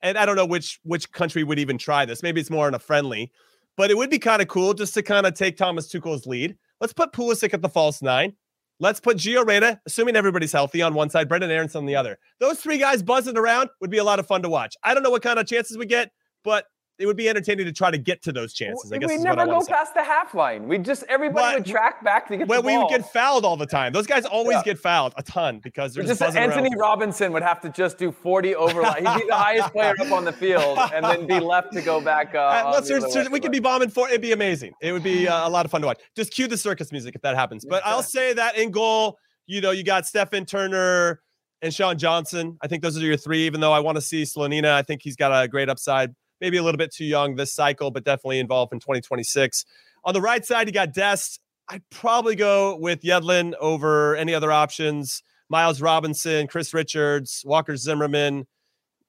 and 0.03 0.17
I 0.17 0.27
don't 0.27 0.37
know 0.37 0.47
which 0.47 0.81
which 0.85 1.11
country 1.13 1.45
would 1.45 1.59
even 1.59 1.79
try 1.79 2.05
this. 2.05 2.23
Maybe 2.23 2.41
it's 2.41 2.51
more 2.51 2.69
in 2.69 2.75
a 2.75 2.79
friendly, 2.79 3.33
but 3.77 3.91
it 3.91 3.97
would 3.97 4.11
be 4.11 4.19
kind 4.19 4.41
of 4.41 4.49
cool 4.49 4.75
just 4.75 4.95
to 4.95 5.03
kind 5.03 5.27
of 5.27 5.35
take 5.35 5.57
Thomas 5.57 5.89
Tuchel's 5.89 6.27
lead. 6.27 6.57
Let's 6.81 6.93
put 6.93 7.13
Pulisic 7.13 7.53
at 7.55 7.63
the 7.63 7.69
false 7.69 8.03
nine. 8.03 8.35
Let's 8.81 9.01
put 9.01 9.17
Gio 9.17 9.45
Reyna, 9.45 9.81
assuming 9.87 10.15
everybody's 10.15 10.53
healthy, 10.53 10.83
on 10.83 10.95
one 10.95 11.11
side, 11.11 11.29
Brenden 11.29 11.51
Aaronson 11.51 11.81
on 11.81 11.87
the 11.87 11.97
other. 11.97 12.17
Those 12.39 12.61
three 12.61 12.79
guys 12.79 13.03
buzzing 13.03 13.37
around 13.37 13.71
would 13.81 13.91
be 13.91 13.99
a 13.99 14.05
lot 14.05 14.21
of 14.21 14.27
fun 14.29 14.43
to 14.43 14.49
watch. 14.49 14.77
I 14.85 14.95
don't 14.95 15.03
know 15.03 15.11
what 15.11 15.23
kind 15.23 15.41
of 15.41 15.49
chances 15.49 15.77
we 15.77 15.87
get, 15.87 16.13
but 16.45 16.67
it 16.99 17.07
would 17.07 17.17
be 17.17 17.29
entertaining 17.29 17.65
to 17.67 17.73
try 17.73 17.91
to 17.91 17.99
get 17.99 18.23
to 18.23 18.33
those 18.33 18.53
chances. 18.53 18.93
I 18.93 18.99
guess 18.99 19.09
we 19.09 19.19
never 19.19 19.47
go 19.47 19.65
past 19.65 19.95
the 19.95 20.03
half 20.03 20.35
line. 20.35 20.67
We 20.67 20.79
just 20.79 21.05
everybody 21.09 21.55
but, 21.55 21.55
would 21.59 21.67
track 21.67 22.03
back 22.03 22.27
to 22.29 22.37
get. 22.37 22.49
Well, 22.49 22.63
we 22.63 22.77
would 22.77 22.89
get 22.89 23.11
fouled 23.13 23.45
all 23.45 23.57
the 23.57 23.67
time. 23.67 23.93
Those 23.93 24.07
guys 24.07 24.25
always 24.25 24.57
yeah. 24.57 24.63
get 24.65 24.79
fouled 24.79 25.15
a 25.17 25.23
ton 25.23 25.61
because 25.61 25.95
they're 25.95 26.05
just, 26.05 26.21
just 26.21 26.37
Antonee 26.37 26.71
around. 26.71 26.79
Robinson 26.79 27.33
would 27.33 27.43
have 27.43 27.61
to 27.61 27.69
just 27.69 27.99
do 27.99 28.11
40 28.11 28.55
over. 28.57 28.85
He'd 28.85 28.99
be 28.99 29.27
the 29.29 29.35
highest 29.35 29.73
player 29.73 29.95
up 30.01 30.11
on 30.11 30.25
the 30.25 30.33
field, 30.33 30.79
and 30.93 31.05
then 31.05 31.27
be 31.27 31.41
left 31.41 31.73
to 31.73 31.83
go 31.83 32.01
back. 32.01 32.19
Uh, 32.39 32.73
Unless 32.77 33.31
we 33.31 33.41
could 33.41 33.53
be 33.53 33.59
bombing 33.59 33.91
for. 33.91 34.09
It'd 34.09 34.21
be 34.21 34.33
amazing. 34.33 34.73
It 34.81 34.93
would 34.93 35.03
be 35.03 35.27
uh, 35.27 35.47
a 35.47 35.51
lot 35.51 35.65
of 35.65 35.71
fun 35.71 35.81
to 35.81 35.87
watch. 35.87 36.01
Just 36.17 36.33
cue 36.33 36.47
the 36.47 36.57
circus 36.57 36.93
music 36.93 37.15
if 37.15 37.23
that 37.23 37.37
happens. 37.37 37.65
But 37.69 37.83
I'll 37.85 38.03
say 38.03 38.33
that 38.35 38.57
in 38.57 38.71
goal, 38.71 39.19
you 39.47 39.61
know, 39.61 39.71
you 39.71 39.83
got 39.83 40.05
Steffen 40.05 40.47
Turner 40.47 41.21
and 41.63 41.75
Sean 41.75 41.99
Johnson. 41.99 42.59
I 42.63 42.69
think 42.69 42.83
those 42.83 42.97
are 42.97 43.01
your 43.01 43.17
three. 43.17 43.47
Even 43.47 43.61
though 43.61 43.73
I 43.73 43.81
want 43.81 43.97
to 43.97 44.03
see 44.03 44.23
Slonina, 44.23 44.73
I 44.73 44.83
think 44.83 45.03
he's 45.03 45.17
got 45.17 45.33
a 45.33 45.49
great 45.49 45.69
upside 45.69 46.15
maybe 46.41 46.57
a 46.57 46.63
little 46.63 46.79
bit 46.79 46.93
too 46.93 47.05
young 47.05 47.37
this 47.37 47.53
cycle, 47.53 47.91
but 47.91 48.05
definitely 48.05 48.39
involved 48.39 48.73
in 48.73 48.81
2026. 48.81 49.65
On 50.05 50.15
the 50.15 50.21
right 50.21 50.45
side, 50.45 50.67
you 50.67 50.73
got 50.73 50.93
Dest. 50.93 51.41
I'd 51.69 51.83
probably 51.91 52.35
go 52.35 52.77
with 52.77 53.03
Yedlin 53.03 53.55
over 53.61 54.17
any 54.17 54.35
other 54.35 54.51
options. 54.51 55.23
Miles 55.51 55.81
Robinson, 55.81 56.47
Chris 56.47 56.73
Richards, 56.73 57.43
Walker 57.47 57.77
Zimmerman. 57.77 58.47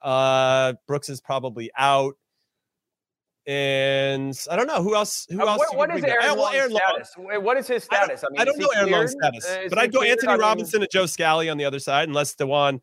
Uh, 0.01 0.73
Brooks 0.87 1.09
is 1.09 1.21
probably 1.21 1.69
out. 1.77 2.15
And 3.45 4.37
I 4.51 4.55
don't 4.55 4.67
know 4.67 4.83
who 4.83 4.95
else. 4.95 5.25
Who 5.29 5.41
uh, 5.41 5.45
else? 5.45 5.59
what, 5.59 5.89
what 5.89 5.97
is 5.97 6.03
Aaron, 6.03 6.37
well, 6.37 6.49
Aaron 6.49 6.71
status? 6.71 7.11
Long. 7.17 7.43
What 7.43 7.57
is 7.57 7.67
his 7.67 7.83
status? 7.83 8.23
I, 8.23 8.27
I, 8.27 8.29
mean, 8.29 8.41
I 8.41 8.45
don't 8.45 8.59
know 8.59 8.69
Aaron 8.75 8.91
Long's 8.91 9.11
status, 9.11 9.45
uh, 9.47 9.67
but 9.69 9.79
I'd 9.79 9.91
go 9.91 10.03
Antonee 10.03 10.35
Robinson 10.35 10.81
and 10.81 10.91
Joe 10.91 11.07
Scally 11.07 11.49
on 11.49 11.57
the 11.57 11.65
other 11.65 11.79
side, 11.79 12.07
unless 12.07 12.35
DeJuan 12.35 12.79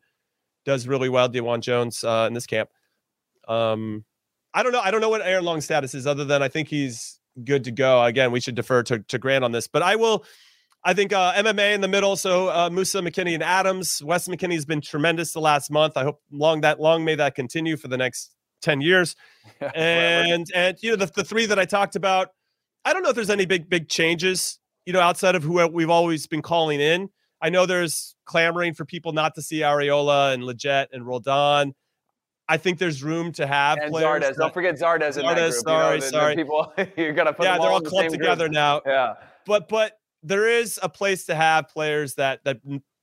does 0.65 0.87
really 0.87 1.07
well. 1.07 1.29
DeJuan 1.29 1.61
Jones 1.61 2.03
uh, 2.03 2.25
in 2.27 2.33
this 2.33 2.45
camp. 2.45 2.69
Um, 3.47 4.03
I 4.57 4.63
don't 4.63 4.71
know. 4.71 4.81
I 4.81 4.89
don't 4.89 5.01
know 5.01 5.09
what 5.09 5.21
Aaron 5.21 5.45
Long's 5.45 5.65
status 5.65 5.93
is, 5.93 6.07
other 6.07 6.25
than 6.25 6.41
I 6.41 6.47
think 6.47 6.67
he's 6.67 7.19
good 7.43 7.65
to 7.65 7.71
go. 7.71 8.03
Again, 8.03 8.31
we 8.31 8.39
should 8.39 8.55
defer 8.55 8.81
to, 8.81 8.97
to 8.97 9.19
Grant 9.19 9.43
on 9.43 9.51
this, 9.51 9.67
but 9.67 9.83
I 9.83 9.97
will. 9.97 10.25
I 10.83 10.95
think 10.95 11.13
uh, 11.13 11.33
MMA 11.33 11.75
in 11.75 11.81
the 11.81 11.87
middle. 11.87 12.15
So 12.15 12.47
uh, 12.47 12.67
Musah, 12.71 13.07
McKennie, 13.07 13.35
and 13.35 13.43
Adams. 13.43 14.01
Wes 14.03 14.27
McKennie 14.27 14.55
has 14.55 14.65
been 14.65 14.81
tremendous 14.81 15.31
the 15.33 15.41
last 15.41 15.69
month. 15.69 15.95
I 15.95 16.03
hope 16.03 16.23
long 16.31 16.61
that 16.61 16.79
long 16.79 17.05
may 17.05 17.13
that 17.13 17.35
continue 17.35 17.77
for 17.77 17.87
the 17.87 17.97
next 17.97 18.31
ten 18.63 18.81
years. 18.81 19.15
and 19.75 20.47
and 20.55 20.77
you 20.81 20.89
know 20.89 20.95
the, 20.95 21.05
the 21.05 21.23
three 21.23 21.45
that 21.45 21.59
I 21.59 21.65
talked 21.65 21.95
about. 21.95 22.29
I 22.83 22.93
don't 22.93 23.03
know 23.03 23.09
if 23.09 23.15
there's 23.15 23.29
any 23.29 23.45
big 23.45 23.69
big 23.69 23.89
changes. 23.89 24.57
You 24.87 24.93
know, 24.93 25.01
outside 25.01 25.35
of 25.35 25.43
who 25.43 25.67
we've 25.67 25.91
always 25.91 26.25
been 26.25 26.41
calling 26.41 26.79
in. 26.79 27.09
I 27.39 27.51
know 27.51 27.67
there's 27.67 28.15
clamoring 28.25 28.73
for 28.73 28.85
people 28.85 29.11
not 29.13 29.35
to 29.35 29.43
see 29.43 29.59
Arriola 29.59 30.33
and 30.33 30.41
Lletget 30.41 30.87
and 30.91 31.05
Roldan. 31.05 31.75
I 32.49 32.57
think 32.57 32.79
there's 32.79 33.03
room 33.03 33.31
to 33.33 33.45
have 33.45 33.77
and 33.77 33.91
players. 33.91 34.07
Zardes. 34.07 34.27
That, 34.27 34.37
Don't 34.37 34.53
forget 34.53 34.75
Zardes 34.75 35.17
in 35.17 35.25
Zardes, 35.25 35.35
that 35.35 35.35
group. 35.35 35.53
Sorry, 35.53 35.95
you 35.95 36.01
know, 36.01 36.07
sorry. 36.09 36.35
people, 36.35 36.73
you're 36.97 37.13
gonna 37.13 37.33
put 37.33 37.45
yeah, 37.45 37.57
they're 37.57 37.69
all 37.69 37.81
the 37.81 37.89
clumped 37.89 38.11
together 38.11 38.45
group. 38.45 38.53
now. 38.53 38.81
Yeah, 38.85 39.15
but 39.45 39.67
but 39.67 39.99
there 40.23 40.47
is 40.47 40.79
a 40.81 40.89
place 40.89 41.25
to 41.25 41.35
have 41.35 41.67
players 41.69 42.15
that 42.15 42.43
that 42.45 42.59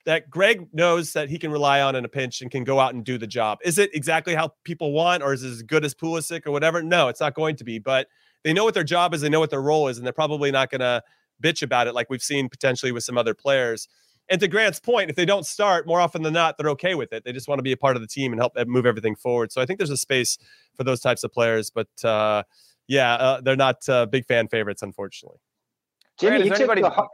that 0.07 0.30
Gregg 0.30 0.68
knows 0.72 1.12
that 1.14 1.28
he 1.28 1.38
can 1.38 1.51
rely 1.51 1.80
on 1.80 1.97
in 1.97 2.05
a 2.05 2.09
pinch 2.09 2.42
and 2.42 2.51
can 2.51 2.64
go 2.64 2.78
out 2.78 2.95
and 2.95 3.05
do 3.05 3.18
the 3.18 3.26
job. 3.26 3.59
Is 3.64 3.78
it 3.78 3.95
exactly 3.95 4.34
how 4.34 4.53
people 4.64 4.92
want, 4.92 5.22
or 5.22 5.32
is 5.32 5.42
it 5.42 5.51
as 5.51 5.62
good 5.62 5.84
as 5.84 5.95
Pulisic 5.95 6.47
or 6.47 6.51
whatever? 6.51 6.82
No, 6.82 7.09
it's 7.09 7.20
not 7.20 7.34
going 7.34 7.57
to 7.57 7.64
be. 7.64 7.78
But 7.78 8.09
they 8.42 8.53
know 8.53 8.64
what 8.64 8.74
their 8.74 8.84
job 8.84 9.14
is, 9.14 9.22
they 9.22 9.28
know 9.28 9.40
what 9.40 9.51
their 9.51 9.62
role 9.62 9.88
is, 9.88 9.97
and 9.97 10.07
they're 10.07 10.12
probably 10.12 10.51
not 10.51 10.70
going 10.70 10.80
to 10.80 11.03
bitch 11.42 11.62
about 11.62 11.86
it 11.86 11.95
like 11.95 12.11
we've 12.11 12.22
seen 12.22 12.49
potentially 12.49 12.92
with 12.92 13.05
some 13.05 13.18
other 13.18 13.34
players. 13.34 13.88
And 14.31 14.41
to 14.41 14.49
Grant's 14.49 14.81
point, 14.81 15.11
if 15.11 15.16
they 15.16 15.27
don't 15.27 15.45
start, 15.45 15.87
more 15.87 16.01
often 16.01 16.22
than 16.22 16.33
not, 16.33 16.57
they're 16.57 16.70
okay 16.70 16.95
with 16.95 17.12
it. 17.12 17.25
They 17.25 17.33
just 17.33 17.47
want 17.47 17.59
to 17.59 17.62
be 17.62 17.72
a 17.72 17.77
part 17.77 17.95
of 17.95 18.03
the 18.03 18.09
team 18.09 18.33
and 18.33 18.41
help 18.41 18.55
move 18.66 18.87
everything 18.87 19.16
forward. 19.16 19.53
So 19.53 19.61
I 19.61 19.66
think 19.66 19.79
there's 19.79 19.91
a 19.91 19.99
space 19.99 20.39
for 20.75 20.85
those 20.85 21.01
types 21.01 21.25
of 21.25 21.33
players. 21.33 21.70
But 21.70 21.89
uh, 22.03 22.45
yeah, 22.89 23.14
uh, 23.14 23.41
they're 23.43 23.57
not 23.57 23.87
uh, 23.89 24.07
big 24.07 24.25
fan 24.27 24.49
favorites, 24.49 24.83
unfortunately. 24.83 25.39
Jimmy, 26.18 26.49
Grant, 26.49 26.61
anybody, 26.61 26.83
the, 26.83 27.09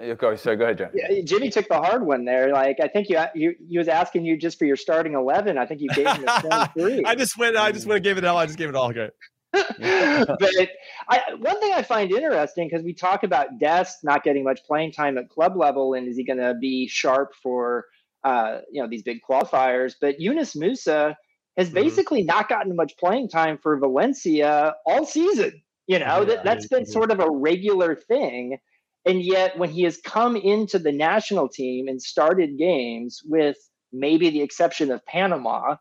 yeah. 0.00 0.14
Go, 0.14 0.34
sorry, 0.36 0.56
go 0.56 0.64
ahead, 0.64 0.78
John. 0.78 0.90
Yeah, 0.94 1.22
Jimmy 1.22 1.48
took 1.48 1.68
the 1.68 1.76
hard 1.76 2.04
one 2.04 2.24
there. 2.24 2.52
Like 2.52 2.80
I 2.80 2.88
think 2.88 3.08
you, 3.08 3.22
you, 3.34 3.54
he 3.68 3.78
was 3.78 3.88
asking 3.88 4.24
you 4.24 4.36
just 4.36 4.58
for 4.58 4.64
your 4.64 4.76
starting 4.76 5.14
eleven. 5.14 5.58
I 5.58 5.66
think 5.66 5.80
you 5.80 5.88
gave 5.90 6.08
him 6.08 6.24
a 6.26 6.68
three. 6.76 7.04
I 7.04 7.14
just 7.14 7.38
went, 7.38 7.56
I 7.56 7.70
just 7.72 7.86
went 7.86 7.98
and 7.98 8.04
gave 8.04 8.18
it 8.18 8.24
all. 8.24 8.36
I 8.36 8.46
just 8.46 8.58
gave 8.58 8.68
it 8.68 8.74
all. 8.74 8.90
Okay. 8.90 9.10
but 9.78 10.68
I, 11.08 11.34
one 11.38 11.60
thing 11.60 11.74
I 11.74 11.82
find 11.82 12.10
interesting 12.10 12.68
because 12.68 12.82
we 12.82 12.94
talk 12.94 13.22
about 13.22 13.58
Dest 13.58 14.02
not 14.02 14.24
getting 14.24 14.44
much 14.44 14.64
playing 14.64 14.92
time 14.92 15.18
at 15.18 15.28
club 15.28 15.56
level, 15.56 15.92
and 15.92 16.08
is 16.08 16.16
he 16.16 16.24
going 16.24 16.38
to 16.38 16.54
be 16.54 16.88
sharp 16.88 17.34
for 17.42 17.86
uh, 18.24 18.60
you 18.70 18.82
know 18.82 18.88
these 18.88 19.02
big 19.02 19.18
qualifiers? 19.28 19.94
But 20.00 20.20
Yunus 20.20 20.54
Musah 20.54 21.14
has 21.58 21.66
mm-hmm. 21.66 21.74
basically 21.74 22.22
not 22.22 22.48
gotten 22.48 22.74
much 22.74 22.96
playing 22.96 23.28
time 23.28 23.58
for 23.58 23.76
Valencia 23.76 24.74
all 24.86 25.04
season. 25.04 25.62
You 25.86 25.98
know 25.98 26.20
yeah, 26.20 26.24
that 26.24 26.44
that's 26.44 26.68
been 26.68 26.86
sort 26.86 27.10
of 27.10 27.20
a 27.20 27.30
regular 27.30 27.94
thing, 27.94 28.56
and 29.04 29.20
yet 29.20 29.58
when 29.58 29.68
he 29.68 29.82
has 29.82 29.98
come 29.98 30.34
into 30.34 30.78
the 30.78 30.92
national 30.92 31.48
team 31.48 31.88
and 31.88 32.00
started 32.00 32.56
games, 32.56 33.20
with 33.26 33.58
maybe 33.92 34.30
the 34.30 34.40
exception 34.40 34.90
of 34.90 35.04
Panama, 35.04 35.76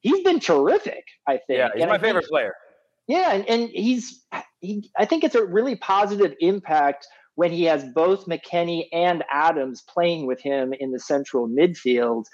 he's 0.00 0.24
been 0.24 0.40
terrific. 0.40 1.04
I 1.28 1.32
think. 1.32 1.58
Yeah, 1.58 1.68
he's 1.74 1.82
and 1.82 1.90
my 1.90 1.98
favorite 1.98 2.26
player. 2.26 2.54
Yeah, 3.10 3.32
and, 3.32 3.48
and 3.48 3.70
he's 3.70 4.24
he 4.60 4.88
I 4.96 5.04
think 5.04 5.24
it's 5.24 5.34
a 5.34 5.44
really 5.44 5.74
positive 5.74 6.32
impact 6.38 7.08
when 7.34 7.50
he 7.50 7.64
has 7.64 7.84
both 7.92 8.26
McKennie 8.26 8.86
and 8.92 9.24
Adams 9.32 9.82
playing 9.82 10.26
with 10.26 10.40
him 10.40 10.72
in 10.78 10.92
the 10.92 11.00
central 11.00 11.48
midfield. 11.48 12.26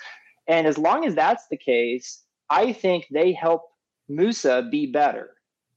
And 0.47 0.66
as 0.66 0.77
long 0.77 1.07
as 1.07 1.14
that's 1.14 1.45
the 1.51 1.57
case, 1.57 2.22
I 2.51 2.74
think 2.74 3.07
they 3.11 3.33
help 3.33 3.62
Musah 4.11 4.70
be 4.70 4.87
better. 4.87 5.31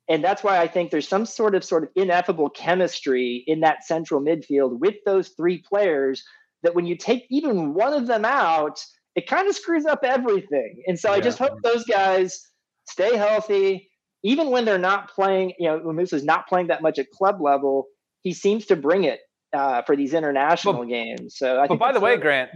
And 0.10 0.22
that's 0.22 0.44
why 0.44 0.60
I 0.60 0.68
think 0.68 0.92
there's 0.92 1.08
some 1.08 1.26
sort 1.26 1.56
of 1.56 1.64
sort 1.64 1.84
of 1.84 1.90
ineffable 1.96 2.50
chemistry 2.50 3.46
in 3.48 3.62
that 3.62 3.86
central 3.86 4.20
midfield 4.20 4.80
with 4.80 4.96
those 5.06 5.30
three 5.30 5.60
players 5.60 6.22
that 6.64 6.76
when 6.76 6.86
you 6.86 6.98
take 6.98 7.26
even 7.30 7.74
one 7.74 7.94
of 7.94 8.06
them 8.06 8.26
out, 8.26 8.84
it 9.16 9.28
kind 9.28 9.48
of 9.48 9.56
screws 9.56 9.86
up 9.86 10.00
everything. 10.04 10.84
And 10.88 11.00
so 11.00 11.12
yeah. 11.12 11.16
I 11.16 11.22
just 11.22 11.40
hope 11.40 11.62
those 11.64 11.86
guys 11.86 12.38
stay 12.86 13.16
healthy, 13.16 13.89
even 14.24 14.50
when 14.50 14.66
they're 14.66 14.78
not 14.78 15.10
playing, 15.10 15.54
you 15.60 15.70
know, 15.70 15.80
when 15.80 15.96
Moose 15.96 16.14
is 16.14 16.24
not 16.24 16.48
playing 16.48 16.68
that 16.68 16.82
much 16.82 17.00
at 17.00 17.10
club 17.12 17.42
level, 17.42 17.86
he 18.22 18.34
seems 18.34 18.66
to 18.68 18.76
bring 18.76 19.04
it 19.06 19.20
uh, 19.54 19.82
for 19.84 19.96
these 19.96 20.14
international 20.14 20.74
but, 20.74 20.90
games. 20.90 21.38
So 21.38 21.58
I 21.58 21.68
think 21.68 21.80
but 21.80 21.86
by 21.88 21.92
the 21.94 22.00
way, 22.00 22.18
Grant, 22.18 22.52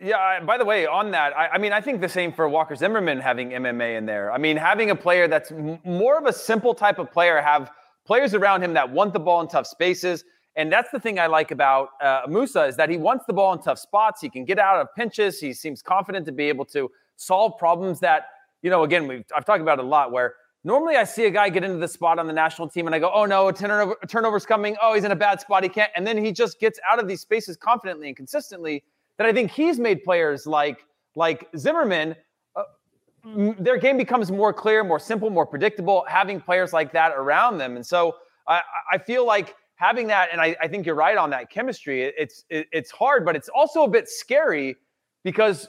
yeah. 0.00 0.40
By 0.40 0.58
the 0.58 0.64
way, 0.64 0.86
on 0.86 1.12
that, 1.12 1.36
I, 1.36 1.48
I, 1.48 1.58
mean, 1.58 1.72
I 1.72 1.80
think 1.80 2.00
the 2.00 2.08
same 2.08 2.32
for 2.32 2.48
Walker 2.48 2.74
Zimmerman 2.74 3.20
having 3.20 3.50
MMA 3.50 3.96
in 3.96 4.06
there. 4.06 4.32
I 4.32 4.38
mean, 4.38 4.56
having 4.56 4.90
a 4.90 4.96
player 4.96 5.28
that's 5.28 5.52
m- 5.52 5.78
more 5.84 6.18
of 6.18 6.26
a 6.26 6.32
simple 6.32 6.74
type 6.74 6.98
of 6.98 7.10
player, 7.10 7.40
have 7.40 7.70
players 8.04 8.34
around 8.34 8.62
him 8.62 8.74
that 8.74 8.90
want 8.90 9.12
the 9.12 9.20
ball 9.20 9.40
in 9.40 9.48
tough 9.48 9.66
spaces. 9.66 10.24
And 10.56 10.70
that's 10.70 10.90
the 10.90 11.00
thing 11.00 11.18
I 11.18 11.26
like 11.26 11.50
about 11.50 11.90
uh, 12.00 12.26
Musah 12.26 12.68
is 12.68 12.76
that 12.76 12.88
he 12.88 12.96
wants 12.96 13.24
the 13.26 13.32
ball 13.32 13.52
in 13.54 13.60
tough 13.60 13.78
spots. 13.78 14.20
He 14.20 14.28
can 14.28 14.44
get 14.44 14.58
out 14.58 14.80
of 14.80 14.88
pinches. 14.94 15.40
He 15.40 15.52
seems 15.52 15.82
confident 15.82 16.26
to 16.26 16.32
be 16.32 16.44
able 16.44 16.64
to 16.66 16.90
solve 17.16 17.58
problems 17.58 18.00
that, 18.00 18.26
you 18.62 18.70
know, 18.70 18.84
again, 18.84 19.08
we've 19.08 19.24
I've 19.34 19.44
talked 19.44 19.62
about 19.62 19.78
it 19.78 19.84
a 19.84 19.88
lot 19.88 20.12
where 20.12 20.34
Normally, 20.66 20.96
I 20.96 21.04
see 21.04 21.26
a 21.26 21.30
guy 21.30 21.50
get 21.50 21.62
into 21.62 21.76
the 21.76 21.88
spot 21.88 22.18
on 22.18 22.26
the 22.26 22.32
national 22.32 22.68
team 22.68 22.86
and 22.86 22.94
I 22.94 22.98
go, 22.98 23.10
oh 23.12 23.26
no, 23.26 23.48
a, 23.48 23.52
turnover, 23.52 23.96
a 24.02 24.06
turnover's 24.06 24.46
coming. 24.46 24.76
Oh, 24.80 24.94
he's 24.94 25.04
in 25.04 25.10
a 25.10 25.16
bad 25.16 25.40
spot. 25.40 25.62
He 25.62 25.68
can't. 25.68 25.90
And 25.94 26.06
then 26.06 26.16
he 26.16 26.32
just 26.32 26.58
gets 26.58 26.80
out 26.90 26.98
of 26.98 27.06
these 27.06 27.20
spaces 27.20 27.56
confidently 27.58 28.08
and 28.08 28.16
consistently 28.16 28.82
that 29.18 29.26
I 29.26 29.32
think 29.32 29.50
he's 29.50 29.78
made 29.78 30.02
players 30.02 30.46
like, 30.46 30.86
like 31.16 31.48
Zimmerman, 31.56 32.16
uh, 32.56 32.62
their 33.58 33.76
game 33.76 33.98
becomes 33.98 34.32
more 34.32 34.54
clear, 34.54 34.82
more 34.82 34.98
simple, 34.98 35.28
more 35.28 35.46
predictable, 35.46 36.04
having 36.08 36.40
players 36.40 36.72
like 36.72 36.92
that 36.92 37.12
around 37.14 37.58
them. 37.58 37.76
And 37.76 37.84
so 37.86 38.16
I, 38.48 38.62
I 38.90 38.98
feel 38.98 39.26
like 39.26 39.54
having 39.76 40.06
that, 40.06 40.30
and 40.32 40.40
I, 40.40 40.56
I 40.62 40.68
think 40.68 40.86
you're 40.86 40.94
right 40.94 41.18
on 41.18 41.30
that 41.30 41.50
chemistry. 41.50 42.04
It's 42.04 42.44
it, 42.48 42.68
it's 42.72 42.90
hard, 42.90 43.24
but 43.24 43.36
it's 43.36 43.48
also 43.48 43.84
a 43.84 43.88
bit 43.88 44.08
scary 44.08 44.76
because 45.24 45.68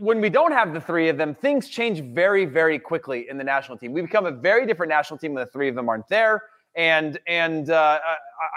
when 0.00 0.18
we 0.22 0.30
don't 0.30 0.52
have 0.52 0.72
the 0.72 0.80
three 0.80 1.10
of 1.10 1.18
them, 1.18 1.34
things 1.34 1.68
change 1.68 2.00
very, 2.00 2.46
very 2.46 2.78
quickly 2.78 3.26
in 3.28 3.36
the 3.36 3.44
national 3.44 3.76
team. 3.76 3.92
We 3.92 4.00
become 4.00 4.24
a 4.24 4.30
very 4.30 4.66
different 4.66 4.88
national 4.88 5.18
team 5.18 5.34
when 5.34 5.44
the 5.44 5.50
three 5.50 5.68
of 5.68 5.74
them 5.74 5.90
aren't 5.90 6.08
there. 6.08 6.42
And 6.74 7.18
and 7.26 7.68
uh, 7.68 7.98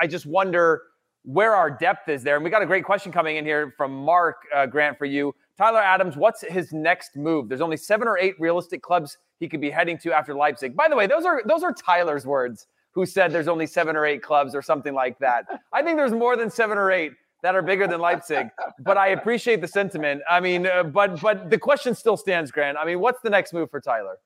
I 0.02 0.08
just 0.08 0.26
wonder 0.26 0.84
where 1.24 1.54
our 1.54 1.70
depth 1.70 2.08
is 2.08 2.24
there. 2.24 2.36
And 2.36 2.46
we 2.46 2.50
got 2.50 2.62
a 2.62 2.66
great 2.66 2.86
question 2.86 3.12
coming 3.12 3.36
in 3.36 3.44
here 3.44 3.74
from 3.76 3.94
Mark 3.94 4.38
uh, 4.56 4.68
Grant 4.68 4.98
for 4.98 5.04
you. 5.04 5.36
Tyler 5.58 5.82
Adams, 5.82 6.16
what's 6.16 6.48
his 6.48 6.72
next 6.72 7.18
move? 7.18 7.50
There's 7.50 7.62
only 7.62 7.78
seven 7.78 8.08
or 8.08 8.18
eight 8.18 8.36
realistic 8.40 8.82
clubs 8.82 9.18
he 9.42 9.50
could 9.50 9.60
be 9.60 9.70
heading 9.70 9.98
to 10.00 10.14
after 10.14 10.34
Leipzig. 10.34 10.78
By 10.78 10.88
the 10.88 10.96
way, 10.96 11.08
those 11.08 11.26
are 11.26 11.42
those 11.46 11.62
are 11.62 11.74
Tyler's 11.74 12.26
words. 12.26 12.68
Who 12.92 13.06
said 13.06 13.34
there's 13.34 13.50
only 13.50 13.68
seven 13.68 13.98
or 13.98 14.06
eight 14.06 14.22
clubs 14.22 14.56
or 14.56 14.62
something 14.62 14.94
like 14.94 15.20
that? 15.20 15.46
I 15.74 15.82
think 15.82 15.98
there's 15.98 16.14
more 16.14 16.38
than 16.38 16.50
seven 16.50 16.78
or 16.78 16.90
eight 16.90 17.12
that 17.44 17.56
are 17.56 17.62
bigger 17.62 17.86
than 17.88 18.00
Leipzig. 18.00 18.48
but 18.80 18.98
I 18.98 19.10
appreciate 19.10 19.62
the 19.62 19.68
sentiment. 19.68 20.22
I 20.28 20.40
mean, 20.40 20.66
uh, 20.66 20.84
but 20.84 21.22
but 21.22 21.50
the 21.50 21.60
question 21.60 21.94
still 21.94 22.18
stands, 22.18 22.50
Grant. 22.52 22.78
I 22.78 22.86
mean, 22.86 23.00
what's 23.00 23.22
the 23.22 23.30
next 23.30 23.54
move 23.54 23.70
for 23.70 23.80
Tyler? 23.80 24.18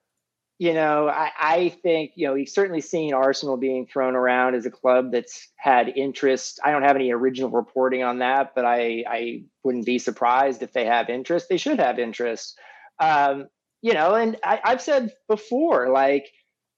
You 0.60 0.74
know, 0.74 1.08
I, 1.08 1.32
I 1.40 1.70
think 1.84 2.14
you 2.16 2.28
know 2.28 2.34
we've 2.34 2.50
certainly 2.50 2.82
seen 2.82 3.14
Arsenal 3.14 3.58
being 3.58 3.86
thrown 3.86 4.16
around 4.16 4.56
as 4.56 4.66
a 4.66 4.72
club 4.72 5.12
that's 5.12 5.50
had 5.58 5.90
interest. 5.90 6.60
I 6.64 6.72
don't 6.72 6.84
have 6.84 6.96
any 6.96 7.12
original 7.12 7.50
reporting 7.50 8.04
on 8.04 8.20
that, 8.20 8.54
but 8.56 8.66
I 8.66 9.04
I 9.08 9.44
wouldn't 9.64 9.86
be 9.86 10.00
surprised 10.00 10.64
if 10.64 10.74
they 10.74 10.86
have 10.86 11.10
interest. 11.10 11.48
They 11.50 11.58
should 11.58 11.80
have 11.80 12.00
interest. 12.00 12.58
Um, 13.00 13.48
you 13.82 13.94
know, 13.94 14.16
and 14.16 14.38
I, 14.44 14.60
I've 14.64 14.82
said 14.82 15.14
before, 15.28 15.90
like 15.90 16.28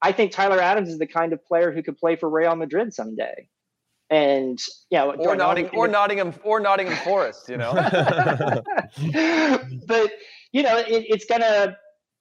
I 0.02 0.12
think 0.14 0.32
Tyler 0.32 0.60
Adams 0.60 0.90
is 0.90 1.00
the 1.00 1.08
kind 1.08 1.32
of 1.32 1.46
player 1.46 1.72
who 1.72 1.84
could 1.84 1.98
play 1.98 2.16
for 2.16 2.30
Real 2.30 2.56
Madrid 2.56 2.94
someday 2.94 3.48
and 4.10 4.60
you 4.90 4.98
know, 4.98 5.12
or 5.12 5.36
Nottingham, 5.36 5.78
or 5.78 5.88
Nottingham, 5.88 6.34
or 6.44 6.60
Nottingham 6.60 6.96
Forest, 6.98 7.50
you 7.50 7.58
know. 7.58 7.74
but 9.88 10.12
you 10.52 10.64
know, 10.64 10.78
it, 10.78 11.06
it's 11.10 11.26
gonna, 11.26 11.78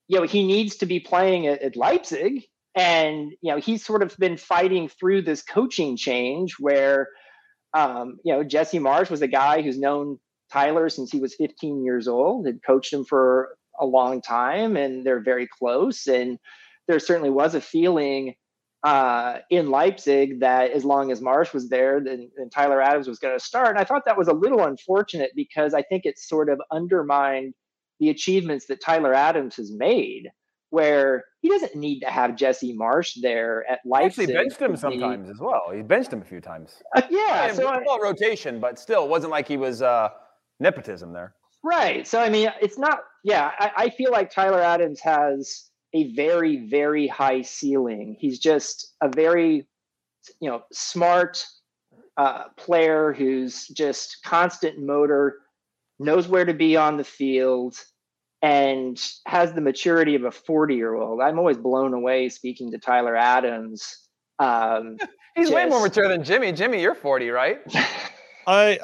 you 0.08 0.18
know, 0.18 0.26
he 0.26 0.46
needs 0.46 0.76
to 0.76 0.86
be 0.86 1.00
playing 1.00 1.46
at, 1.46 1.62
at, 1.62 1.76
Leipzig, 1.76 2.44
and 2.74 3.32
you 3.40 3.52
know, 3.52 3.58
he's 3.58 3.84
sort 3.84 4.02
of 4.02 4.16
been 4.18 4.36
fighting 4.36 4.88
through 4.88 5.22
this 5.22 5.42
coaching 5.42 5.96
change 5.96 6.56
where, 6.58 7.08
um, 7.74 8.18
you 8.24 8.32
know, 8.32 8.44
Jesse 8.44 8.78
Marsch 8.78 9.10
was 9.10 9.22
a 9.22 9.28
guy 9.28 9.62
who's 9.62 9.78
known 9.78 10.18
Tyler 10.52 10.90
since 10.90 11.10
he 11.10 11.20
was 11.20 11.34
15 11.36 11.84
years 11.84 12.06
old, 12.06 12.46
had 12.46 12.60
coached 12.66 12.92
him 12.92 13.04
for 13.04 13.56
a 13.80 13.86
long 13.86 14.20
time, 14.20 14.76
and 14.76 15.04
they're 15.04 15.22
very 15.22 15.46
close, 15.46 16.06
and 16.06 16.38
there 16.86 16.98
certainly 16.98 17.30
was 17.30 17.54
a 17.54 17.60
feeling 17.60 18.34
uh, 18.84 19.38
in 19.50 19.70
Leipzig 19.70 20.40
that 20.40 20.70
as 20.70 20.84
long 20.84 21.10
as 21.10 21.20
Marsch 21.20 21.52
was 21.52 21.68
there, 21.68 22.00
then, 22.00 22.30
then 22.36 22.48
Tyler 22.48 22.80
Adams 22.80 23.08
was 23.08 23.18
going 23.18 23.36
to 23.36 23.44
start. 23.44 23.68
And 23.68 23.78
I 23.78 23.84
thought 23.84 24.04
that 24.06 24.16
was 24.16 24.28
a 24.28 24.32
little 24.32 24.64
unfortunate 24.64 25.32
because 25.34 25.74
I 25.74 25.82
think 25.82 26.06
it 26.06 26.18
sort 26.18 26.48
of 26.48 26.60
undermined 26.70 27.54
the 28.00 28.10
achievements 28.10 28.66
that 28.66 28.80
Tyler 28.80 29.12
Adams 29.12 29.56
has 29.56 29.72
made, 29.72 30.28
where 30.70 31.24
he 31.40 31.48
doesn't 31.48 31.74
need 31.74 32.00
to 32.00 32.06
have 32.06 32.36
Jesse 32.36 32.76
Marsch 32.76 33.20
there 33.20 33.68
at 33.68 33.80
Leipzig. 33.84 34.28
He 34.28 34.36
actually 34.36 34.44
benched 34.44 34.62
him 34.62 34.76
sometimes 34.76 35.26
he, 35.26 35.32
as 35.32 35.40
well. 35.40 35.70
He 35.74 35.82
benched 35.82 36.12
him 36.12 36.22
a 36.22 36.24
few 36.24 36.40
times. 36.40 36.80
Uh, 36.94 37.02
yeah, 37.10 37.52
so 37.52 37.66
I, 37.66 37.80
well, 37.84 37.98
rotation, 37.98 38.60
but 38.60 38.78
still, 38.78 39.04
it 39.04 39.10
wasn't 39.10 39.32
like 39.32 39.48
he 39.48 39.56
was 39.56 39.82
uh, 39.82 40.10
nepotism 40.60 41.12
there. 41.12 41.34
Right. 41.64 42.06
So 42.06 42.20
I 42.20 42.28
mean, 42.28 42.52
it's 42.62 42.78
not. 42.78 43.00
Yeah, 43.24 43.50
I, 43.58 43.70
I 43.76 43.90
feel 43.90 44.12
like 44.12 44.30
Tyler 44.30 44.60
Adams 44.60 45.00
has 45.00 45.67
a 45.94 46.12
very 46.14 46.68
very 46.68 47.06
high 47.06 47.42
ceiling. 47.42 48.16
He's 48.18 48.38
just 48.38 48.94
a 49.00 49.08
very 49.08 49.66
you 50.40 50.48
know 50.48 50.62
smart 50.72 51.44
uh, 52.16 52.44
player 52.56 53.12
who's 53.12 53.66
just 53.68 54.18
constant 54.24 54.78
motor 54.78 55.38
knows 55.98 56.28
where 56.28 56.44
to 56.44 56.54
be 56.54 56.76
on 56.76 56.96
the 56.96 57.04
field 57.04 57.76
and 58.42 59.00
has 59.26 59.52
the 59.52 59.60
maturity 59.60 60.14
of 60.14 60.24
a 60.24 60.30
40 60.30 60.74
year 60.74 60.94
old 60.94 61.20
i'm 61.20 61.38
always 61.38 61.56
blown 61.56 61.92
away 61.92 62.28
speaking 62.28 62.70
to 62.70 62.78
tyler 62.78 63.16
adams 63.16 64.08
um, 64.40 64.96
he's 65.34 65.46
just, 65.46 65.54
way 65.54 65.66
more 65.66 65.80
mature 65.80 66.08
than 66.08 66.22
jimmy. 66.22 66.52
Jimmy 66.52 66.80
you're 66.80 66.94
40 66.94 67.30
right? 67.30 67.58
I 68.46 68.78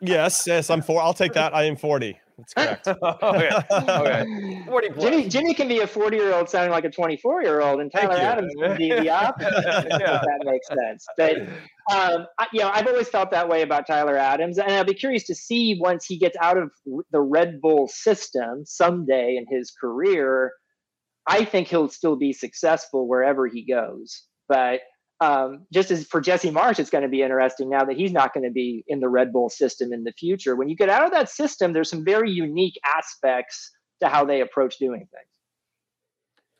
yes 0.00 0.46
yes 0.46 0.70
i'm 0.70 0.80
four. 0.80 1.02
I'll 1.02 1.14
take 1.14 1.34
that. 1.34 1.54
I 1.54 1.64
am 1.64 1.76
40 1.76 2.18
that's 2.38 2.52
correct. 2.52 2.88
okay. 3.22 3.50
okay. 3.72 4.64
40 4.66 4.88
plus. 4.90 5.04
Jimmy, 5.04 5.28
Jimmy 5.28 5.54
can 5.54 5.68
be 5.68 5.80
a 5.80 5.86
40 5.86 6.16
year 6.16 6.34
old 6.34 6.50
sounding 6.50 6.70
like 6.70 6.84
a 6.84 6.90
24 6.90 7.42
year 7.42 7.60
old, 7.60 7.80
and 7.80 7.90
Tyler 7.90 8.16
Adams 8.16 8.52
can 8.60 8.76
be 8.76 8.90
the 8.90 9.08
opposite. 9.08 9.54
yeah. 9.90 10.20
that 10.22 10.40
makes 10.44 10.66
sense. 10.68 11.06
But, 11.16 11.38
um, 11.90 12.26
I, 12.38 12.46
you 12.52 12.60
know, 12.60 12.70
I've 12.72 12.86
always 12.86 13.08
felt 13.08 13.30
that 13.30 13.48
way 13.48 13.62
about 13.62 13.86
Tyler 13.86 14.16
Adams. 14.16 14.58
And 14.58 14.70
I'll 14.70 14.84
be 14.84 14.94
curious 14.94 15.24
to 15.24 15.34
see 15.34 15.78
once 15.80 16.04
he 16.04 16.18
gets 16.18 16.36
out 16.42 16.58
of 16.58 16.70
the 17.10 17.20
Red 17.20 17.60
Bull 17.60 17.88
system 17.88 18.64
someday 18.66 19.36
in 19.36 19.46
his 19.48 19.70
career. 19.70 20.52
I 21.26 21.44
think 21.44 21.68
he'll 21.68 21.88
still 21.88 22.16
be 22.16 22.32
successful 22.32 23.08
wherever 23.08 23.46
he 23.46 23.64
goes. 23.64 24.24
But 24.48 24.80
um, 25.20 25.66
just 25.72 25.90
as 25.90 26.04
for 26.04 26.20
Jesse 26.20 26.50
Marsch, 26.50 26.78
it's 26.78 26.90
going 26.90 27.02
to 27.02 27.08
be 27.08 27.22
interesting 27.22 27.70
now 27.70 27.84
that 27.84 27.96
he's 27.96 28.12
not 28.12 28.34
going 28.34 28.44
to 28.44 28.50
be 28.50 28.84
in 28.86 29.00
the 29.00 29.08
Red 29.08 29.32
Bull 29.32 29.48
system 29.48 29.92
in 29.92 30.04
the 30.04 30.12
future. 30.12 30.56
When 30.56 30.68
you 30.68 30.76
get 30.76 30.88
out 30.88 31.04
of 31.04 31.10
that 31.12 31.30
system, 31.30 31.72
there's 31.72 31.88
some 31.88 32.04
very 32.04 32.30
unique 32.30 32.78
aspects 32.96 33.72
to 34.00 34.08
how 34.08 34.24
they 34.24 34.40
approach 34.42 34.76
doing 34.78 35.00
things. 35.00 35.30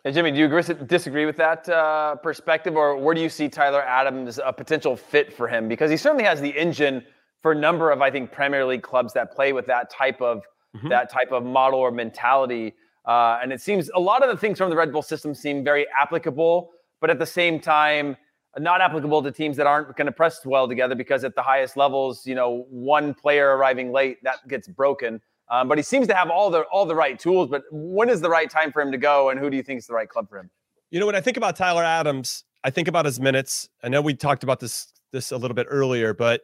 And 0.05 0.15
Jimmy, 0.15 0.31
do 0.31 0.39
you 0.39 0.77
disagree 0.87 1.27
with 1.27 1.37
that 1.37 1.69
uh, 1.69 2.15
perspective, 2.15 2.77
or 2.77 2.97
where 2.97 3.15
do 3.15 3.21
you 3.21 3.29
see 3.29 3.49
Tyler 3.49 3.83
Adams 3.83 4.39
a 4.43 4.53
potential 4.53 4.97
fit 4.97 5.33
for 5.33 5.49
him? 5.49 5.69
Because 5.69 5.91
he 5.91 5.97
certainly 5.97 6.25
has 6.25 6.41
the 6.41 6.57
engine 6.57 7.05
for 7.43 7.53
a 7.53 7.57
number 7.57 7.91
of, 7.91 8.01
I 8.01 8.11
think, 8.11 8.31
Premier 8.31 8.65
League 8.65 8.83
clubs 8.83 9.13
that 9.15 9.33
play 9.33 9.53
with 9.53 9.67
that 9.67 9.91
type 9.91 10.23
of 10.23 10.45
mm-hmm. 10.77 10.89
that 10.89 11.11
type 11.11 11.33
of 11.33 11.45
model 11.45 11.81
or 11.81 11.91
mentality. 11.91 12.75
Uh, 13.05 13.39
and 13.43 13.53
it 13.53 13.61
seems 13.61 13.91
a 13.95 14.01
lot 14.01 14.23
of 14.23 14.31
the 14.31 14.37
things 14.37 14.59
from 14.59 14.71
the 14.71 14.77
Red 14.77 14.93
Bull 14.93 15.03
system 15.03 15.35
seem 15.35 15.65
very 15.65 15.87
applicable, 16.01 16.71
but 17.01 17.11
at 17.11 17.19
the 17.19 17.27
same 17.27 17.61
time, 17.61 18.17
not 18.59 18.81
applicable 18.81 19.23
to 19.23 19.31
teams 19.31 19.57
that 19.57 19.67
aren't 19.67 19.97
going 19.97 20.07
to 20.07 20.13
press 20.13 20.45
well 20.45 20.69
together 20.69 20.95
because 20.95 21.25
at 21.25 21.35
the 21.35 21.43
highest 21.43 21.77
levels, 21.77 22.27
you 22.27 22.35
know, 22.35 22.67
one 22.71 23.15
player 23.15 23.57
arriving 23.57 23.93
late 23.93 24.23
that 24.23 24.47
gets 24.49 24.69
broken. 24.69 25.21
Um, 25.49 25.69
but 25.69 25.79
he 25.79 25.85
seems 25.85 26.07
to 26.09 26.15
have 26.15 26.31
all 26.31 26.51
the 26.51 26.63
all 26.63 26.87
the 26.87 26.95
right 26.95 27.19
tools. 27.19 27.49
But 27.49 27.63
when 27.71 28.09
is 28.09 28.21
the 28.21 28.31
right 28.31 28.51
time 28.51 28.73
for 28.73 28.83
him 28.83 28.91
to 28.93 28.99
go, 28.99 29.31
and 29.31 29.39
who 29.39 29.51
do 29.51 29.57
you 29.57 29.63
think 29.63 29.79
is 29.79 29.87
the 29.87 29.95
right 29.95 30.09
club 30.09 30.29
for 30.29 30.39
him? 30.39 30.51
You 30.91 31.01
know, 31.01 31.07
when 31.07 31.15
I 31.15 31.21
think 31.21 31.37
about 31.37 31.57
Tyler 31.57 31.85
Adams, 31.85 32.45
I 32.65 32.71
think 32.71 32.89
about 32.89 33.05
his 33.05 33.21
minutes. 33.21 33.69
I 33.83 33.89
know 33.89 34.01
we 34.01 34.15
talked 34.15 34.43
about 34.43 34.61
this 34.61 34.93
this 35.13 35.31
a 35.31 35.37
little 35.37 35.55
bit 35.55 35.67
earlier, 35.71 36.15
but 36.15 36.43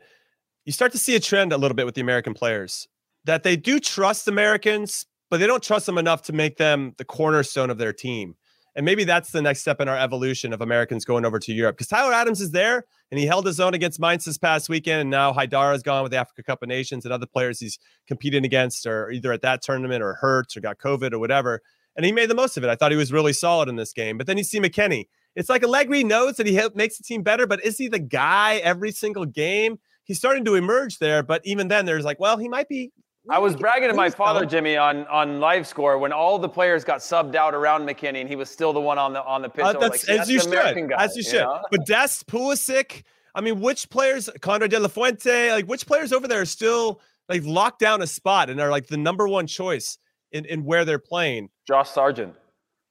you 0.64 0.72
start 0.72 0.92
to 0.92 0.98
see 0.98 1.16
a 1.16 1.20
trend 1.20 1.52
a 1.52 1.56
little 1.56 1.74
bit 1.74 1.86
with 1.86 1.96
the 1.96 2.00
American 2.00 2.34
players 2.34 2.86
that 3.24 3.42
they 3.42 3.56
do 3.56 3.80
trust 3.80 4.28
Americans, 4.28 5.06
but 5.30 5.40
they 5.40 5.46
don't 5.46 5.62
trust 5.62 5.86
them 5.86 5.98
enough 5.98 6.22
to 6.22 6.32
make 6.32 6.56
them 6.56 6.94
the 6.98 7.04
cornerstone 7.04 7.70
of 7.70 7.78
their 7.78 7.92
team. 7.92 8.36
And 8.74 8.86
maybe 8.86 9.04
that's 9.04 9.30
the 9.30 9.42
next 9.42 9.60
step 9.60 9.80
in 9.80 9.88
our 9.88 9.98
evolution 9.98 10.52
of 10.52 10.62
Americans 10.62 11.04
going 11.04 11.26
over 11.26 11.38
to 11.38 11.52
Europe 11.52 11.76
because 11.76 11.88
Tyler 11.88 12.12
Adams 12.12 12.40
is 12.40 12.52
there 12.52 12.84
and 13.10 13.20
he 13.20 13.26
held 13.26 13.44
his 13.44 13.60
own 13.60 13.74
against 13.74 14.00
Mainz 14.00 14.24
this 14.24 14.38
past 14.38 14.68
weekend. 14.68 15.02
And 15.02 15.10
now 15.10 15.32
Haidara's 15.32 15.82
gone 15.82 16.02
with 16.02 16.12
the 16.12 16.18
Africa 16.18 16.42
Cup 16.42 16.62
of 16.62 16.68
Nations 16.68 17.04
and 17.04 17.12
other 17.12 17.26
players 17.26 17.60
he's 17.60 17.78
competing 18.08 18.44
against 18.44 18.86
are 18.86 19.10
either 19.10 19.30
at 19.32 19.42
that 19.42 19.62
tournament 19.62 20.02
or 20.02 20.14
hurt 20.14 20.56
or 20.56 20.60
got 20.60 20.78
COVID 20.78 21.12
or 21.12 21.18
whatever. 21.18 21.60
And 21.96 22.06
he 22.06 22.12
made 22.12 22.30
the 22.30 22.34
most 22.34 22.56
of 22.56 22.64
it. 22.64 22.70
I 22.70 22.74
thought 22.74 22.90
he 22.90 22.96
was 22.96 23.12
really 23.12 23.34
solid 23.34 23.68
in 23.68 23.76
this 23.76 23.92
game. 23.92 24.16
But 24.16 24.26
then 24.26 24.38
you 24.38 24.44
see 24.44 24.58
McKennie. 24.58 25.04
It's 25.36 25.50
like 25.50 25.62
Allegri 25.62 26.04
knows 26.04 26.36
that 26.36 26.46
he 26.46 26.60
makes 26.74 26.98
the 26.98 27.04
team 27.04 27.22
better, 27.22 27.46
but 27.46 27.64
is 27.64 27.78
he 27.78 27.88
the 27.88 27.98
guy 27.98 28.56
every 28.56 28.92
single 28.92 29.24
game? 29.24 29.78
He's 30.04 30.18
starting 30.18 30.44
to 30.46 30.54
emerge 30.54 30.98
there, 30.98 31.22
but 31.22 31.42
even 31.44 31.68
then, 31.68 31.86
there's 31.86 32.04
like, 32.04 32.20
well, 32.20 32.36
he 32.36 32.48
might 32.48 32.68
be 32.68 32.92
I 33.30 33.38
was 33.38 33.54
bragging 33.54 33.88
to 33.88 33.94
my 33.94 34.10
father, 34.10 34.44
Jimmy, 34.44 34.76
on 34.76 35.06
on 35.06 35.38
live 35.38 35.66
score 35.66 35.96
when 35.98 36.12
all 36.12 36.38
the 36.38 36.48
players 36.48 36.82
got 36.82 37.00
subbed 37.00 37.36
out 37.36 37.54
around 37.54 37.86
McKennie, 37.88 38.20
and 38.20 38.28
he 38.28 38.34
was 38.34 38.50
still 38.50 38.72
the 38.72 38.80
one 38.80 38.98
on 38.98 39.12
the 39.12 39.22
on 39.24 39.42
the 39.42 39.48
pitch. 39.48 39.64
Uh, 39.64 39.74
that's, 39.74 40.08
like, 40.08 40.18
as, 40.18 40.28
you 40.28 40.40
American 40.40 40.88
guy, 40.88 41.04
as 41.04 41.16
you 41.16 41.22
should. 41.22 41.42
Know? 41.42 41.62
But 41.70 41.86
Dest, 41.86 42.26
Pulisic, 42.26 43.04
I 43.34 43.40
mean, 43.40 43.60
which 43.60 43.88
players, 43.90 44.28
Konrad 44.40 44.70
De 44.70 44.80
La 44.80 44.88
Fuente, 44.88 45.52
like 45.52 45.66
which 45.66 45.86
players 45.86 46.12
over 46.12 46.26
there 46.26 46.40
are 46.40 46.46
still 46.46 47.00
like 47.28 47.44
locked 47.44 47.78
down 47.78 48.02
a 48.02 48.06
spot 48.06 48.50
and 48.50 48.60
are 48.60 48.70
like 48.70 48.88
the 48.88 48.96
number 48.96 49.28
one 49.28 49.46
choice 49.46 49.98
in, 50.32 50.44
in 50.46 50.64
where 50.64 50.84
they're 50.84 50.98
playing? 50.98 51.48
Josh 51.66 51.90
Sargent. 51.90 52.34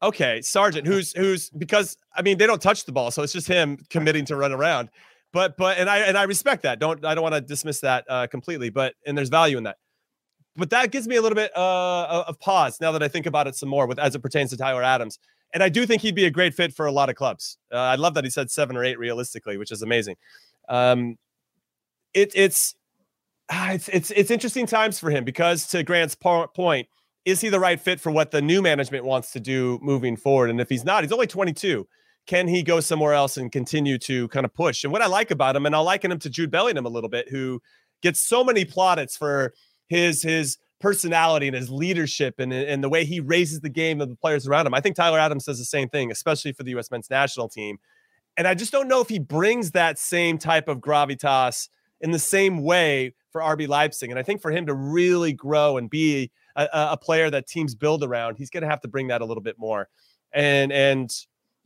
Okay, 0.02 0.42
Sargent, 0.42 0.88
who's 0.88 1.12
who's 1.12 1.50
because 1.50 1.98
I 2.16 2.22
mean 2.22 2.38
they 2.38 2.48
don't 2.48 2.62
touch 2.62 2.86
the 2.86 2.94
ball, 2.94 3.12
so 3.12 3.22
it's 3.22 3.34
just 3.34 3.48
him 3.48 3.78
committing 3.90 4.24
to 4.26 4.38
run 4.38 4.54
around. 4.54 4.90
But 5.34 5.58
but 5.58 5.78
and 5.78 5.90
I 5.90 6.00
and 6.00 6.18
I 6.18 6.24
respect 6.24 6.64
that. 6.64 6.80
Don't 6.80 7.04
I 7.06 7.16
don't 7.16 7.22
want 7.22 7.36
to 7.36 7.42
dismiss 7.42 7.82
that 7.82 8.06
uh, 8.10 8.28
completely. 8.28 8.70
But 8.70 8.96
and 9.06 9.18
there's 9.18 9.30
value 9.30 9.58
in 9.58 9.64
that 9.66 9.78
but 10.56 10.70
that 10.70 10.92
gives 10.92 11.08
me 11.08 11.16
a 11.16 11.22
little 11.22 11.36
bit 11.36 11.56
uh, 11.56 12.24
of 12.28 12.40
pause 12.40 12.80
now 12.82 12.92
that 12.92 13.02
I 13.02 13.08
think 13.08 13.26
about 13.26 13.48
it 13.48 13.56
some 13.56 13.70
more 13.70 13.88
with 13.88 14.00
as 14.00 14.16
it 14.16 14.20
pertains 14.20 14.50
to 14.52 14.58
Tyler 14.58 14.84
Adams. 14.84 15.20
And 15.54 15.62
I 15.64 15.70
do 15.70 15.86
think 15.86 16.02
he'd 16.02 16.16
be 16.16 16.26
a 16.26 16.32
great 16.32 16.54
fit 16.54 16.74
for 16.74 16.86
a 16.86 16.92
lot 16.92 17.10
of 17.10 17.16
clubs. 17.16 17.58
Uh, 17.72 17.78
I 17.78 17.96
love 17.96 18.14
that 18.14 18.24
he 18.24 18.30
said 18.30 18.50
seven 18.50 18.78
or 18.78 18.84
eight 18.84 18.98
realistically, 18.98 19.58
which 19.58 19.72
is 19.72 19.82
amazing. 19.82 20.16
Um, 20.70 21.18
it, 22.14 22.32
it's 22.36 22.76
ah, 23.50 23.72
it's 23.72 23.90
it's 23.90 24.12
it's 24.12 24.32
interesting 24.32 24.66
times 24.66 25.00
for 25.00 25.10
him 25.10 25.24
because 25.24 25.68
to 25.68 25.84
Grant's 25.84 26.16
point, 26.16 26.88
is 27.26 27.42
he 27.42 27.50
the 27.50 27.60
right 27.60 27.80
fit 27.80 28.00
for 28.00 28.12
what 28.12 28.32
the 28.32 28.42
new 28.42 28.62
management 28.62 29.06
wants 29.06 29.32
to 29.34 29.40
do 29.40 29.80
moving 29.82 30.16
forward? 30.16 30.50
And 30.50 30.60
if 30.60 30.70
he's 30.70 30.86
not, 30.86 31.04
he's 31.04 31.12
only 31.12 31.28
22. 31.28 31.88
can 32.28 32.48
he 32.48 32.64
go 32.64 32.80
somewhere 32.80 33.14
else 33.14 33.38
and 33.38 33.52
continue 33.52 33.98
to 34.00 34.28
kind 34.30 34.46
of 34.46 34.54
push? 34.54 34.84
And 34.84 34.94
what 34.94 35.02
I 35.02 35.08
like 35.08 35.32
about 35.32 35.56
him, 35.56 35.66
and 35.66 35.76
I'll 35.76 35.84
liken 35.84 36.12
him 36.12 36.20
to 36.20 36.30
Jude 36.30 36.52
Bellingham 36.52 36.86
a 36.86 36.90
little 36.90 37.10
bit, 37.10 37.30
who 37.30 37.62
gets 38.02 38.20
so 38.20 38.44
many 38.44 38.66
plaudits 38.66 39.18
for 39.18 39.54
his 39.92 40.24
his 40.24 40.58
personality 40.80 41.48
and 41.48 41.56
his 41.56 41.70
leadership 41.70 42.40
and, 42.40 42.52
and 42.52 42.84
the 42.84 42.90
way 42.90 43.06
he 43.06 43.20
raises 43.20 43.60
the 43.60 43.70
game 43.70 44.02
of 44.02 44.10
the 44.10 44.16
players 44.16 44.48
around 44.48 44.66
him. 44.66 44.74
I 44.74 44.80
think 44.80 44.96
Tyler 44.96 45.20
Adams 45.20 45.46
does 45.46 45.60
the 45.60 45.66
same 45.66 45.90
thing, 45.90 46.12
especially 46.12 46.54
for 46.54 46.64
the 46.64 46.72
U.S. 46.72 46.90
men's 46.90 47.10
national 47.10 47.50
team. 47.50 47.78
And 48.38 48.48
I 48.48 48.56
just 48.56 48.72
don't 48.72 48.88
know 48.88 49.02
if 49.02 49.10
he 49.10 49.20
brings 49.20 49.72
that 49.72 50.00
same 50.00 50.38
type 50.38 50.68
of 50.70 50.80
gravitas 50.80 51.68
in 52.00 52.12
the 52.12 52.18
same 52.18 52.64
way 52.64 53.14
for 53.32 53.42
RB 53.42 53.68
Leipzig. 53.68 54.10
And 54.10 54.18
I 54.18 54.24
think 54.24 54.42
for 54.42 54.50
him 54.50 54.66
to 54.66 54.74
really 54.74 55.34
grow 55.34 55.78
and 55.78 55.90
be 55.90 56.32
a, 56.56 56.68
a 56.74 56.98
player 56.98 57.30
that 57.30 57.46
teams 57.46 57.76
build 57.76 58.04
around, 58.04 58.38
he's 58.38 58.50
going 58.50 58.64
to 58.64 58.70
have 58.70 58.82
to 58.82 58.88
bring 58.88 59.10
that 59.10 59.22
a 59.22 59.26
little 59.26 59.44
bit 59.44 59.60
more. 59.60 59.88
And 60.34 60.72
and 60.72 61.14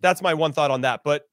that's 0.02 0.22
my 0.22 0.34
one 0.34 0.52
thought 0.52 0.72
on 0.72 0.82
that. 0.82 1.02
But 1.06 1.24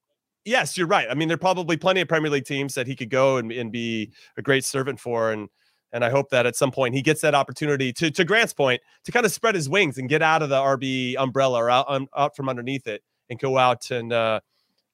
yes, 0.45 0.77
you're 0.77 0.87
right. 0.87 1.09
I 1.11 1.15
mean, 1.15 1.29
there 1.29 1.35
are 1.37 1.39
probably 1.39 1.77
plenty 1.79 2.03
of 2.03 2.09
Premier 2.09 2.31
League 2.31 2.45
teams 2.45 2.75
that 2.75 2.87
he 2.87 2.95
could 2.95 3.11
go 3.11 3.39
and, 3.39 3.51
and 3.51 3.73
be 3.73 4.13
a 4.37 4.43
great 4.43 4.65
servant 4.65 5.01
for. 5.01 5.33
And 5.33 5.49
and 5.93 6.05
I 6.05 6.11
hope 6.11 6.31
that 6.31 6.47
at 6.47 6.57
some 6.57 6.71
point 6.71 6.95
he 6.95 7.03
gets 7.03 7.21
that 7.21 7.35
opportunity 7.35 7.93
to, 7.95 8.11
to 8.11 8.25
Grant's 8.25 8.53
point, 8.53 8.81
to 9.05 9.13
kind 9.13 9.27
of 9.27 9.33
spread 9.33 9.55
his 9.55 9.69
wings 9.69 9.99
and 9.99 10.09
get 10.09 10.23
out 10.23 10.43
of 10.43 10.49
the 10.49 10.57
RB 10.57 11.15
umbrella 11.19 11.59
or 11.59 11.71
out, 11.71 11.87
um, 11.89 12.09
out 12.17 12.35
from 12.35 12.49
underneath 12.49 12.87
it 12.87 13.03
and 13.31 13.39
go 13.39 13.59
out 13.59 13.91
and, 13.91 14.13
uh, 14.13 14.41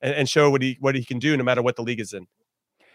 and, 0.01 0.15
and 0.15 0.29
show 0.29 0.51
what 0.51 0.63
he 0.63 0.77
what 0.81 0.95
he 0.95 1.05
can 1.05 1.19
do 1.19 1.37
no 1.37 1.45
matter 1.45 1.63
what 1.63 1.77
the 1.77 1.83
league 1.83 2.01
is 2.01 2.13
in. 2.13 2.27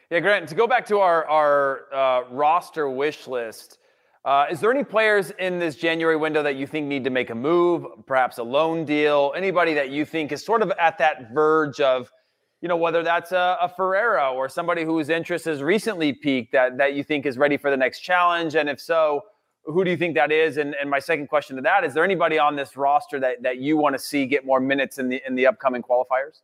Yeah, 0.09 0.19
Grant. 0.19 0.47
To 0.49 0.55
go 0.55 0.67
back 0.67 0.85
to 0.87 0.99
our 0.99 1.27
our 1.27 1.93
uh, 1.93 2.29
roster 2.29 2.89
wish 2.89 3.27
list, 3.27 3.79
uh, 4.25 4.45
is 4.49 4.59
there 4.59 4.71
any 4.71 4.83
players 4.83 5.31
in 5.39 5.59
this 5.59 5.75
January 5.75 6.15
window 6.15 6.43
that 6.43 6.55
you 6.55 6.67
think 6.67 6.87
need 6.87 7.03
to 7.03 7.09
make 7.09 7.29
a 7.29 7.35
move, 7.35 7.85
perhaps 8.05 8.37
a 8.37 8.43
loan 8.43 8.85
deal? 8.85 9.33
Anybody 9.35 9.73
that 9.73 9.89
you 9.89 10.05
think 10.05 10.31
is 10.31 10.45
sort 10.45 10.61
of 10.61 10.71
at 10.79 10.97
that 10.99 11.33
verge 11.33 11.79
of 11.79 12.11
you 12.63 12.69
know, 12.69 12.77
whether 12.77 13.03
that's 13.03 13.33
a, 13.33 13.57
a 13.59 13.67
Ferreira 13.67 14.31
or 14.31 14.47
somebody 14.47 14.85
whose 14.85 15.09
interest 15.09 15.43
has 15.43 15.61
recently 15.61 16.13
peaked 16.13 16.53
that, 16.53 16.77
that 16.77 16.93
you 16.93 17.03
think 17.03 17.25
is 17.25 17.37
ready 17.37 17.57
for 17.57 17.69
the 17.69 17.75
next 17.75 17.99
challenge? 17.99 18.55
And 18.55 18.69
if 18.69 18.79
so, 18.79 19.23
who 19.65 19.83
do 19.83 19.91
you 19.91 19.97
think 19.97 20.15
that 20.15 20.31
is? 20.31 20.55
And, 20.55 20.73
and 20.79 20.89
my 20.89 20.99
second 20.99 21.27
question 21.27 21.57
to 21.57 21.61
that 21.63 21.83
is 21.83 21.93
there 21.93 22.05
anybody 22.05 22.39
on 22.39 22.55
this 22.55 22.77
roster 22.77 23.19
that, 23.19 23.43
that 23.43 23.57
you 23.57 23.75
want 23.75 23.95
to 23.95 23.99
see 23.99 24.25
get 24.25 24.45
more 24.45 24.61
minutes 24.61 24.97
in 24.97 25.09
the 25.09 25.21
in 25.27 25.35
the 25.35 25.45
upcoming 25.45 25.81
qualifiers? 25.81 26.39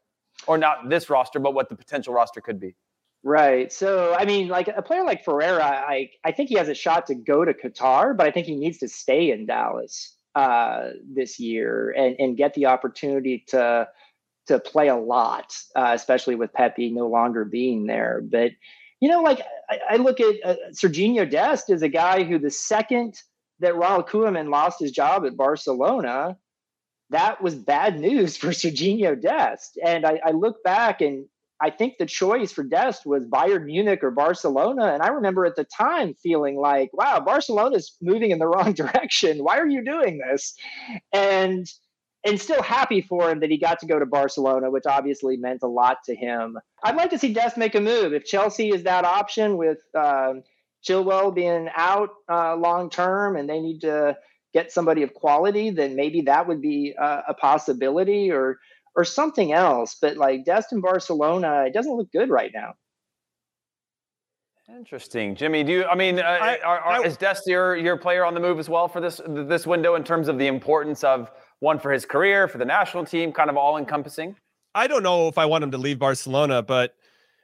Or 0.46 0.58
not 0.58 0.90
this 0.90 1.10
roster, 1.10 1.40
but 1.40 1.54
what 1.54 1.70
the 1.70 1.76
potential 1.76 2.14
roster 2.14 2.42
could 2.42 2.60
be? 2.60 2.76
Right. 3.24 3.72
So, 3.72 4.14
I 4.14 4.26
mean, 4.26 4.50
like 4.50 4.68
a 4.68 4.82
player 4.82 5.06
like 5.06 5.24
Ferreira, 5.24 5.64
I, 5.64 6.10
I 6.26 6.34
think 6.34 6.50
he 6.50 6.56
has 6.56 6.68
a 6.68 6.76
shot 6.76 7.08
to 7.08 7.16
go 7.16 7.46
to 7.46 7.54
Qatar, 7.54 8.16
but 8.16 8.28
I 8.28 8.32
think 8.32 8.46
he 8.46 8.56
needs 8.56 8.78
to 8.80 8.90
stay 8.90 9.32
in 9.32 9.46
Dallas 9.46 10.16
uh, 10.36 10.90
this 11.14 11.40
year 11.40 11.94
and, 11.98 12.16
and 12.20 12.38
get 12.38 12.54
the 12.56 12.66
opportunity 12.66 13.44
to 13.48 13.88
to 14.48 14.60
play 14.60 14.88
a 14.88 14.96
lot, 14.96 15.56
uh, 15.76 15.92
especially 15.94 16.36
with 16.36 16.54
Pepi 16.54 16.90
no 16.90 17.08
longer 17.08 17.46
being 17.46 17.86
there. 17.86 18.22
But 18.24 18.52
you 19.00 19.10
know, 19.10 19.22
like 19.22 19.42
I, 19.70 19.80
I 19.92 19.96
look 19.98 20.20
at 20.20 20.36
uh, 20.44 21.26
Dest 21.26 21.70
as 21.70 21.82
a 21.82 21.90
guy 21.90 22.24
who 22.24 22.40
the 22.40 22.52
second 22.52 23.22
that 23.60 23.76
Ronald 23.76 24.08
Koeman 24.08 24.50
lost 24.50 24.80
his 24.80 24.92
job 24.92 25.26
at 25.26 25.38
Barcelona, 25.38 26.38
that 27.10 27.42
was 27.42 27.56
bad 27.56 28.00
news 28.00 28.38
for 28.38 28.48
Serginho 28.48 29.20
Dest. 29.20 29.78
And 29.84 30.06
I, 30.06 30.20
I 30.26 30.32
look 30.32 30.64
back 30.64 31.02
and 31.02 31.26
I 31.62 31.70
think 31.70 31.96
the 31.98 32.06
choice 32.06 32.54
for 32.54 32.64
Dest 32.64 33.06
was 33.06 33.26
Bayern 33.26 33.66
Munich 33.66 34.02
or 34.02 34.12
Barcelona. 34.12 34.94
And 34.94 35.04
I 35.04 35.10
remember 35.10 35.46
at 35.46 35.58
the 35.58 35.66
time 35.66 36.14
feeling 36.14 36.56
like, 36.58 36.90
wow, 36.94 37.20
Barcelona's 37.20 37.98
moving 38.02 38.32
in 38.32 38.40
the 38.40 38.48
wrong 38.48 38.74
direction. 38.74 39.44
Why 39.44 39.58
are 39.58 39.68
you 39.68 39.84
doing 39.84 40.20
this? 40.20 40.56
And 41.12 41.70
and 42.26 42.40
still 42.40 42.62
happy 42.62 43.02
for 43.02 43.30
him 43.30 43.40
that 43.40 43.50
he 43.50 43.58
got 43.58 43.80
to 43.80 43.86
go 43.86 43.98
to 43.98 44.06
Barcelona, 44.06 44.70
which 44.70 44.86
obviously 44.86 45.38
meant 45.38 45.62
a 45.64 45.68
lot 45.68 46.00
to 46.06 46.16
him. 46.16 46.58
I'd 46.84 46.96
like 46.96 47.12
to 47.12 47.20
see 47.20 47.34
Dest 47.34 47.58
make 47.58 47.76
a 47.76 47.82
move. 47.82 48.14
If 48.14 48.26
Chelsea 48.26 48.70
is 48.70 48.84
that 48.84 49.06
option 49.06 49.58
with 49.58 49.80
um, 49.96 50.44
Chilwell 50.88 51.34
being 51.34 51.70
out 51.76 52.10
uh, 52.30 52.56
long 52.56 52.90
term 52.90 53.36
and 53.36 53.50
they 53.50 53.60
need 53.60 53.82
to 53.82 54.18
get 54.54 54.72
somebody 54.72 55.04
of 55.04 55.14
quality, 55.14 55.70
then 55.70 55.96
maybe 55.96 56.22
that 56.22 56.48
would 56.48 56.62
be 56.62 56.94
uh, 57.00 57.22
a 57.28 57.34
possibility 57.34 58.32
or 58.32 58.60
or 58.96 59.06
something 59.06 59.54
else. 59.54 59.96
But 60.02 60.18
like 60.18 60.46
Dest 60.46 60.74
in 60.74 60.82
Barcelona, 60.82 61.66
it 61.68 61.74
doesn't 61.74 61.96
look 61.96 62.12
good 62.12 62.30
right 62.30 62.52
now. 62.54 62.74
Interesting, 64.78 65.36
Jimmy. 65.36 65.64
Do 65.64 65.72
you? 65.72 65.86
I 65.86 65.96
mean, 65.96 66.20
uh, 66.20 66.24
I, 66.24 66.60
are, 66.60 66.80
are, 66.80 67.02
I, 67.02 67.02
is 67.02 67.18
Dest 67.18 67.48
your 67.48 67.76
your 67.76 67.98
player 67.98 68.24
on 68.24 68.34
the 68.34 68.40
move 68.40 68.60
as 68.60 68.70
well 68.70 68.88
for 68.88 69.02
this 69.02 69.20
this 69.26 69.66
window 69.66 69.96
in 69.96 70.04
terms 70.04 70.28
of 70.28 70.38
the 70.38 70.48
importance 70.48 71.04
of 71.04 71.32
one 71.60 71.80
for 71.80 71.92
his 71.92 72.06
career, 72.06 72.48
for 72.48 72.58
the 72.58 72.66
national 72.66 73.06
team, 73.06 73.32
kind 73.32 73.50
of 73.50 73.58
all 73.58 73.78
encompassing? 73.78 74.36
I 74.76 74.88
don't 74.88 75.04
know 75.04 75.28
if 75.28 75.38
I 75.38 75.46
want 75.46 75.64
him 75.64 75.72
to 75.72 75.78
leave 75.78 76.00
Barcelona, 76.00 76.62
but 76.62 76.96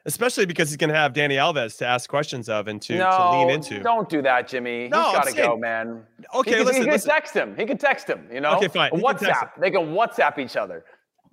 especially 0.05 0.45
because 0.45 0.69
he's 0.69 0.77
going 0.77 0.89
to 0.89 0.95
have 0.95 1.13
Dani 1.13 1.33
Alves 1.33 1.77
to 1.79 1.85
ask 1.85 2.09
questions 2.09 2.47
of 2.47 2.67
and 2.67 2.81
to, 2.83 2.97
no, 2.97 3.09
to 3.09 3.37
lean 3.37 3.49
into. 3.49 3.79
Don't 3.81 4.07
do 4.07 4.21
that, 4.21 4.47
Jimmy. 4.47 4.87
No, 4.87 5.03
he's 5.05 5.13
got 5.13 5.27
to 5.27 5.33
go, 5.35 5.57
man. 5.57 6.03
Okay, 6.33 6.51
he 6.51 6.57
can, 6.57 6.65
listen, 6.65 6.81
he 6.81 6.85
can 6.85 6.93
listen. 6.93 7.09
text 7.09 7.33
him. 7.33 7.55
He 7.57 7.65
can 7.65 7.77
text 7.77 8.09
him. 8.09 8.27
You 8.31 8.41
know. 8.41 8.55
Okay, 8.57 8.67
fine. 8.67 8.91
He 8.93 9.01
WhatsApp. 9.01 9.51
They 9.59 9.71
can 9.71 9.93
WhatsApp 9.93 10.37
each 10.37 10.55
other. 10.55 10.85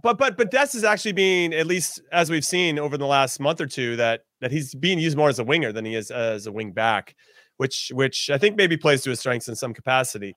But 0.02 0.18
but 0.18 0.36
but 0.36 0.50
Dest 0.50 0.74
is 0.74 0.82
actually 0.82 1.12
being 1.12 1.54
at 1.54 1.66
least 1.66 2.02
as 2.10 2.28
we've 2.28 2.44
seen 2.44 2.78
over 2.78 2.98
the 2.98 3.06
last 3.06 3.38
month 3.38 3.60
or 3.60 3.66
two 3.66 3.94
that 3.96 4.22
that 4.40 4.50
he's 4.50 4.74
being 4.74 4.98
used 4.98 5.16
more 5.16 5.28
as 5.28 5.38
a 5.38 5.44
winger 5.44 5.72
than 5.72 5.84
he 5.84 5.94
is 5.94 6.10
as 6.10 6.46
a 6.46 6.52
wing 6.52 6.72
back, 6.72 7.14
which 7.58 7.92
which 7.94 8.28
I 8.28 8.38
think 8.38 8.56
maybe 8.56 8.76
plays 8.76 9.02
to 9.02 9.10
his 9.10 9.20
strengths 9.20 9.48
in 9.48 9.54
some 9.54 9.72
capacity. 9.72 10.34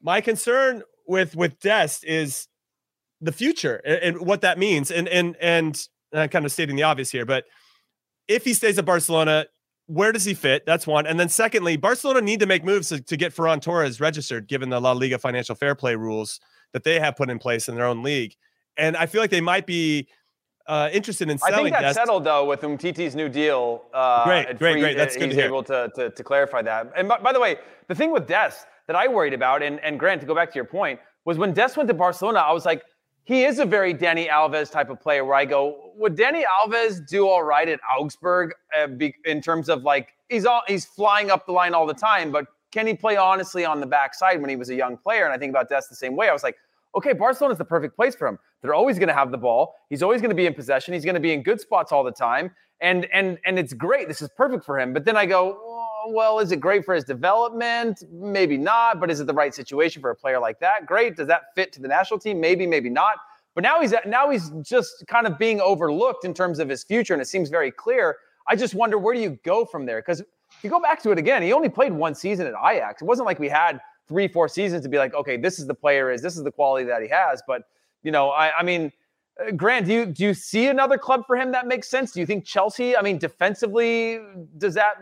My 0.00 0.22
concern 0.22 0.82
with 1.10 1.34
with 1.36 1.60
Dest 1.60 2.04
is 2.04 2.46
the 3.20 3.32
future 3.32 3.82
and, 3.84 4.16
and 4.16 4.26
what 4.26 4.40
that 4.42 4.58
means. 4.58 4.90
And 4.90 5.08
and 5.08 5.36
and 5.40 5.86
I'm 6.14 6.28
kind 6.28 6.46
of 6.46 6.52
stating 6.52 6.76
the 6.76 6.84
obvious 6.84 7.10
here, 7.10 7.26
but 7.26 7.44
if 8.28 8.44
he 8.44 8.54
stays 8.54 8.78
at 8.78 8.84
Barcelona, 8.84 9.46
where 9.86 10.12
does 10.12 10.24
he 10.24 10.34
fit? 10.34 10.64
That's 10.64 10.86
one. 10.86 11.06
And 11.06 11.18
then 11.18 11.28
secondly, 11.28 11.76
Barcelona 11.76 12.20
need 12.20 12.40
to 12.40 12.46
make 12.46 12.64
moves 12.64 12.88
to, 12.88 13.00
to 13.02 13.16
get 13.16 13.34
Ferran 13.34 13.60
Torres 13.60 14.00
registered, 14.00 14.46
given 14.46 14.70
the 14.70 14.80
La 14.80 14.92
Liga 14.92 15.18
financial 15.18 15.56
fair 15.56 15.74
play 15.74 15.96
rules 15.96 16.40
that 16.72 16.84
they 16.84 17.00
have 17.00 17.16
put 17.16 17.28
in 17.28 17.40
place 17.40 17.68
in 17.68 17.74
their 17.74 17.86
own 17.86 18.04
league. 18.04 18.36
And 18.76 18.96
I 18.96 19.06
feel 19.06 19.20
like 19.20 19.30
they 19.30 19.40
might 19.40 19.66
be 19.66 20.06
uh, 20.68 20.88
interested 20.92 21.28
in 21.28 21.38
selling. 21.38 21.54
I 21.54 21.62
think 21.64 21.72
that's 21.72 21.82
Dest. 21.82 21.96
settled 21.96 22.22
though 22.22 22.44
with 22.44 22.60
Umtiti's 22.60 23.16
new 23.16 23.28
deal. 23.28 23.82
Uh, 23.92 24.24
great, 24.24 24.58
great, 24.58 24.78
great. 24.78 24.96
That's 24.96 25.16
he's 25.16 25.24
good 25.24 25.34
to 25.34 25.44
able 25.44 25.64
to, 25.64 25.90
to, 25.96 26.10
to 26.10 26.22
clarify 26.22 26.62
that. 26.62 26.92
And 26.96 27.08
by, 27.08 27.18
by, 27.18 27.32
the 27.32 27.40
way, 27.40 27.56
the 27.88 27.94
thing 27.96 28.12
with 28.12 28.28
Dest 28.28 28.66
that 28.86 28.96
I 28.96 29.08
worried 29.08 29.34
about, 29.34 29.62
and, 29.62 29.80
and 29.80 29.98
Grant, 29.98 30.20
to 30.20 30.26
go 30.26 30.34
back 30.34 30.50
to 30.50 30.56
your 30.56 30.64
point, 30.64 31.00
was 31.24 31.38
when 31.38 31.52
Dest 31.52 31.76
went 31.76 31.88
to 31.88 31.94
Barcelona, 31.94 32.40
I 32.40 32.52
was 32.52 32.64
like, 32.64 32.82
he 33.24 33.44
is 33.44 33.58
a 33.58 33.64
very 33.64 33.94
Dani 33.94 34.28
Alves 34.28 34.70
type 34.70 34.90
of 34.90 35.00
player 35.00 35.24
where 35.24 35.34
I 35.34 35.44
go, 35.44 35.92
would 35.96 36.16
Dani 36.16 36.42
Alves 36.44 37.06
do 37.06 37.28
all 37.28 37.42
right 37.42 37.68
at 37.68 37.78
Augsburg 37.96 38.52
uh, 38.76 38.86
be, 38.88 39.14
in 39.24 39.40
terms 39.40 39.68
of 39.68 39.82
like, 39.82 40.08
he's 40.28 40.46
all, 40.46 40.62
he's 40.66 40.84
flying 40.84 41.30
up 41.30 41.46
the 41.46 41.52
line 41.52 41.74
all 41.74 41.86
the 41.86 41.94
time, 41.94 42.32
but 42.32 42.46
can 42.72 42.86
he 42.86 42.94
play 42.94 43.16
honestly 43.16 43.64
on 43.64 43.80
the 43.80 43.86
backside 43.86 44.40
when 44.40 44.48
he 44.48 44.56
was 44.56 44.70
a 44.70 44.74
young 44.74 44.96
player? 44.96 45.24
And 45.24 45.32
I 45.32 45.38
think 45.38 45.50
about 45.50 45.68
Dest 45.68 45.90
the 45.90 45.96
same 45.96 46.16
way. 46.16 46.28
I 46.28 46.32
was 46.32 46.42
like, 46.42 46.56
okay, 46.94 47.12
Barcelona 47.12 47.52
is 47.52 47.58
the 47.58 47.64
perfect 47.64 47.94
place 47.94 48.14
for 48.14 48.26
him. 48.26 48.38
They're 48.62 48.74
always 48.74 48.98
going 48.98 49.08
to 49.08 49.14
have 49.14 49.30
the 49.30 49.38
ball. 49.38 49.74
He's 49.88 50.02
always 50.02 50.20
going 50.20 50.30
to 50.30 50.36
be 50.36 50.46
in 50.46 50.54
possession. 50.54 50.94
He's 50.94 51.04
going 51.04 51.14
to 51.14 51.20
be 51.20 51.32
in 51.32 51.42
good 51.42 51.60
spots 51.60 51.92
all 51.92 52.02
the 52.02 52.12
time. 52.12 52.50
And 52.80 53.06
and 53.12 53.38
and 53.44 53.58
it's 53.58 53.72
great. 53.72 54.08
This 54.08 54.22
is 54.22 54.28
perfect 54.36 54.64
for 54.64 54.78
him. 54.78 54.92
But 54.92 55.04
then 55.04 55.16
I 55.16 55.26
go, 55.26 55.58
well, 56.08 56.38
is 56.38 56.52
it 56.52 56.60
great 56.60 56.84
for 56.84 56.94
his 56.94 57.04
development? 57.04 58.02
Maybe 58.10 58.56
not, 58.56 59.00
but 59.00 59.10
is 59.10 59.20
it 59.20 59.26
the 59.26 59.34
right 59.34 59.54
situation 59.54 60.00
for 60.00 60.10
a 60.10 60.16
player 60.16 60.38
like 60.38 60.58
that? 60.60 60.86
Great. 60.86 61.16
Does 61.16 61.28
that 61.28 61.54
fit 61.54 61.72
to 61.74 61.80
the 61.80 61.88
national 61.88 62.20
team? 62.20 62.40
Maybe, 62.40 62.66
maybe 62.66 62.88
not. 62.88 63.16
But 63.54 63.64
now 63.64 63.80
he's 63.80 63.94
now 64.06 64.30
he's 64.30 64.50
just 64.62 65.04
kind 65.08 65.26
of 65.26 65.38
being 65.38 65.60
overlooked 65.60 66.24
in 66.24 66.32
terms 66.32 66.58
of 66.58 66.68
his 66.68 66.84
future, 66.84 67.12
and 67.12 67.20
it 67.20 67.26
seems 67.26 67.50
very 67.50 67.70
clear. 67.70 68.16
I 68.48 68.56
just 68.56 68.74
wonder 68.74 68.98
where 68.98 69.14
do 69.14 69.20
you 69.20 69.38
go 69.44 69.64
from 69.64 69.86
there? 69.86 70.00
Because 70.00 70.20
if 70.20 70.64
you 70.64 70.70
go 70.70 70.80
back 70.80 71.02
to 71.02 71.10
it 71.10 71.18
again, 71.18 71.42
he 71.42 71.52
only 71.52 71.68
played 71.68 71.92
one 71.92 72.14
season 72.14 72.46
at 72.46 72.54
Ajax. 72.54 73.02
It 73.02 73.04
wasn't 73.04 73.26
like 73.26 73.38
we 73.38 73.48
had 73.48 73.80
three, 74.08 74.28
four 74.28 74.48
seasons 74.48 74.82
to 74.82 74.88
be 74.88 74.98
like, 74.98 75.14
okay, 75.14 75.36
this 75.36 75.58
is 75.58 75.66
the 75.66 75.74
player 75.74 76.10
is, 76.10 76.20
this 76.20 76.36
is 76.36 76.42
the 76.42 76.50
quality 76.50 76.84
that 76.86 77.02
he 77.02 77.08
has. 77.08 77.42
But 77.46 77.62
you 78.02 78.10
know, 78.10 78.30
I, 78.30 78.56
I 78.58 78.62
mean, 78.62 78.92
Grant, 79.56 79.86
do 79.86 79.92
you 79.92 80.06
do 80.06 80.24
you 80.24 80.34
see 80.34 80.68
another 80.68 80.98
club 80.98 81.22
for 81.26 81.36
him 81.36 81.52
that 81.52 81.66
makes 81.66 81.88
sense? 81.88 82.12
Do 82.12 82.20
you 82.20 82.26
think 82.26 82.44
Chelsea? 82.44 82.96
I 82.96 83.02
mean, 83.02 83.18
defensively, 83.18 84.20
does 84.58 84.74
that 84.74 84.96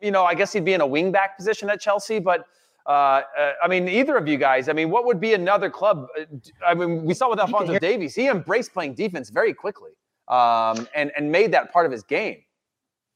you 0.00 0.10
know, 0.10 0.24
I 0.24 0.34
guess 0.34 0.52
he'd 0.52 0.64
be 0.64 0.74
in 0.74 0.80
a 0.80 0.86
wingback 0.86 1.36
position 1.36 1.70
at 1.70 1.80
Chelsea, 1.80 2.18
but 2.18 2.46
uh, 2.86 2.90
uh, 3.38 3.52
I 3.62 3.68
mean, 3.68 3.88
either 3.88 4.16
of 4.16 4.28
you 4.28 4.36
guys, 4.36 4.68
I 4.68 4.72
mean, 4.72 4.90
what 4.90 5.04
would 5.06 5.20
be 5.20 5.34
another 5.34 5.70
club? 5.70 6.06
Uh, 6.18 6.24
I 6.66 6.74
mean, 6.74 7.04
we 7.04 7.14
saw 7.14 7.28
with 7.30 7.40
Alphonso 7.40 7.78
Davies, 7.78 8.14
he 8.14 8.28
embraced 8.28 8.72
playing 8.72 8.94
defense 8.94 9.30
very 9.30 9.54
quickly 9.54 9.90
um, 10.28 10.86
and, 10.94 11.10
and 11.16 11.32
made 11.32 11.52
that 11.52 11.72
part 11.72 11.86
of 11.86 11.92
his 11.92 12.02
game. 12.02 12.42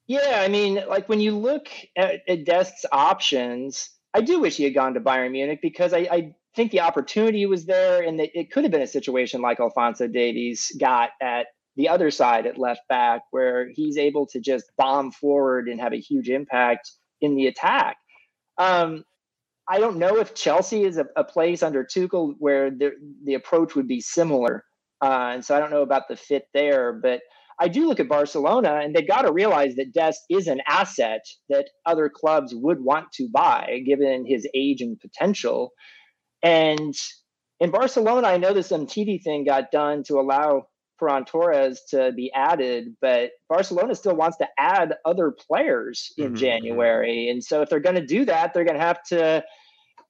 Yeah, 0.06 0.40
I 0.42 0.48
mean, 0.48 0.82
like 0.88 1.08
when 1.08 1.20
you 1.20 1.38
look 1.38 1.68
at, 1.96 2.22
at 2.26 2.44
Dest's 2.44 2.84
options, 2.90 3.90
I 4.12 4.22
do 4.22 4.40
wish 4.40 4.56
he 4.56 4.64
had 4.64 4.74
gone 4.74 4.94
to 4.94 5.00
Bayern 5.00 5.30
Munich 5.30 5.60
because 5.62 5.92
I, 5.92 6.08
I 6.10 6.34
think 6.56 6.72
the 6.72 6.80
opportunity 6.80 7.46
was 7.46 7.66
there 7.66 8.02
and 8.02 8.20
that 8.20 8.30
it 8.38 8.50
could 8.52 8.64
have 8.64 8.72
been 8.72 8.82
a 8.82 8.86
situation 8.88 9.42
like 9.42 9.60
Alphonso 9.60 10.08
Davies 10.08 10.72
got 10.80 11.10
at 11.22 11.48
the 11.76 11.88
other 11.88 12.10
side 12.10 12.46
at 12.46 12.58
left 12.58 12.82
back 12.88 13.22
where 13.32 13.68
he's 13.74 13.98
able 13.98 14.26
to 14.28 14.40
just 14.40 14.66
bomb 14.78 15.12
forward 15.12 15.68
and 15.68 15.80
have 15.80 15.92
a 15.94 16.00
huge 16.00 16.30
impact 16.30 16.92
in 17.20 17.36
the 17.36 17.46
attack. 17.48 17.96
Um, 18.58 19.04
I 19.68 19.78
don't 19.78 19.98
know 19.98 20.18
if 20.18 20.34
Chelsea 20.34 20.84
is 20.84 20.98
a, 20.98 21.06
a 21.16 21.24
place 21.24 21.62
under 21.62 21.84
Tuchel 21.84 22.34
where 22.38 22.70
the, 22.70 22.92
the 23.24 23.34
approach 23.34 23.74
would 23.74 23.88
be 23.88 24.00
similar 24.00 24.64
Uh, 25.02 25.32
and 25.34 25.44
so 25.44 25.54
I 25.56 25.60
don't 25.60 25.70
know 25.70 25.82
about 25.82 26.08
the 26.08 26.16
fit 26.16 26.44
there, 26.54 26.92
but 26.92 27.20
I 27.60 27.68
do 27.68 27.86
look 27.86 28.00
at 28.00 28.08
Barcelona 28.08 28.80
and 28.82 28.94
they've 28.94 29.06
got 29.06 29.22
to 29.22 29.32
realize 29.32 29.76
that 29.76 29.92
Dest 29.92 30.22
is 30.30 30.46
an 30.48 30.60
asset 30.66 31.20
that 31.48 31.68
other 31.86 32.08
clubs 32.08 32.54
would 32.54 32.80
want 32.80 33.12
to 33.12 33.28
buy 33.32 33.82
given 33.86 34.26
his 34.26 34.46
age 34.54 34.80
and 34.80 34.98
potential. 34.98 35.72
And 36.42 36.94
in 37.60 37.70
Barcelona, 37.70 38.28
I 38.28 38.38
know 38.38 38.54
this 38.54 38.72
Umtiti 38.72 39.22
thing 39.22 39.44
got 39.44 39.70
done 39.70 40.02
to 40.04 40.18
allow 40.18 40.66
Ferran 41.00 41.26
Torres 41.26 41.82
to 41.90 42.12
be 42.12 42.30
added, 42.34 42.96
but 43.00 43.30
Barcelona 43.48 43.94
still 43.94 44.16
wants 44.16 44.36
to 44.38 44.48
add 44.58 44.94
other 45.04 45.30
players 45.30 46.12
in 46.16 46.26
mm-hmm. 46.26 46.34
January. 46.34 47.28
And 47.28 47.42
so 47.42 47.62
if 47.62 47.68
they're 47.68 47.80
going 47.80 47.96
to 47.96 48.06
do 48.06 48.24
that, 48.26 48.52
they're 48.52 48.64
going 48.64 48.78
to 48.78 48.84
have 48.84 49.02
to 49.04 49.42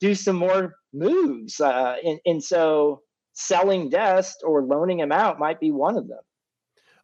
do 0.01 0.15
some 0.15 0.37
more 0.37 0.75
moves. 0.93 1.61
Uh, 1.61 1.97
and, 2.05 2.19
and 2.25 2.43
so 2.43 3.03
selling 3.33 3.89
Dest 3.89 4.43
or 4.45 4.63
loaning 4.63 5.01
him 5.01 5.13
out 5.13 5.39
might 5.39 5.61
be 5.61 5.71
one 5.71 5.97
of 5.97 6.09
them. 6.09 6.19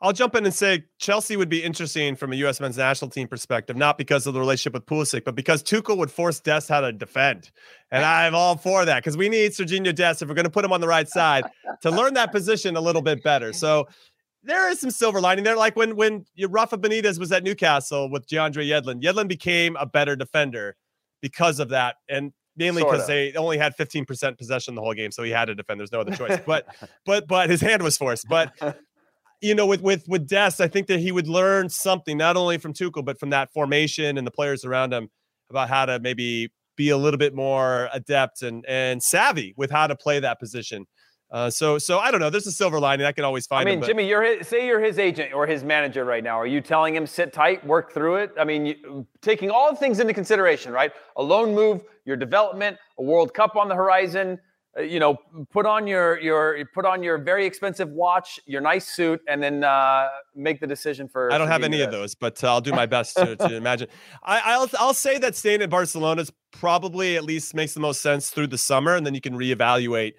I'll 0.00 0.12
jump 0.12 0.34
in 0.34 0.44
and 0.44 0.54
say 0.54 0.84
Chelsea 0.98 1.36
would 1.36 1.48
be 1.48 1.62
interesting 1.62 2.16
from 2.16 2.32
a 2.32 2.36
U.S. 2.36 2.60
men's 2.60 2.76
national 2.76 3.10
team 3.10 3.28
perspective, 3.28 3.76
not 3.76 3.96
because 3.98 4.26
of 4.26 4.34
the 4.34 4.40
relationship 4.40 4.74
with 4.74 4.86
Pulisic, 4.86 5.24
but 5.24 5.34
because 5.34 5.62
Tuchel 5.62 5.96
would 5.96 6.10
force 6.10 6.40
Dest 6.40 6.68
how 6.68 6.80
to 6.80 6.92
defend. 6.92 7.50
And 7.90 8.04
I'm 8.04 8.34
all 8.34 8.56
for 8.56 8.84
that 8.84 9.02
because 9.02 9.16
we 9.16 9.28
need 9.28 9.52
Serginho 9.52 9.94
Dest, 9.94 10.22
if 10.22 10.28
we're 10.28 10.34
going 10.34 10.44
to 10.44 10.50
put 10.50 10.64
him 10.64 10.72
on 10.72 10.80
the 10.80 10.88
right 10.88 11.08
side, 11.08 11.44
to 11.82 11.90
learn 11.90 12.14
that 12.14 12.32
position 12.32 12.76
a 12.76 12.80
little 12.80 13.02
bit 13.02 13.22
better. 13.22 13.52
So 13.52 13.88
there 14.42 14.70
is 14.70 14.80
some 14.80 14.90
silver 14.90 15.20
lining 15.20 15.44
there. 15.44 15.56
Like 15.56 15.76
when 15.76 15.96
when 15.96 16.24
Rafa 16.48 16.78
Benitez 16.78 17.18
was 17.18 17.32
at 17.32 17.42
Newcastle 17.42 18.10
with 18.10 18.26
DeAndre 18.26 18.66
Yedlin, 18.66 19.02
Yedlin 19.02 19.28
became 19.28 19.76
a 19.76 19.86
better 19.86 20.16
defender 20.16 20.76
because 21.20 21.58
of 21.58 21.70
that. 21.70 21.96
And 22.08 22.32
mainly 22.56 22.82
because 22.82 23.06
they 23.06 23.32
only 23.34 23.58
had 23.58 23.76
15% 23.76 24.38
possession 24.38 24.74
the 24.74 24.80
whole 24.80 24.94
game, 24.94 25.10
so 25.10 25.22
he 25.22 25.30
had 25.30 25.46
to 25.46 25.54
defend. 25.54 25.80
There's 25.80 25.92
no 25.92 26.00
other 26.00 26.16
choice. 26.16 26.40
But 26.46 26.66
but 27.06 27.26
but 27.26 27.50
his 27.50 27.60
hand 27.60 27.82
was 27.82 27.96
forced. 27.96 28.26
But 28.28 28.52
you 29.40 29.54
know, 29.54 29.66
with 29.66 29.82
with 29.82 30.04
with 30.08 30.26
Dest, 30.26 30.60
I 30.60 30.68
think 30.68 30.86
that 30.88 31.00
he 31.00 31.12
would 31.12 31.28
learn 31.28 31.68
something 31.68 32.16
not 32.16 32.36
only 32.36 32.58
from 32.58 32.72
Tuchel 32.72 33.04
but 33.04 33.18
from 33.18 33.30
that 33.30 33.52
formation 33.52 34.18
and 34.18 34.26
the 34.26 34.30
players 34.30 34.64
around 34.64 34.92
him 34.92 35.08
about 35.50 35.68
how 35.68 35.86
to 35.86 35.98
maybe 35.98 36.50
be 36.76 36.90
a 36.90 36.96
little 36.96 37.18
bit 37.18 37.34
more 37.34 37.88
adept 37.92 38.42
and 38.42 38.64
and 38.66 39.02
savvy 39.02 39.54
with 39.56 39.70
how 39.70 39.86
to 39.86 39.96
play 39.96 40.20
that 40.20 40.38
position. 40.38 40.86
Uh, 41.30 41.50
so 41.50 41.76
so 41.76 41.98
I 41.98 42.10
don't 42.10 42.20
know. 42.20 42.30
There's 42.30 42.46
a 42.46 42.52
silver 42.52 42.78
lining. 42.78 43.04
I 43.04 43.12
can 43.12 43.24
always 43.24 43.46
find. 43.46 43.68
I 43.68 43.72
mean, 43.72 43.80
him, 43.80 43.86
Jimmy, 43.86 44.08
you're 44.08 44.22
his, 44.22 44.46
say 44.46 44.66
you're 44.66 44.80
his 44.80 44.98
agent 44.98 45.32
or 45.32 45.46
his 45.46 45.64
manager 45.64 46.04
right 46.04 46.22
now. 46.22 46.38
Are 46.38 46.46
you 46.46 46.60
telling 46.60 46.94
him 46.94 47.06
sit 47.06 47.32
tight, 47.32 47.66
work 47.66 47.92
through 47.92 48.16
it? 48.16 48.32
I 48.38 48.44
mean, 48.44 48.66
you, 48.66 49.06
taking 49.22 49.50
all 49.50 49.74
things 49.74 49.98
into 49.98 50.14
consideration, 50.14 50.72
right? 50.72 50.92
A 51.16 51.22
loan 51.22 51.52
move, 51.52 51.82
your 52.04 52.16
development, 52.16 52.78
a 52.98 53.02
World 53.02 53.34
Cup 53.34 53.56
on 53.56 53.68
the 53.68 53.74
horizon. 53.74 54.38
Uh, 54.78 54.82
you 54.82 55.00
know, 55.00 55.16
put 55.50 55.66
on 55.66 55.86
your 55.86 56.20
your 56.20 56.64
put 56.74 56.84
on 56.84 57.02
your 57.02 57.18
very 57.18 57.46
expensive 57.46 57.88
watch, 57.90 58.38
your 58.46 58.60
nice 58.60 58.88
suit, 58.88 59.20
and 59.28 59.42
then 59.42 59.64
uh, 59.64 60.08
make 60.34 60.60
the 60.60 60.66
decision 60.66 61.08
for. 61.08 61.32
I 61.32 61.38
don't 61.38 61.48
have 61.48 61.62
any 61.62 61.80
of 61.80 61.90
those, 61.90 62.14
but 62.14 62.42
uh, 62.42 62.48
I'll 62.48 62.60
do 62.60 62.72
my 62.72 62.86
best 62.86 63.16
to, 63.16 63.36
to 63.36 63.56
imagine. 63.56 63.88
I, 64.22 64.58
will 64.58 64.68
I'll 64.78 64.94
say 64.94 65.18
that 65.18 65.34
staying 65.34 65.62
in 65.62 65.70
Barcelona 65.70 66.22
is 66.22 66.32
probably 66.52 67.16
at 67.16 67.24
least 67.24 67.54
makes 67.54 67.74
the 67.74 67.80
most 67.80 68.02
sense 68.02 68.30
through 68.30 68.48
the 68.48 68.58
summer, 68.58 68.96
and 68.96 69.06
then 69.06 69.14
you 69.14 69.20
can 69.20 69.34
reevaluate 69.34 70.14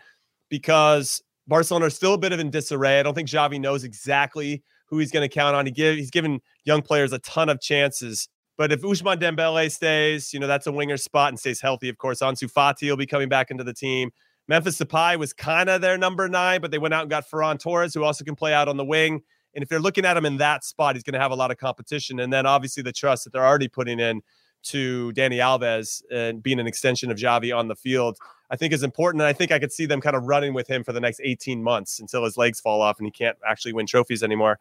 because 0.50 1.22
Barcelona 1.48 1.86
is 1.86 1.96
still 1.96 2.14
a 2.14 2.18
bit 2.18 2.32
of 2.32 2.40
in 2.40 2.50
disarray. 2.50 3.00
I 3.00 3.04
don't 3.04 3.14
think 3.14 3.30
Xavi 3.30 3.60
knows 3.60 3.84
exactly 3.84 4.64
who 4.88 5.00
he's 5.00 5.12
going 5.12 5.28
to 5.28 5.34
count 5.34 5.56
on. 5.56 5.66
He 5.66 5.72
give 5.72 5.98
he's 5.98 6.12
given 6.12 6.42
young 6.64 6.82
players 6.82 7.14
a 7.14 7.20
ton 7.20 7.50
of 7.50 7.62
chances. 7.62 8.28
But 8.58 8.72
if 8.72 8.82
Ousmane 8.82 9.22
Dembele 9.22 9.70
stays, 9.72 10.34
you 10.34 10.40
know 10.40 10.48
that's 10.48 10.66
a 10.66 10.72
winger 10.72 10.98
spot 10.98 11.30
and 11.30 11.40
stays 11.40 11.62
healthy. 11.62 11.90
Of 11.90 11.98
course, 11.98 12.22
Ansu 12.22 12.52
Fati 12.52 12.90
will 12.90 12.98
be 12.98 13.06
coming 13.06 13.30
back 13.30 13.52
into 13.52 13.64
the 13.64 13.74
team. 13.74 14.12
Memphis 14.48 14.78
Depay 14.78 15.18
was 15.18 15.34
kind 15.34 15.70
of 15.70 15.82
their 15.82 15.98
number 15.98 16.28
nine, 16.30 16.62
but 16.62 16.72
they 16.72 16.78
went 16.78 16.94
out 16.94 17.02
and 17.02 17.10
got 17.10 17.30
Ferran 17.30 17.60
Torres, 17.60 17.94
who 17.94 18.04
also 18.04 18.24
can 18.24 18.36
play 18.36 18.54
out 18.54 18.68
on 18.68 18.78
the 18.78 18.86
wing. 18.86 19.22
And 19.54 19.64
if 19.64 19.70
they're 19.70 19.80
looking 19.80 20.06
at 20.06 20.16
him 20.16 20.26
in 20.26 20.38
that 20.38 20.64
spot, 20.64 20.96
he's 20.96 21.04
going 21.04 21.16
to 21.16 21.20
have 21.20 21.32
a 21.32 21.36
lot 21.36 21.52
of 21.52 21.58
competition. 21.58 22.20
And 22.20 22.32
then 22.32 22.46
obviously 22.46 22.84
the 22.84 22.92
trust 22.92 23.24
that 23.24 23.34
they're 23.34 23.46
already 23.46 23.68
putting 23.68 24.00
in 24.00 24.22
to 24.64 25.12
Dani 25.14 25.38
Alves 25.38 26.02
and 26.12 26.42
being 26.42 26.60
an 26.60 26.68
extension 26.68 27.12
of 27.12 27.18
Xavi 27.18 27.56
on 27.56 27.68
the 27.68 27.76
field, 27.76 28.18
I 28.50 28.56
think 28.56 28.74
is 28.74 28.84
important. 28.84 29.22
And 29.22 29.28
I 29.28 29.34
think 29.34 29.52
I 29.52 29.60
could 29.60 29.72
see 29.72 29.86
them 29.86 30.02
kind 30.02 30.16
of 30.16 30.24
running 30.24 30.54
with 30.54 30.68
him 30.68 30.84
for 30.84 30.94
the 30.94 31.00
next 31.00 31.22
18 31.24 31.64
months 31.64 32.00
until 32.00 32.24
his 32.24 32.38
legs 32.38 32.60
fall 32.60 32.82
off 32.82 33.00
and 33.00 33.08
he 33.08 33.12
can't 33.12 33.38
actually 33.48 33.74
win 33.74 33.86
trophies 33.86 34.24
anymore. 34.24 34.60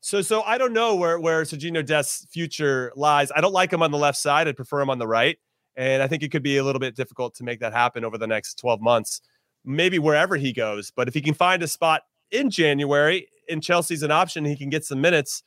So, 0.00 0.22
so 0.22 0.42
I 0.42 0.58
don't 0.58 0.72
know 0.72 0.94
where 0.94 1.18
where 1.18 1.42
Serginho 1.42 1.84
Dest's 1.84 2.26
future 2.26 2.92
lies. 2.94 3.32
I 3.34 3.40
don't 3.40 3.52
like 3.52 3.72
him 3.72 3.82
on 3.82 3.90
the 3.90 3.98
left 3.98 4.18
side. 4.18 4.46
I'd 4.46 4.56
prefer 4.56 4.80
him 4.80 4.90
on 4.90 4.98
the 4.98 5.06
right. 5.06 5.38
And 5.76 6.02
I 6.02 6.08
think 6.08 6.22
it 6.22 6.30
could 6.30 6.42
be 6.42 6.56
a 6.56 6.64
little 6.64 6.80
bit 6.80 6.96
difficult 6.96 7.34
to 7.36 7.44
make 7.44 7.60
that 7.60 7.72
happen 7.72 8.04
over 8.04 8.16
the 8.16 8.26
next 8.26 8.58
12 8.58 8.80
months, 8.80 9.20
maybe 9.64 9.98
wherever 9.98 10.36
he 10.36 10.52
goes. 10.52 10.90
But 10.90 11.06
if 11.08 11.14
he 11.14 11.20
can 11.20 11.34
find 11.34 11.62
a 11.62 11.68
spot 11.68 12.02
in 12.30 12.50
January 12.50 13.28
in 13.48 13.60
Chelsea's 13.60 14.02
an 14.02 14.10
option, 14.10 14.44
he 14.44 14.56
can 14.56 14.70
get 14.70 14.84
some 14.84 15.00
minutes. 15.00 15.42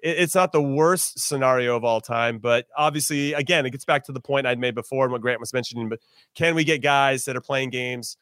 It's 0.00 0.34
not 0.34 0.52
the 0.52 0.62
worst 0.62 1.18
scenario 1.18 1.76
of 1.76 1.84
all 1.84 2.00
time, 2.00 2.38
but 2.38 2.66
obviously, 2.76 3.32
again, 3.32 3.64
it 3.66 3.70
gets 3.70 3.84
back 3.84 4.04
to 4.04 4.12
the 4.12 4.20
point 4.20 4.46
I'd 4.46 4.58
made 4.58 4.74
before 4.74 5.04
and 5.04 5.12
what 5.12 5.20
Grant 5.22 5.40
was 5.40 5.52
mentioning. 5.52 5.88
But 5.88 6.00
can 6.34 6.54
we 6.54 6.64
get 6.64 6.82
guys 6.82 7.24
that 7.24 7.36
are 7.36 7.40
playing 7.40 7.70
games 7.70 8.16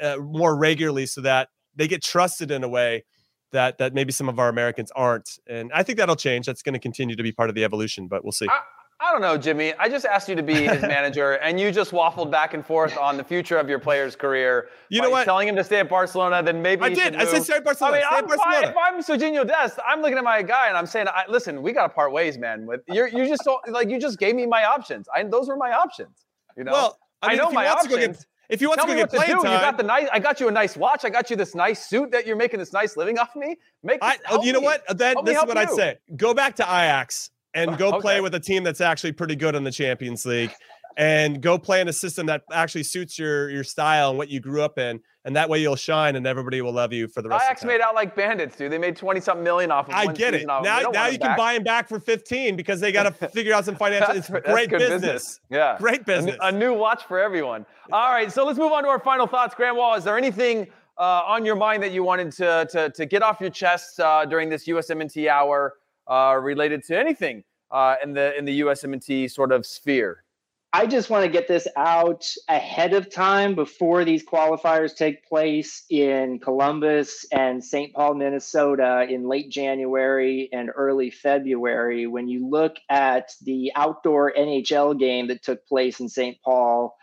uh, 0.00 0.16
more 0.18 0.56
regularly 0.56 1.06
so 1.06 1.20
that 1.22 1.48
they 1.74 1.88
get 1.88 2.02
trusted 2.02 2.50
in 2.50 2.62
a 2.62 2.68
way 2.68 3.04
that 3.52 3.78
that 3.78 3.94
maybe 3.94 4.12
some 4.12 4.28
of 4.28 4.38
our 4.38 4.48
Americans 4.48 4.92
aren't? 4.94 5.38
And 5.46 5.70
I 5.74 5.82
think 5.82 5.98
that'll 5.98 6.14
change. 6.16 6.46
That's 6.46 6.62
going 6.62 6.74
to 6.74 6.78
continue 6.78 7.16
to 7.16 7.22
be 7.22 7.32
part 7.32 7.48
of 7.48 7.54
the 7.54 7.64
evolution, 7.64 8.06
but 8.06 8.22
we'll 8.22 8.32
see. 8.32 8.46
I- 8.48 8.60
I 9.00 9.12
don't 9.12 9.20
know, 9.20 9.38
Jimmy. 9.38 9.72
I 9.78 9.88
just 9.88 10.04
asked 10.04 10.28
you 10.28 10.34
to 10.34 10.42
be 10.42 10.54
his 10.54 10.82
manager, 10.96 11.34
and 11.34 11.60
you 11.60 11.70
just 11.70 11.92
waffled 11.92 12.32
back 12.32 12.52
and 12.52 12.66
forth 12.66 12.98
on 12.98 13.16
the 13.16 13.22
future 13.22 13.56
of 13.56 13.68
your 13.68 13.78
player's 13.78 14.16
career. 14.16 14.70
You 14.88 15.00
know 15.00 15.10
what? 15.10 15.24
Telling 15.24 15.46
him 15.46 15.54
to 15.54 15.62
stay 15.62 15.78
at 15.78 15.88
Barcelona, 15.88 16.42
then 16.42 16.60
maybe 16.60 16.82
I 16.82 16.88
did. 16.88 17.14
I 17.14 17.24
said 17.24 17.44
stay 17.44 17.54
at 17.54 17.64
Barcelona. 17.64 17.98
I 17.98 17.98
mean, 17.98 18.06
I'm 18.10 18.26
Barcelona. 18.26 18.60
Fine. 18.60 18.64
If 18.64 18.76
I'm 18.76 19.18
Serginho 19.18 19.46
Dest, 19.46 19.78
I'm 19.86 20.02
looking 20.02 20.18
at 20.18 20.24
my 20.24 20.42
guy 20.42 20.66
and 20.66 20.76
I'm 20.76 20.86
saying, 20.86 21.06
I, 21.08 21.24
"Listen, 21.28 21.62
we 21.62 21.72
got 21.72 21.86
to 21.86 21.88
part 21.90 22.12
ways, 22.12 22.38
man. 22.38 22.66
With 22.66 22.80
you 22.88 23.06
you 23.06 23.28
just 23.28 23.48
like 23.68 23.88
you 23.88 24.00
just 24.00 24.18
gave 24.18 24.34
me 24.34 24.46
my 24.46 24.64
options. 24.64 25.06
I, 25.14 25.22
those 25.22 25.46
were 25.46 25.56
my 25.56 25.72
options. 25.72 26.26
You 26.56 26.64
know. 26.64 26.72
Well, 26.72 26.98
I, 27.22 27.28
mean, 27.28 27.40
I 27.40 27.44
know 27.44 27.50
my 27.52 27.68
options. 27.68 27.94
Get, 27.94 28.26
if 28.48 28.60
you 28.60 28.68
want 28.68 28.80
Tell 28.80 28.88
to 28.88 28.94
me 28.94 29.00
what 29.00 29.10
to 29.10 29.18
do. 29.18 29.26
Time, 29.26 29.36
you 29.36 29.42
got 29.42 29.76
the 29.76 29.84
nice. 29.84 30.08
I 30.12 30.18
got 30.18 30.40
you 30.40 30.48
a 30.48 30.50
nice 30.50 30.76
watch. 30.76 31.04
I 31.04 31.10
got 31.10 31.30
you 31.30 31.36
this 31.36 31.54
nice 31.54 31.88
suit 31.88 32.10
that 32.10 32.26
you're 32.26 32.36
making 32.36 32.58
this 32.58 32.72
nice 32.72 32.96
living 32.96 33.16
off 33.18 33.36
of 33.36 33.42
me. 33.42 33.58
Make. 33.84 34.00
I, 34.02 34.18
oh, 34.28 34.42
you 34.42 34.52
know 34.52 34.60
me. 34.60 34.66
what? 34.66 34.98
Then 34.98 35.18
this 35.24 35.38
is 35.38 35.46
what 35.46 35.54
you. 35.54 35.62
I'd 35.62 35.70
say. 35.70 35.98
Go 36.16 36.34
back 36.34 36.56
to 36.56 36.64
Ajax 36.64 37.30
and 37.54 37.78
go 37.78 37.88
okay. 37.88 38.00
play 38.00 38.20
with 38.20 38.34
a 38.34 38.40
team 38.40 38.64
that's 38.64 38.80
actually 38.80 39.12
pretty 39.12 39.36
good 39.36 39.54
in 39.54 39.64
the 39.64 39.72
Champions 39.72 40.24
League 40.26 40.52
and 40.98 41.40
go 41.40 41.56
play 41.56 41.80
in 41.80 41.86
a 41.86 41.92
system 41.92 42.26
that 42.26 42.42
actually 42.52 42.82
suits 42.82 43.18
your 43.18 43.48
your 43.50 43.64
style 43.64 44.10
and 44.10 44.18
what 44.18 44.28
you 44.28 44.40
grew 44.40 44.62
up 44.62 44.78
in 44.78 45.00
and 45.24 45.36
that 45.36 45.48
way 45.48 45.60
you'll 45.60 45.76
shine 45.76 46.16
and 46.16 46.26
everybody 46.26 46.60
will 46.60 46.72
love 46.72 46.92
you 46.92 47.06
for 47.06 47.22
the 47.22 47.28
rest 47.28 47.44
Ajax 47.44 47.62
of 47.62 47.68
the 47.68 47.74
made 47.74 47.80
out 47.80 47.94
like 47.94 48.16
bandits 48.16 48.56
dude. 48.56 48.72
They 48.72 48.78
made 48.78 48.96
20 48.96 49.20
something 49.20 49.44
million 49.44 49.70
off 49.70 49.88
of 49.88 49.94
I 49.94 50.12
get 50.12 50.34
it. 50.34 50.46
now 50.46 50.60
now 50.60 51.06
you 51.06 51.18
can 51.18 51.36
buy 51.36 51.54
him 51.54 51.62
back 51.62 51.88
for 51.88 52.00
15 52.00 52.56
because 52.56 52.80
they 52.80 52.90
got 52.90 53.02
to 53.20 53.28
figure 53.28 53.54
out 53.54 53.64
some 53.64 53.76
financial 53.76 54.16
it's 54.16 54.28
great 54.28 54.70
business. 54.70 55.00
business. 55.00 55.40
yeah. 55.50 55.76
Great 55.78 56.04
business. 56.04 56.36
a, 56.40 56.50
new 56.50 56.74
watch 56.74 57.04
for 57.04 57.20
everyone. 57.20 57.64
All 57.92 58.10
right 58.10 58.30
so 58.32 58.44
let's 58.44 58.58
move 58.58 58.72
on 58.72 58.82
to 58.82 58.88
our 58.88 59.00
final 59.00 59.26
thoughts. 59.26 59.54
Grant 59.54 59.76
Wahl, 59.76 59.94
is 59.94 60.04
there 60.04 60.18
anything 60.18 60.66
uh, 60.98 61.22
on 61.24 61.44
your 61.44 61.54
mind 61.54 61.82
that 61.84 61.92
you 61.92 62.02
wanted 62.02 62.32
to 62.32 62.66
to, 62.72 62.90
to 62.90 63.06
get 63.06 63.22
off 63.22 63.40
your 63.40 63.50
chest 63.50 64.00
uh, 64.00 64.24
during 64.24 64.48
this 64.48 64.66
USMNT 64.66 65.28
hour 65.28 65.74
uh, 66.08 66.38
related 66.40 66.82
to 66.84 66.98
anything 66.98 67.44
uh, 67.70 67.96
in 68.02 68.12
the 68.12 68.36
in 68.36 68.44
the 68.44 68.60
USMNT 68.60 69.30
sort 69.30 69.52
of 69.52 69.66
sphere? 69.66 70.24
I 70.70 70.86
just 70.86 71.08
want 71.08 71.24
to 71.24 71.30
get 71.30 71.48
this 71.48 71.66
out 71.78 72.30
ahead 72.46 72.92
of 72.92 73.10
time 73.10 73.54
before 73.54 74.04
these 74.04 74.22
qualifiers 74.22 74.94
take 74.94 75.26
place 75.26 75.84
in 75.88 76.40
Columbus 76.40 77.24
and 77.32 77.64
St. 77.64 77.94
Paul, 77.94 78.14
Minnesota 78.14 79.06
in 79.08 79.26
late 79.26 79.50
January 79.50 80.50
and 80.52 80.68
early 80.76 81.10
February. 81.10 82.06
When 82.06 82.28
you 82.28 82.46
look 82.46 82.76
at 82.90 83.30
the 83.40 83.72
outdoor 83.76 84.34
NHL 84.34 84.98
game 84.98 85.28
that 85.28 85.42
took 85.42 85.66
place 85.66 86.00
in 86.00 86.08
St. 86.10 86.36
Paul 86.44 86.94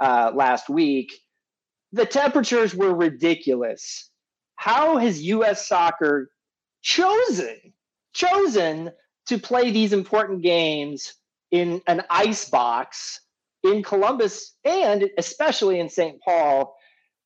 uh, 0.00 0.32
last 0.34 0.68
week, 0.68 1.10
the 1.92 2.04
temperatures 2.04 2.74
were 2.74 2.94
ridiculous. 2.94 4.10
How 4.56 4.98
has 4.98 5.22
U.S. 5.22 5.66
soccer 5.66 6.28
chosen 6.82 7.72
chosen 8.14 8.90
to 9.26 9.38
play 9.38 9.70
these 9.70 9.92
important 9.92 10.42
games 10.42 11.14
in 11.50 11.82
an 11.86 12.02
ice 12.10 12.48
box 12.48 13.20
in 13.62 13.82
Columbus 13.82 14.54
and 14.64 15.10
especially 15.18 15.80
in 15.80 15.88
St. 15.88 16.20
Paul. 16.22 16.76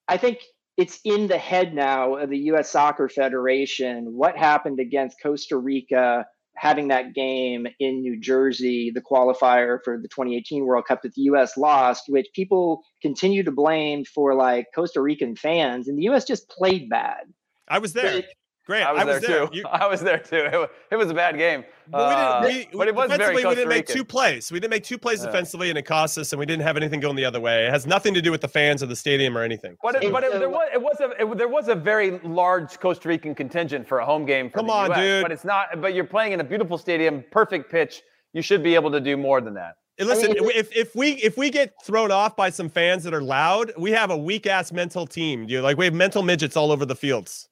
I 0.07 0.17
think 0.17 0.39
it's 0.77 1.01
in 1.05 1.27
the 1.27 1.39
head 1.39 1.75
now 1.75 2.15
of 2.17 2.31
the 2.31 2.39
US 2.53 2.71
Soccer 2.71 3.09
Federation. 3.09 4.15
What 4.15 4.37
happened 4.37 4.81
against 4.81 5.21
Costa 5.21 5.57
Rica, 5.57 6.25
having 6.55 6.89
that 6.89 7.15
game 7.15 7.67
in 7.81 8.01
New 8.01 8.19
Jersey, 8.19 8.91
the 8.95 9.01
qualifier 9.01 9.79
for 9.85 9.99
the 9.99 10.09
2018 10.09 10.65
World 10.65 10.87
Cup 10.87 11.03
that 11.03 11.15
the 11.15 11.23
US 11.23 11.57
lost, 11.57 12.05
which 12.09 12.29
people 12.33 12.83
continue 13.03 13.43
to 13.43 13.53
blame 13.53 14.05
for 14.05 14.35
like 14.35 14.67
Costa 14.75 15.01
Rican 15.01 15.35
fans, 15.35 15.89
and 15.89 15.99
the 15.99 16.05
US 16.05 16.25
just 16.25 16.49
played 16.49 16.89
bad. 16.89 17.25
I 17.67 17.81
was 17.81 17.93
there. 17.93 18.23
Great. 18.69 18.83
I 18.83 18.93
was, 18.93 19.01
I 19.01 19.05
was 19.07 19.21
there, 19.23 19.31
there, 19.31 19.47
too. 19.47 19.57
You, 19.57 19.65
I 19.73 19.87
was 19.87 20.01
there 20.03 20.19
too. 20.19 20.37
It 20.37 20.53
was, 20.53 20.69
it 20.91 20.97
was 20.97 21.11
a 21.11 21.15
bad 21.15 21.39
game. 21.39 21.65
But, 21.91 22.43
we 22.43 22.53
didn't, 22.53 22.69
we, 22.73 22.75
uh, 22.75 22.79
but 22.79 22.89
it 22.89 22.95
was 22.95 23.11
very 23.17 23.35
we 23.35 23.43
didn't 23.43 23.71
make 23.71 23.87
two 23.87 24.05
plays. 24.05 24.53
We 24.53 24.61
didn't 24.61 24.73
make 24.73 24.85
two 24.85 24.99
plays 24.99 25.23
defensively, 25.23 25.71
and 25.71 25.79
it 25.79 25.85
cost 25.87 26.19
us, 26.19 26.35
and 26.35 26.39
we 26.39 26.45
didn't 26.45 26.65
have 26.65 26.77
anything 26.77 27.01
going 27.01 27.17
the 27.17 27.25
other 27.25 27.41
way. 27.41 27.67
It 27.67 27.71
has 27.71 27.87
nothing 27.87 28.13
to 28.13 28.21
do 28.21 28.31
with 28.31 28.43
the 28.43 28.49
fans 28.49 28.83
of 28.83 28.91
the 28.91 28.97
stadium 28.97 29.39
or 29.39 29.43
anything. 29.43 29.79
But, 29.83 30.05
it, 30.05 30.13
but 30.13 30.23
it, 30.23 30.39
there 30.39 30.51
was 30.51 30.69
it 30.75 30.83
was 30.83 31.01
a 31.01 31.11
it, 31.23 31.39
there 31.39 31.49
was 31.49 31.69
a 31.69 31.75
very 31.75 32.19
large 32.19 32.79
Costa 32.79 33.09
Rican 33.09 33.35
contingent 33.35 33.89
for 33.89 34.01
a 34.01 34.05
home 34.05 34.27
game. 34.27 34.51
Come 34.51 34.69
on, 34.69 34.91
US, 34.91 34.99
dude. 34.99 35.23
But 35.23 35.33
it's 35.33 35.47
not. 35.47 35.81
But 35.81 35.95
you're 35.95 36.05
playing 36.05 36.33
in 36.33 36.41
a 36.41 36.45
beautiful 36.45 36.77
stadium, 36.77 37.25
perfect 37.31 37.71
pitch. 37.71 38.03
You 38.35 38.43
should 38.43 38.63
be 38.63 38.75
able 38.75 38.91
to 38.91 39.01
do 39.01 39.17
more 39.17 39.41
than 39.41 39.55
that. 39.55 39.77
Listen, 39.99 40.33
I 40.33 40.35
mean, 40.35 40.51
if, 40.55 40.77
if 40.77 40.95
we 40.95 41.13
if 41.13 41.39
we 41.39 41.49
get 41.49 41.73
thrown 41.83 42.13
off 42.13 42.37
by 42.37 42.51
some 42.51 42.69
fans 42.69 43.03
that 43.05 43.15
are 43.15 43.23
loud, 43.23 43.73
we 43.79 43.93
have 43.93 44.11
a 44.11 44.17
weak 44.17 44.47
ass 44.47 44.73
mental 44.73 45.07
team. 45.07 45.47
You 45.49 45.63
like 45.63 45.79
we 45.79 45.87
have 45.87 45.95
mental 45.95 46.23
midgets 46.23 46.55
all 46.55 46.71
over 46.71 46.85
the 46.85 46.95
fields. 46.95 47.48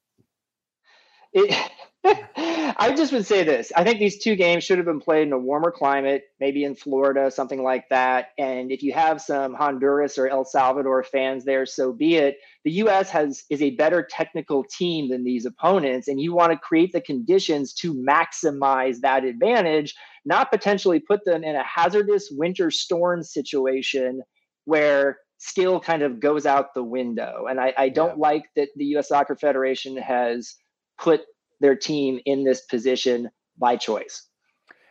It, 1.37 1.71
I 2.79 2.95
just 2.97 3.13
would 3.13 3.27
say 3.27 3.43
this. 3.43 3.73
I 3.75 3.85
think 3.85 3.99
these 3.99 4.23
two 4.23 4.37
games 4.37 4.65
should 4.65 4.79
have 4.79 4.87
been 4.87 5.01
played 5.01 5.27
in 5.27 5.33
a 5.33 5.39
warmer 5.39 5.71
climate, 5.71 6.25
maybe 6.41 6.65
in 6.65 6.75
Florida, 6.75 7.31
something 7.31 7.63
like 7.63 7.89
that. 7.91 8.29
And 8.39 8.71
if 8.71 8.83
you 8.83 8.93
have 8.93 9.21
some 9.21 9.55
Honduras 9.55 10.17
or 10.17 10.29
El 10.29 10.45
Salvador 10.45 11.03
fans 11.03 11.45
there, 11.45 11.67
so 11.67 11.93
be 11.93 12.17
it. 12.17 12.37
The 12.65 12.71
US 12.73 13.11
has 13.11 13.45
is 13.51 13.61
a 13.61 13.71
better 13.71 14.07
technical 14.09 14.65
team 14.65 15.11
than 15.11 15.25
these 15.25 15.47
opponents, 15.47 16.09
and 16.09 16.21
you 16.21 16.35
want 16.35 16.53
to 16.53 16.59
create 16.59 16.93
the 16.93 17.01
conditions 17.01 17.75
to 17.75 17.95
maximize 17.95 19.01
that 19.01 19.25
advantage, 19.25 19.95
not 20.25 20.51
potentially 20.51 21.01
put 21.01 21.25
them 21.25 21.45
in 21.45 21.57
a 21.57 21.65
hazardous 21.65 22.29
winter 22.31 22.71
storm 22.71 23.23
situation 23.23 24.23
where 24.65 25.19
skill 25.39 25.81
kind 25.81 26.03
of 26.03 26.21
goes 26.21 26.47
out 26.47 26.73
the 26.75 26.83
window. 26.83 27.47
And 27.49 27.61
I, 27.61 27.75
I 27.77 27.89
don't 27.89 28.17
yeah. 28.17 28.29
like 28.29 28.45
that 28.57 28.69
the 28.77 28.85
US 28.97 29.09
Soccer 29.09 29.37
Federation 29.37 29.97
has 29.97 30.57
put 30.99 31.23
their 31.61 31.77
team 31.77 32.21
in 32.27 32.45
this 32.45 32.63
position 32.63 33.31
by 33.59 33.77
choice. 33.77 34.27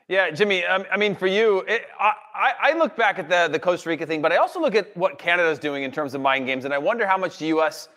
Yeah, 0.08 0.30
Jimmy. 0.30 0.64
Um, 0.64 0.86
I 0.92 0.98
mean, 0.98 1.16
for 1.16 1.26
you, 1.26 1.62
it, 1.68 1.88
I, 2.00 2.54
I 2.62 2.78
look 2.78 2.96
back 2.96 3.18
at 3.18 3.28
the 3.28 3.48
the 3.52 3.58
Costa 3.58 3.90
Rica 3.90 4.06
thing, 4.06 4.22
but 4.22 4.32
I 4.32 4.38
also 4.38 4.62
look 4.62 4.76
at 4.76 4.96
what 4.96 5.18
Canada's 5.18 5.58
doing 5.58 5.84
in 5.84 5.92
terms 5.92 6.14
of 6.14 6.22
mind 6.22 6.46
games, 6.46 6.66
and 6.66 6.74
I 6.74 6.78
wonder 6.78 7.08
how 7.08 7.18
much 7.18 7.40
the 7.40 7.48
U.S. 7.48 7.90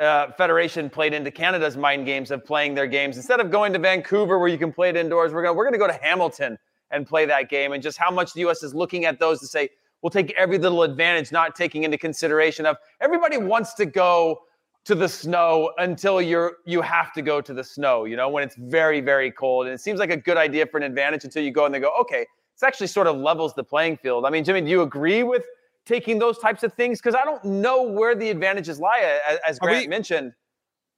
Uh, 0.00 0.32
Federation 0.32 0.88
played 0.88 1.12
into 1.12 1.30
Canada's 1.30 1.76
mind 1.76 2.06
games 2.06 2.30
of 2.30 2.46
playing 2.46 2.74
their 2.74 2.86
games 2.86 3.18
instead 3.18 3.40
of 3.40 3.50
going 3.50 3.74
to 3.74 3.78
Vancouver 3.78 4.38
where 4.38 4.48
you 4.48 4.56
can 4.56 4.72
play 4.72 4.88
it 4.88 4.96
indoors. 4.96 5.34
We're 5.34 5.42
gonna 5.42 5.52
we're 5.52 5.64
gonna 5.64 5.76
go 5.76 5.86
to 5.86 5.98
Hamilton 6.02 6.56
and 6.90 7.06
play 7.06 7.26
that 7.26 7.50
game, 7.50 7.72
and 7.72 7.82
just 7.82 7.98
how 7.98 8.10
much 8.10 8.32
the 8.32 8.40
U.S. 8.40 8.62
is 8.62 8.74
looking 8.74 9.04
at 9.04 9.20
those 9.20 9.40
to 9.40 9.46
say 9.46 9.68
we'll 10.00 10.10
take 10.10 10.32
every 10.38 10.56
little 10.56 10.82
advantage, 10.82 11.30
not 11.30 11.54
taking 11.54 11.84
into 11.84 11.98
consideration 11.98 12.64
of 12.64 12.78
everybody 13.02 13.36
wants 13.36 13.74
to 13.74 13.84
go 13.84 14.40
to 14.84 14.94
the 14.94 15.08
snow 15.08 15.72
until 15.78 16.20
you're 16.20 16.58
you 16.66 16.82
have 16.82 17.12
to 17.14 17.22
go 17.22 17.40
to 17.40 17.54
the 17.54 17.64
snow 17.64 18.04
you 18.04 18.16
know 18.16 18.28
when 18.28 18.44
it's 18.44 18.56
very 18.56 19.00
very 19.00 19.30
cold. 19.30 19.66
And 19.66 19.74
it 19.74 19.80
seems 19.80 19.98
like 19.98 20.10
a 20.10 20.16
good 20.16 20.36
idea 20.36 20.66
for 20.66 20.76
an 20.76 20.82
advantage 20.82 21.24
until 21.24 21.42
you 21.42 21.50
go 21.50 21.64
and 21.64 21.74
they 21.74 21.80
go 21.80 21.92
okay 22.00 22.26
it's 22.52 22.62
actually 22.62 22.86
sort 22.86 23.06
of 23.06 23.16
levels 23.16 23.54
the 23.54 23.64
playing 23.64 23.96
field. 23.96 24.24
I 24.26 24.30
mean 24.30 24.44
jimmy 24.44 24.60
do 24.60 24.68
you 24.68 24.82
agree 24.82 25.22
with 25.22 25.44
taking 25.86 26.18
those 26.18 26.38
types 26.38 26.62
of 26.62 26.72
things? 26.74 27.00
Because 27.00 27.14
i 27.14 27.24
don't 27.24 27.44
know 27.44 27.82
where 27.82 28.14
the 28.14 28.30
advantages 28.30 28.78
lie 28.78 29.20
as, 29.28 29.38
as 29.46 29.58
grant 29.58 29.84
we, 29.84 29.88
mentioned. 29.88 30.32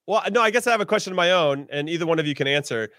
Well 0.06 0.22
no 0.30 0.40
i 0.40 0.50
guess 0.50 0.66
i 0.66 0.70
have 0.72 0.80
a 0.80 0.86
question 0.86 1.12
of 1.12 1.16
my 1.16 1.30
own 1.30 1.68
and 1.70 1.88
either 1.88 2.06
one 2.06 2.18
of 2.18 2.26
you 2.26 2.34
can 2.34 2.46
answer. 2.46 2.90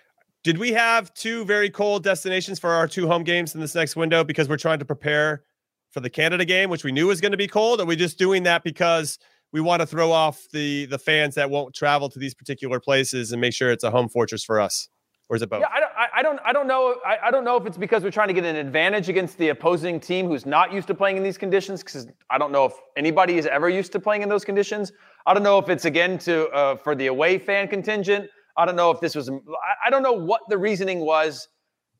Did 0.43 0.57
we 0.59 0.71
have 0.71 1.13
two 1.13 1.43
very 1.43 1.69
cold 1.69 2.03
destinations 2.03 2.59
for 2.59 2.69
our 2.69 2.87
two 2.87 3.07
home 3.07 3.23
games 3.23 3.53
in 3.53 3.59
this 3.59 3.75
next 3.75 3.97
window 3.97 4.23
because 4.23 4.47
we're 4.47 4.55
trying 4.57 4.79
to 4.79 4.85
prepare 4.85 5.43
for 5.91 5.99
the 5.99 6.09
canada 6.09 6.45
game 6.45 6.69
which 6.69 6.83
we 6.83 6.91
knew 6.91 7.07
was 7.07 7.19
going 7.19 7.33
to 7.33 7.37
be 7.37 7.47
cold? 7.47 7.81
Are 7.81 7.85
we 7.85 7.97
just 7.97 8.17
doing 8.17 8.43
that 8.43 8.63
because 8.63 9.19
we 9.51 9.61
want 9.61 9.81
to 9.81 9.85
throw 9.85 10.11
off 10.11 10.45
the 10.51 10.85
the 10.85 10.99
fans 10.99 11.35
that 11.35 11.49
won't 11.49 11.73
travel 11.73 12.09
to 12.09 12.19
these 12.19 12.33
particular 12.33 12.79
places 12.79 13.31
and 13.31 13.41
make 13.41 13.53
sure 13.53 13.71
it's 13.71 13.83
a 13.83 13.91
home 13.91 14.09
fortress 14.09 14.43
for 14.43 14.59
us 14.59 14.89
or 15.29 15.35
is 15.35 15.41
it 15.41 15.49
both? 15.49 15.61
Yeah, 15.61 15.67
I 15.73 15.79
don't, 15.79 15.91
I, 16.15 16.23
don't, 16.23 16.39
I 16.45 16.53
don't 16.53 16.67
know. 16.67 16.95
I, 17.05 17.27
I, 17.27 17.31
don't 17.31 17.43
know 17.43 17.57
if 17.57 17.65
it's 17.65 17.77
because 17.77 18.03
we're 18.03 18.11
trying 18.11 18.29
to 18.29 18.33
get 18.33 18.45
an 18.45 18.55
advantage 18.55 19.09
against 19.09 19.37
the 19.37 19.49
opposing 19.49 19.99
team 19.99 20.27
who's 20.27 20.45
not 20.45 20.71
used 20.71 20.87
to 20.87 20.93
playing 20.93 21.17
in 21.17 21.23
these 21.23 21.37
conditions. 21.37 21.83
Because 21.83 22.07
I 22.29 22.37
don't 22.37 22.51
know 22.51 22.65
if 22.65 22.73
anybody 22.95 23.37
is 23.37 23.45
ever 23.45 23.67
used 23.67 23.91
to 23.93 23.99
playing 23.99 24.21
in 24.21 24.29
those 24.29 24.45
conditions. 24.45 24.91
I 25.25 25.33
don't 25.33 25.43
know 25.43 25.59
if 25.59 25.69
it's 25.69 25.85
again 25.85 26.17
to 26.19 26.47
uh, 26.49 26.77
for 26.77 26.95
the 26.95 27.07
away 27.07 27.37
fan 27.39 27.67
contingent. 27.67 28.29
I 28.55 28.65
don't 28.65 28.77
know 28.77 28.89
if 28.89 29.01
this 29.01 29.15
was. 29.15 29.29
I, 29.29 29.87
I 29.87 29.89
don't 29.89 30.03
know 30.03 30.13
what 30.13 30.41
the 30.47 30.57
reasoning 30.57 31.01
was 31.01 31.49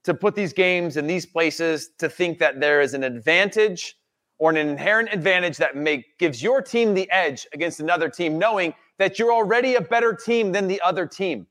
to 0.06 0.14
put 0.14 0.36
these 0.36 0.54
games 0.54 0.96
in 0.96 1.06
these 1.06 1.26
places 1.26 1.90
to 2.00 2.08
think 2.08 2.40
that 2.40 2.62
there 2.62 2.80
is 2.80 2.94
an 2.94 3.04
advantage 3.04 3.98
or 4.40 4.52
an 4.52 4.58
inherent 4.58 5.10
advantage 5.12 5.58
that 5.58 5.76
make, 5.76 6.18
gives 6.18 6.42
your 6.42 6.62
team 6.62 6.94
the 6.94 7.10
edge 7.12 7.48
against 7.54 7.80
another 7.80 8.10
team, 8.10 8.38
knowing 8.38 8.74
that 8.98 9.18
you're 9.18 9.34
already 9.34 9.76
a 9.76 9.82
better 9.82 10.14
team 10.14 10.52
than 10.52 10.68
the 10.68 10.80
other 10.82 11.06
team. 11.06 11.48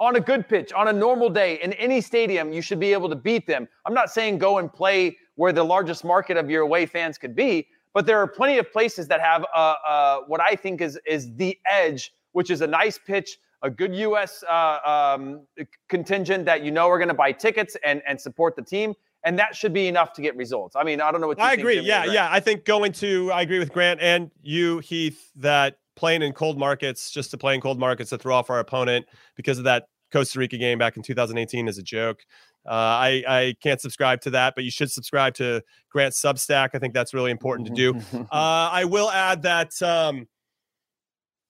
On 0.00 0.16
a 0.16 0.20
good 0.20 0.48
pitch, 0.48 0.72
on 0.72 0.88
a 0.88 0.92
normal 0.92 1.28
day, 1.28 1.58
in 1.60 1.72
any 1.74 2.00
stadium, 2.00 2.52
you 2.52 2.62
should 2.62 2.78
be 2.78 2.92
able 2.92 3.08
to 3.08 3.16
beat 3.16 3.46
them. 3.46 3.66
I'm 3.84 3.94
not 3.94 4.10
saying 4.10 4.38
go 4.38 4.58
and 4.58 4.72
play 4.72 5.16
where 5.34 5.52
the 5.52 5.64
largest 5.64 6.04
market 6.04 6.36
of 6.36 6.48
your 6.48 6.62
away 6.62 6.86
fans 6.86 7.18
could 7.18 7.34
be, 7.34 7.66
but 7.94 8.06
there 8.06 8.18
are 8.18 8.26
plenty 8.28 8.58
of 8.58 8.70
places 8.70 9.08
that 9.08 9.20
have 9.20 9.44
uh, 9.54 9.74
uh, 9.86 10.20
what 10.26 10.40
I 10.40 10.54
think 10.54 10.80
is 10.80 10.98
is 11.04 11.34
the 11.34 11.58
edge, 11.68 12.12
which 12.32 12.50
is 12.50 12.60
a 12.60 12.66
nice 12.66 12.98
pitch, 12.98 13.38
a 13.62 13.70
good 13.70 13.94
U.S. 13.94 14.44
Uh, 14.48 14.78
um, 15.18 15.40
contingent 15.88 16.44
that 16.44 16.62
you 16.62 16.70
know 16.70 16.88
are 16.88 16.98
going 16.98 17.08
to 17.08 17.14
buy 17.14 17.32
tickets 17.32 17.76
and 17.84 18.02
and 18.06 18.20
support 18.20 18.54
the 18.54 18.62
team, 18.62 18.94
and 19.28 19.38
that 19.38 19.54
should 19.54 19.74
be 19.74 19.88
enough 19.88 20.14
to 20.14 20.22
get 20.22 20.34
results. 20.36 20.74
I 20.74 20.84
mean, 20.84 21.02
I 21.02 21.12
don't 21.12 21.20
know 21.20 21.26
what 21.26 21.38
I 21.38 21.52
agree. 21.52 21.80
Yeah, 21.80 22.06
yeah. 22.06 22.28
I 22.30 22.40
think 22.40 22.64
going 22.64 22.92
to 22.92 23.30
I 23.30 23.42
agree 23.42 23.58
with 23.58 23.70
Grant 23.70 24.00
and 24.00 24.30
you, 24.40 24.78
Heath, 24.78 25.30
that 25.36 25.76
playing 25.96 26.22
in 26.22 26.32
cold 26.32 26.58
markets, 26.58 27.10
just 27.10 27.30
to 27.32 27.36
play 27.36 27.54
in 27.54 27.60
cold 27.60 27.78
markets 27.78 28.08
to 28.08 28.16
throw 28.16 28.34
off 28.34 28.48
our 28.48 28.58
opponent 28.58 29.04
because 29.36 29.58
of 29.58 29.64
that 29.64 29.84
Costa 30.10 30.38
Rica 30.38 30.56
game 30.56 30.78
back 30.78 30.96
in 30.96 31.02
2018 31.02 31.68
is 31.68 31.76
a 31.76 31.82
joke. 31.82 32.20
Uh, 32.66 32.70
I 32.72 33.22
I 33.28 33.54
can't 33.62 33.82
subscribe 33.82 34.22
to 34.22 34.30
that, 34.30 34.54
but 34.54 34.64
you 34.64 34.70
should 34.70 34.90
subscribe 34.90 35.34
to 35.34 35.62
Grant's 35.90 36.20
Substack. 36.22 36.70
I 36.72 36.78
think 36.78 36.94
that's 36.94 37.12
really 37.12 37.30
important 37.30 37.68
to 37.68 37.74
do. 37.74 37.94
uh, 38.18 38.24
I 38.32 38.86
will 38.86 39.10
add 39.10 39.42
that. 39.42 39.80
Um, 39.82 40.26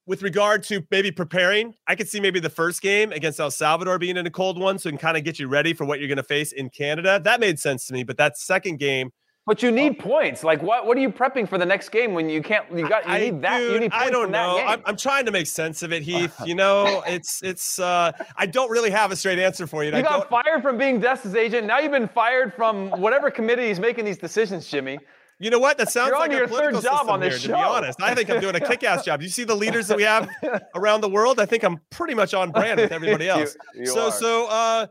with 0.08 0.22
regard 0.22 0.62
to 0.64 0.82
maybe 0.90 1.10
preparing, 1.10 1.74
I 1.86 1.94
could 1.94 2.08
see 2.08 2.18
maybe 2.18 2.40
the 2.40 2.48
first 2.48 2.80
game 2.80 3.12
against 3.12 3.38
El 3.38 3.50
Salvador 3.50 3.98
being 3.98 4.16
in 4.16 4.26
a 4.26 4.30
cold 4.30 4.58
one, 4.58 4.78
so 4.78 4.88
it 4.88 4.92
can 4.92 4.98
kind 4.98 5.18
of 5.18 5.22
get 5.22 5.38
you 5.38 5.48
ready 5.48 5.74
for 5.74 5.84
what 5.84 6.00
you're 6.00 6.08
going 6.08 6.16
to 6.16 6.22
face 6.22 6.52
in 6.52 6.70
Canada. 6.70 7.20
That 7.22 7.40
made 7.40 7.60
sense 7.60 7.86
to 7.88 7.92
me. 7.92 8.04
But 8.04 8.16
that 8.16 8.38
second 8.38 8.78
game, 8.78 9.12
but 9.44 9.62
you 9.62 9.70
need 9.70 9.98
points. 9.98 10.42
Like 10.42 10.62
what? 10.62 10.86
What 10.86 10.96
are 10.96 11.00
you 11.00 11.10
prepping 11.10 11.46
for 11.46 11.58
the 11.58 11.66
next 11.66 11.90
game 11.90 12.14
when 12.14 12.30
you 12.30 12.42
can't? 12.42 12.64
You 12.74 12.88
got. 12.88 13.06
You 13.06 13.12
I, 13.12 13.20
need 13.20 13.42
that. 13.42 13.58
Dude, 13.58 13.72
you 13.74 13.80
need 13.80 13.92
I 13.92 14.08
don't 14.08 14.30
know. 14.30 14.58
I'm, 14.58 14.82
I'm, 14.86 14.96
trying 14.96 15.26
to 15.26 15.30
make 15.30 15.46
sense 15.46 15.82
of 15.82 15.92
it, 15.92 16.02
Heath. 16.10 16.34
You 16.44 16.54
know, 16.54 17.02
it's 17.06 17.42
it's. 17.42 17.78
uh 17.78 18.12
I 18.36 18.46
don't 18.46 18.70
really 18.70 18.90
have 18.90 19.10
a 19.10 19.16
straight 19.16 19.38
answer 19.38 19.66
for 19.66 19.84
you. 19.84 19.90
You 19.90 19.96
I 19.98 20.02
got 20.02 20.30
fired 20.30 20.62
from 20.62 20.78
being 20.78 21.00
Dest's 21.00 21.34
agent. 21.34 21.66
Now 21.66 21.80
you've 21.80 21.92
been 21.92 22.08
fired 22.08 22.54
from 22.54 22.90
whatever 22.92 23.30
committee 23.30 23.68
is 23.70 23.78
making 23.78 24.06
these 24.06 24.18
decisions, 24.18 24.68
Jimmy. 24.68 24.98
You 25.40 25.50
know 25.50 25.58
what? 25.58 25.78
That 25.78 25.90
sounds 25.90 26.08
You're 26.08 26.18
like 26.18 26.32
your 26.32 26.48
third 26.48 26.82
job 26.82 27.08
on 27.08 27.20
this 27.20 27.34
here, 27.34 27.50
show. 27.50 27.56
To 27.56 27.58
be 27.58 27.62
honest, 27.62 28.02
I 28.02 28.14
think 28.14 28.28
I'm 28.28 28.40
doing 28.40 28.56
a 28.56 28.60
kick-ass 28.68 29.04
job. 29.04 29.22
You 29.22 29.28
see 29.28 29.44
the 29.44 29.54
leaders 29.54 29.86
that 29.88 29.96
we 29.96 30.02
have 30.02 30.28
around 30.74 31.00
the 31.00 31.08
world. 31.08 31.38
I 31.38 31.46
think 31.46 31.62
I'm 31.62 31.80
pretty 31.90 32.14
much 32.14 32.34
on 32.34 32.50
brand 32.50 32.80
with 32.80 32.90
everybody 32.90 33.28
else. 33.28 33.56
you, 33.74 33.82
you 33.82 33.86
so, 33.86 34.06
are. 34.06 34.12
so 34.12 34.46
uh, 34.48 34.86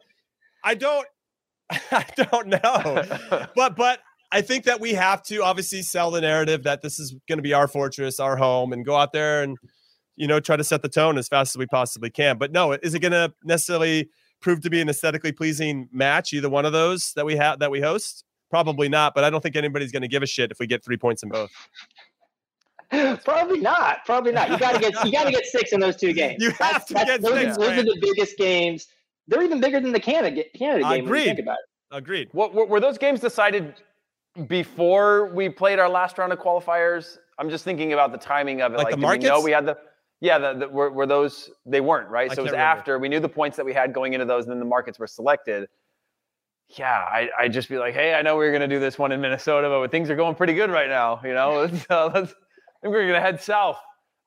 I 0.64 0.76
don't, 0.76 1.06
I 1.70 2.06
don't 2.16 2.48
know, 2.48 3.48
but 3.56 3.76
but 3.76 4.00
I 4.32 4.41
think 4.41 4.64
that 4.66 4.80
we 4.80 4.93
have 4.93 5.22
to 5.24 5.43
obviously 5.43 5.82
sell 5.82 6.12
the 6.12 6.22
narrative 6.22 6.64
that 6.64 6.82
this 6.82 6.98
is 6.98 7.14
going 7.28 7.39
to 7.39 7.43
be 7.43 7.54
our 7.54 7.68
fortress, 7.68 8.20
our 8.20 8.38
home, 8.38 8.72
and 8.72 8.86
go 8.86 8.95
out 8.95 9.12
there 9.12 9.43
and 9.43 9.58
you 10.16 10.28
know 10.28 10.39
try 10.39 10.56
to 10.56 10.64
set 10.64 10.82
the 10.82 10.89
tone 10.89 11.18
as 11.18 11.28
fast 11.28 11.56
as 11.56 11.60
we 11.60 11.66
possibly 11.68 12.10
can. 12.10 12.38
But 12.38 12.54
no, 12.54 12.72
is 12.72 12.93
it 12.93 13.00
going 13.00 13.12
to 13.12 13.34
necessarily 13.43 14.10
prove 14.39 14.62
to 14.62 14.70
be 14.70 14.80
an 14.80 14.88
aesthetically 14.88 15.34
pleasing 15.34 15.89
match? 15.91 16.32
Either 16.32 16.50
one 16.50 16.66
of 16.66 16.72
those 16.72 17.12
that 17.18 17.26
we 17.26 17.36
have 17.36 17.60
that 17.60 17.70
we 17.70 17.82
host. 17.82 18.24
Probably 18.50 18.88
not, 18.88 19.14
but 19.14 19.24
I 19.24 19.30
don't 19.30 19.41
think 19.41 19.56
anybody's 19.56 19.91
going 19.91 20.04
to 20.04 20.08
give 20.08 20.24
a 20.24 20.28
shit 20.28 20.52
if 20.52 20.60
we 20.60 20.68
get 20.68 20.84
three 20.84 20.98
points 20.98 21.24
in 21.24 21.30
both. 21.30 21.52
Probably 23.26 23.60
not. 23.60 24.06
Probably 24.06 24.32
not. 24.32 24.50
You 24.50 24.58
got 24.58 24.74
to 24.74 24.80
get 24.80 24.93
you 25.06 25.12
got 25.12 25.26
to 25.26 25.32
get 25.32 25.45
six 25.45 25.74
in 25.74 25.80
those 25.80 25.98
two 25.98 26.14
games. 26.22 26.41
You 26.41 26.52
have 26.52 26.58
that's, 26.60 26.86
to 26.86 26.93
that's, 26.93 27.10
get 27.10 27.22
those, 27.22 27.34
six. 27.34 27.58
Those 27.58 27.80
are 27.80 27.84
the 27.84 27.98
biggest 28.02 28.38
games. 28.38 28.88
They're 29.28 29.43
even 29.43 29.60
bigger 29.60 29.82
than 29.82 29.91
the 29.91 30.00
Canada 30.00 30.43
Canada 30.58 30.84
game. 30.84 31.06
Agreed. 31.06 31.26
think 31.26 31.39
about 31.39 31.58
it. 31.58 31.95
Agreed. 31.95 32.30
What, 32.32 32.54
were, 32.54 32.66
were 32.66 32.80
those 32.80 32.98
games 32.98 33.20
decided 33.20 33.74
before 34.48 35.28
we 35.34 35.50
played 35.50 35.80
our 35.80 35.89
last 35.89 36.18
round 36.18 36.32
of 36.32 36.39
qualifiers? 36.39 37.18
I'm 37.38 37.50
just 37.50 37.64
thinking 37.64 37.93
about 37.93 38.12
the 38.12 38.18
timing 38.18 38.62
of 38.62 38.74
it. 38.74 38.78
Like, 38.78 38.86
like 38.86 38.95
the 38.95 39.02
markets? 39.02 39.24
We 39.26 39.30
know 39.30 39.41
we 39.41 39.52
had 39.52 39.66
the 39.66 39.78
yeah, 40.20 40.39
the, 40.39 40.54
the, 40.54 40.70
were, 40.70 40.89
were 40.89 41.06
those 41.06 41.50
they 41.66 41.82
weren't 41.82 42.10
right. 42.10 42.32
So 42.32 42.39
it 42.39 42.43
was 42.43 42.52
remember. 42.52 42.80
after 42.80 43.00
we 43.00 43.10
knew 43.10 43.20
the 43.20 43.30
points 43.30 43.58
that 43.58 43.66
we 43.66 43.74
had 43.74 43.93
going 43.93 44.14
into 44.14 44.26
those, 44.26 44.45
and 44.45 44.52
then 44.52 44.60
the 44.60 44.66
markets 44.66 44.98
were 44.98 45.08
selected 45.08 45.68
yeah, 46.70 47.05
I, 47.09 47.30
I'd 47.39 47.53
just 47.53 47.70
be 47.70 47.78
like, 47.78 47.93
hey, 47.93 48.13
I 48.13 48.22
know 48.22 48.36
we 48.36 48.45
are 48.45 48.51
going 48.51 48.61
to 48.61 48.68
do 48.68 48.80
this 48.80 48.99
one 48.99 49.11
in 49.11 49.22
Minnesota, 49.22 49.70
but 49.70 49.89
things 49.89 50.09
are 50.09 50.15
going 50.15 50.36
pretty 50.36 50.53
good 50.53 50.70
right 50.70 50.89
now. 50.89 51.22
You 51.24 51.34
know, 51.34 51.53
let's, 51.72 51.86
uh, 51.89 52.11
let's, 52.13 52.32
I 52.32 52.80
think 52.82 52.93
we're 52.93 53.03
going 53.03 53.13
to 53.13 53.22
head 53.22 53.41
south. 53.41 53.78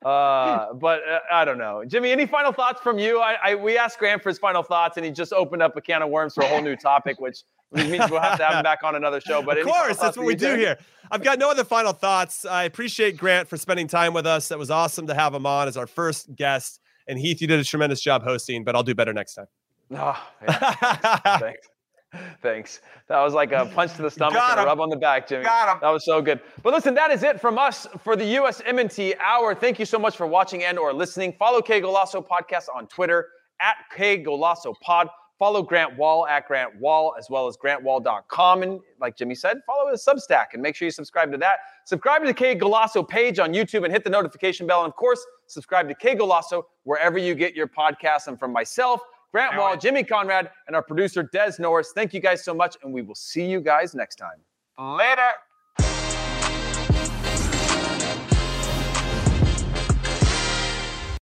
Uh, 0.03 0.73
but 0.81 1.01
uh, 1.07 1.19
I 1.31 1.45
don't 1.45 1.59
know. 1.59 1.83
Jimmy, 1.85 2.11
any 2.11 2.25
final 2.25 2.51
thoughts 2.51 2.81
from 2.81 2.97
you? 2.97 3.19
I, 3.19 3.37
I, 3.43 3.55
we 3.55 3.77
asked 3.77 3.99
Grant 3.99 4.23
for 4.23 4.29
his 4.29 4.39
final 4.39 4.63
thoughts, 4.63 4.97
and 4.97 5.05
he 5.05 5.11
just 5.11 5.33
opened 5.33 5.61
up 5.61 5.77
a 5.77 5.81
can 5.81 6.01
of 6.01 6.09
worms 6.09 6.33
for 6.33 6.43
a 6.43 6.47
whole 6.47 6.61
new 6.61 6.75
topic, 6.75 7.19
which 7.19 7.43
means 7.71 8.09
we'll 8.09 8.19
have 8.19 8.37
to 8.39 8.43
have 8.43 8.55
him 8.55 8.63
back 8.63 8.79
on 8.83 8.95
another 8.95 9.21
show. 9.21 9.43
But 9.43 9.59
of 9.59 9.67
course, 9.67 9.97
that's 9.97 10.17
what 10.17 10.25
we 10.25 10.35
do 10.35 10.55
here. 10.55 10.77
I've 11.11 11.23
got 11.23 11.37
no 11.37 11.51
other 11.51 11.63
final 11.63 11.93
thoughts. 11.93 12.45
I 12.45 12.63
appreciate 12.63 13.17
Grant 13.17 13.47
for 13.47 13.57
spending 13.57 13.87
time 13.87 14.13
with 14.13 14.25
us. 14.25 14.47
That 14.47 14.57
was 14.57 14.71
awesome 14.71 15.07
to 15.07 15.13
have 15.13 15.33
him 15.33 15.45
on 15.45 15.67
as 15.67 15.77
our 15.77 15.87
first 15.87 16.35
guest 16.35 16.79
And 17.07 17.19
Heath, 17.19 17.41
you 17.41 17.47
did 17.47 17.59
a 17.59 17.63
tremendous 17.63 18.01
job 18.01 18.23
hosting, 18.23 18.63
but 18.63 18.75
I'll 18.75 18.83
do 18.83 18.95
better 18.95 19.13
next 19.13 19.35
time. 19.35 19.47
Oh, 19.93 20.27
yeah. 20.41 21.37
thanks. 21.37 21.67
Thanks. 22.41 22.81
That 23.07 23.21
was 23.21 23.33
like 23.33 23.51
a 23.51 23.65
punch 23.73 23.93
to 23.95 24.01
the 24.01 24.11
stomach 24.11 24.41
and 24.41 24.59
a 24.59 24.63
rub 24.63 24.79
on 24.79 24.89
the 24.89 24.97
back, 24.97 25.27
Jimmy. 25.27 25.43
Got 25.43 25.73
him. 25.73 25.79
That 25.81 25.89
was 25.89 26.05
so 26.05 26.21
good. 26.21 26.41
But 26.61 26.73
listen, 26.73 26.93
that 26.95 27.11
is 27.11 27.23
it 27.23 27.39
from 27.39 27.57
us 27.57 27.87
for 28.03 28.15
the 28.15 28.23
USMNT 28.23 29.17
Hour. 29.19 29.55
Thank 29.55 29.79
you 29.79 29.85
so 29.85 29.97
much 29.97 30.17
for 30.17 30.27
watching 30.27 30.63
and 30.63 30.77
or 30.77 30.93
listening. 30.93 31.33
Follow 31.39 31.61
Qué 31.61 31.81
Golazo 31.81 32.25
Podcast 32.25 32.65
on 32.73 32.87
Twitter 32.87 33.27
at 33.61 33.75
Qué 33.95 34.25
Golazo 34.25 34.75
Pod. 34.81 35.07
Follow 35.39 35.63
Grant 35.63 35.97
Wahl 35.97 36.27
at 36.27 36.47
Grant 36.47 36.79
Wahl 36.79 37.15
as 37.17 37.27
well 37.29 37.47
as 37.47 37.57
grantwahl.com. 37.57 38.61
And 38.61 38.79
like 38.99 39.17
Jimmy 39.17 39.33
said, 39.33 39.57
follow 39.65 39.89
his 39.89 40.05
Substack 40.05 40.47
and 40.53 40.61
make 40.61 40.75
sure 40.75 40.85
you 40.85 40.91
subscribe 40.91 41.31
to 41.31 41.37
that. 41.39 41.59
Subscribe 41.85 42.21
to 42.21 42.27
the 42.27 42.33
Qué 42.33 42.59
Golazo 42.59 43.07
page 43.07 43.39
on 43.39 43.51
YouTube 43.51 43.83
and 43.83 43.91
hit 43.91 44.03
the 44.03 44.09
notification 44.09 44.67
bell. 44.67 44.83
And 44.83 44.91
of 44.91 44.95
course, 44.95 45.25
subscribe 45.47 45.87
to 45.87 45.95
Qué 45.95 46.15
Golazo 46.15 46.63
wherever 46.83 47.17
you 47.17 47.33
get 47.33 47.55
your 47.55 47.67
podcasts. 47.67 48.27
And 48.27 48.37
from 48.37 48.53
myself, 48.53 49.01
Grant 49.31 49.57
Wahl, 49.57 49.77
Jimmy 49.77 50.03
Conrad, 50.03 50.51
and 50.67 50.75
our 50.75 50.83
producer, 50.83 51.23
Des 51.23 51.53
Norris. 51.57 51.93
Thank 51.93 52.13
you 52.13 52.19
guys 52.19 52.43
so 52.43 52.53
much, 52.53 52.75
and 52.83 52.93
we 52.93 53.01
will 53.01 53.15
see 53.15 53.45
you 53.45 53.61
guys 53.61 53.95
next 53.95 54.17
time. 54.17 54.39
Later. 54.77 55.31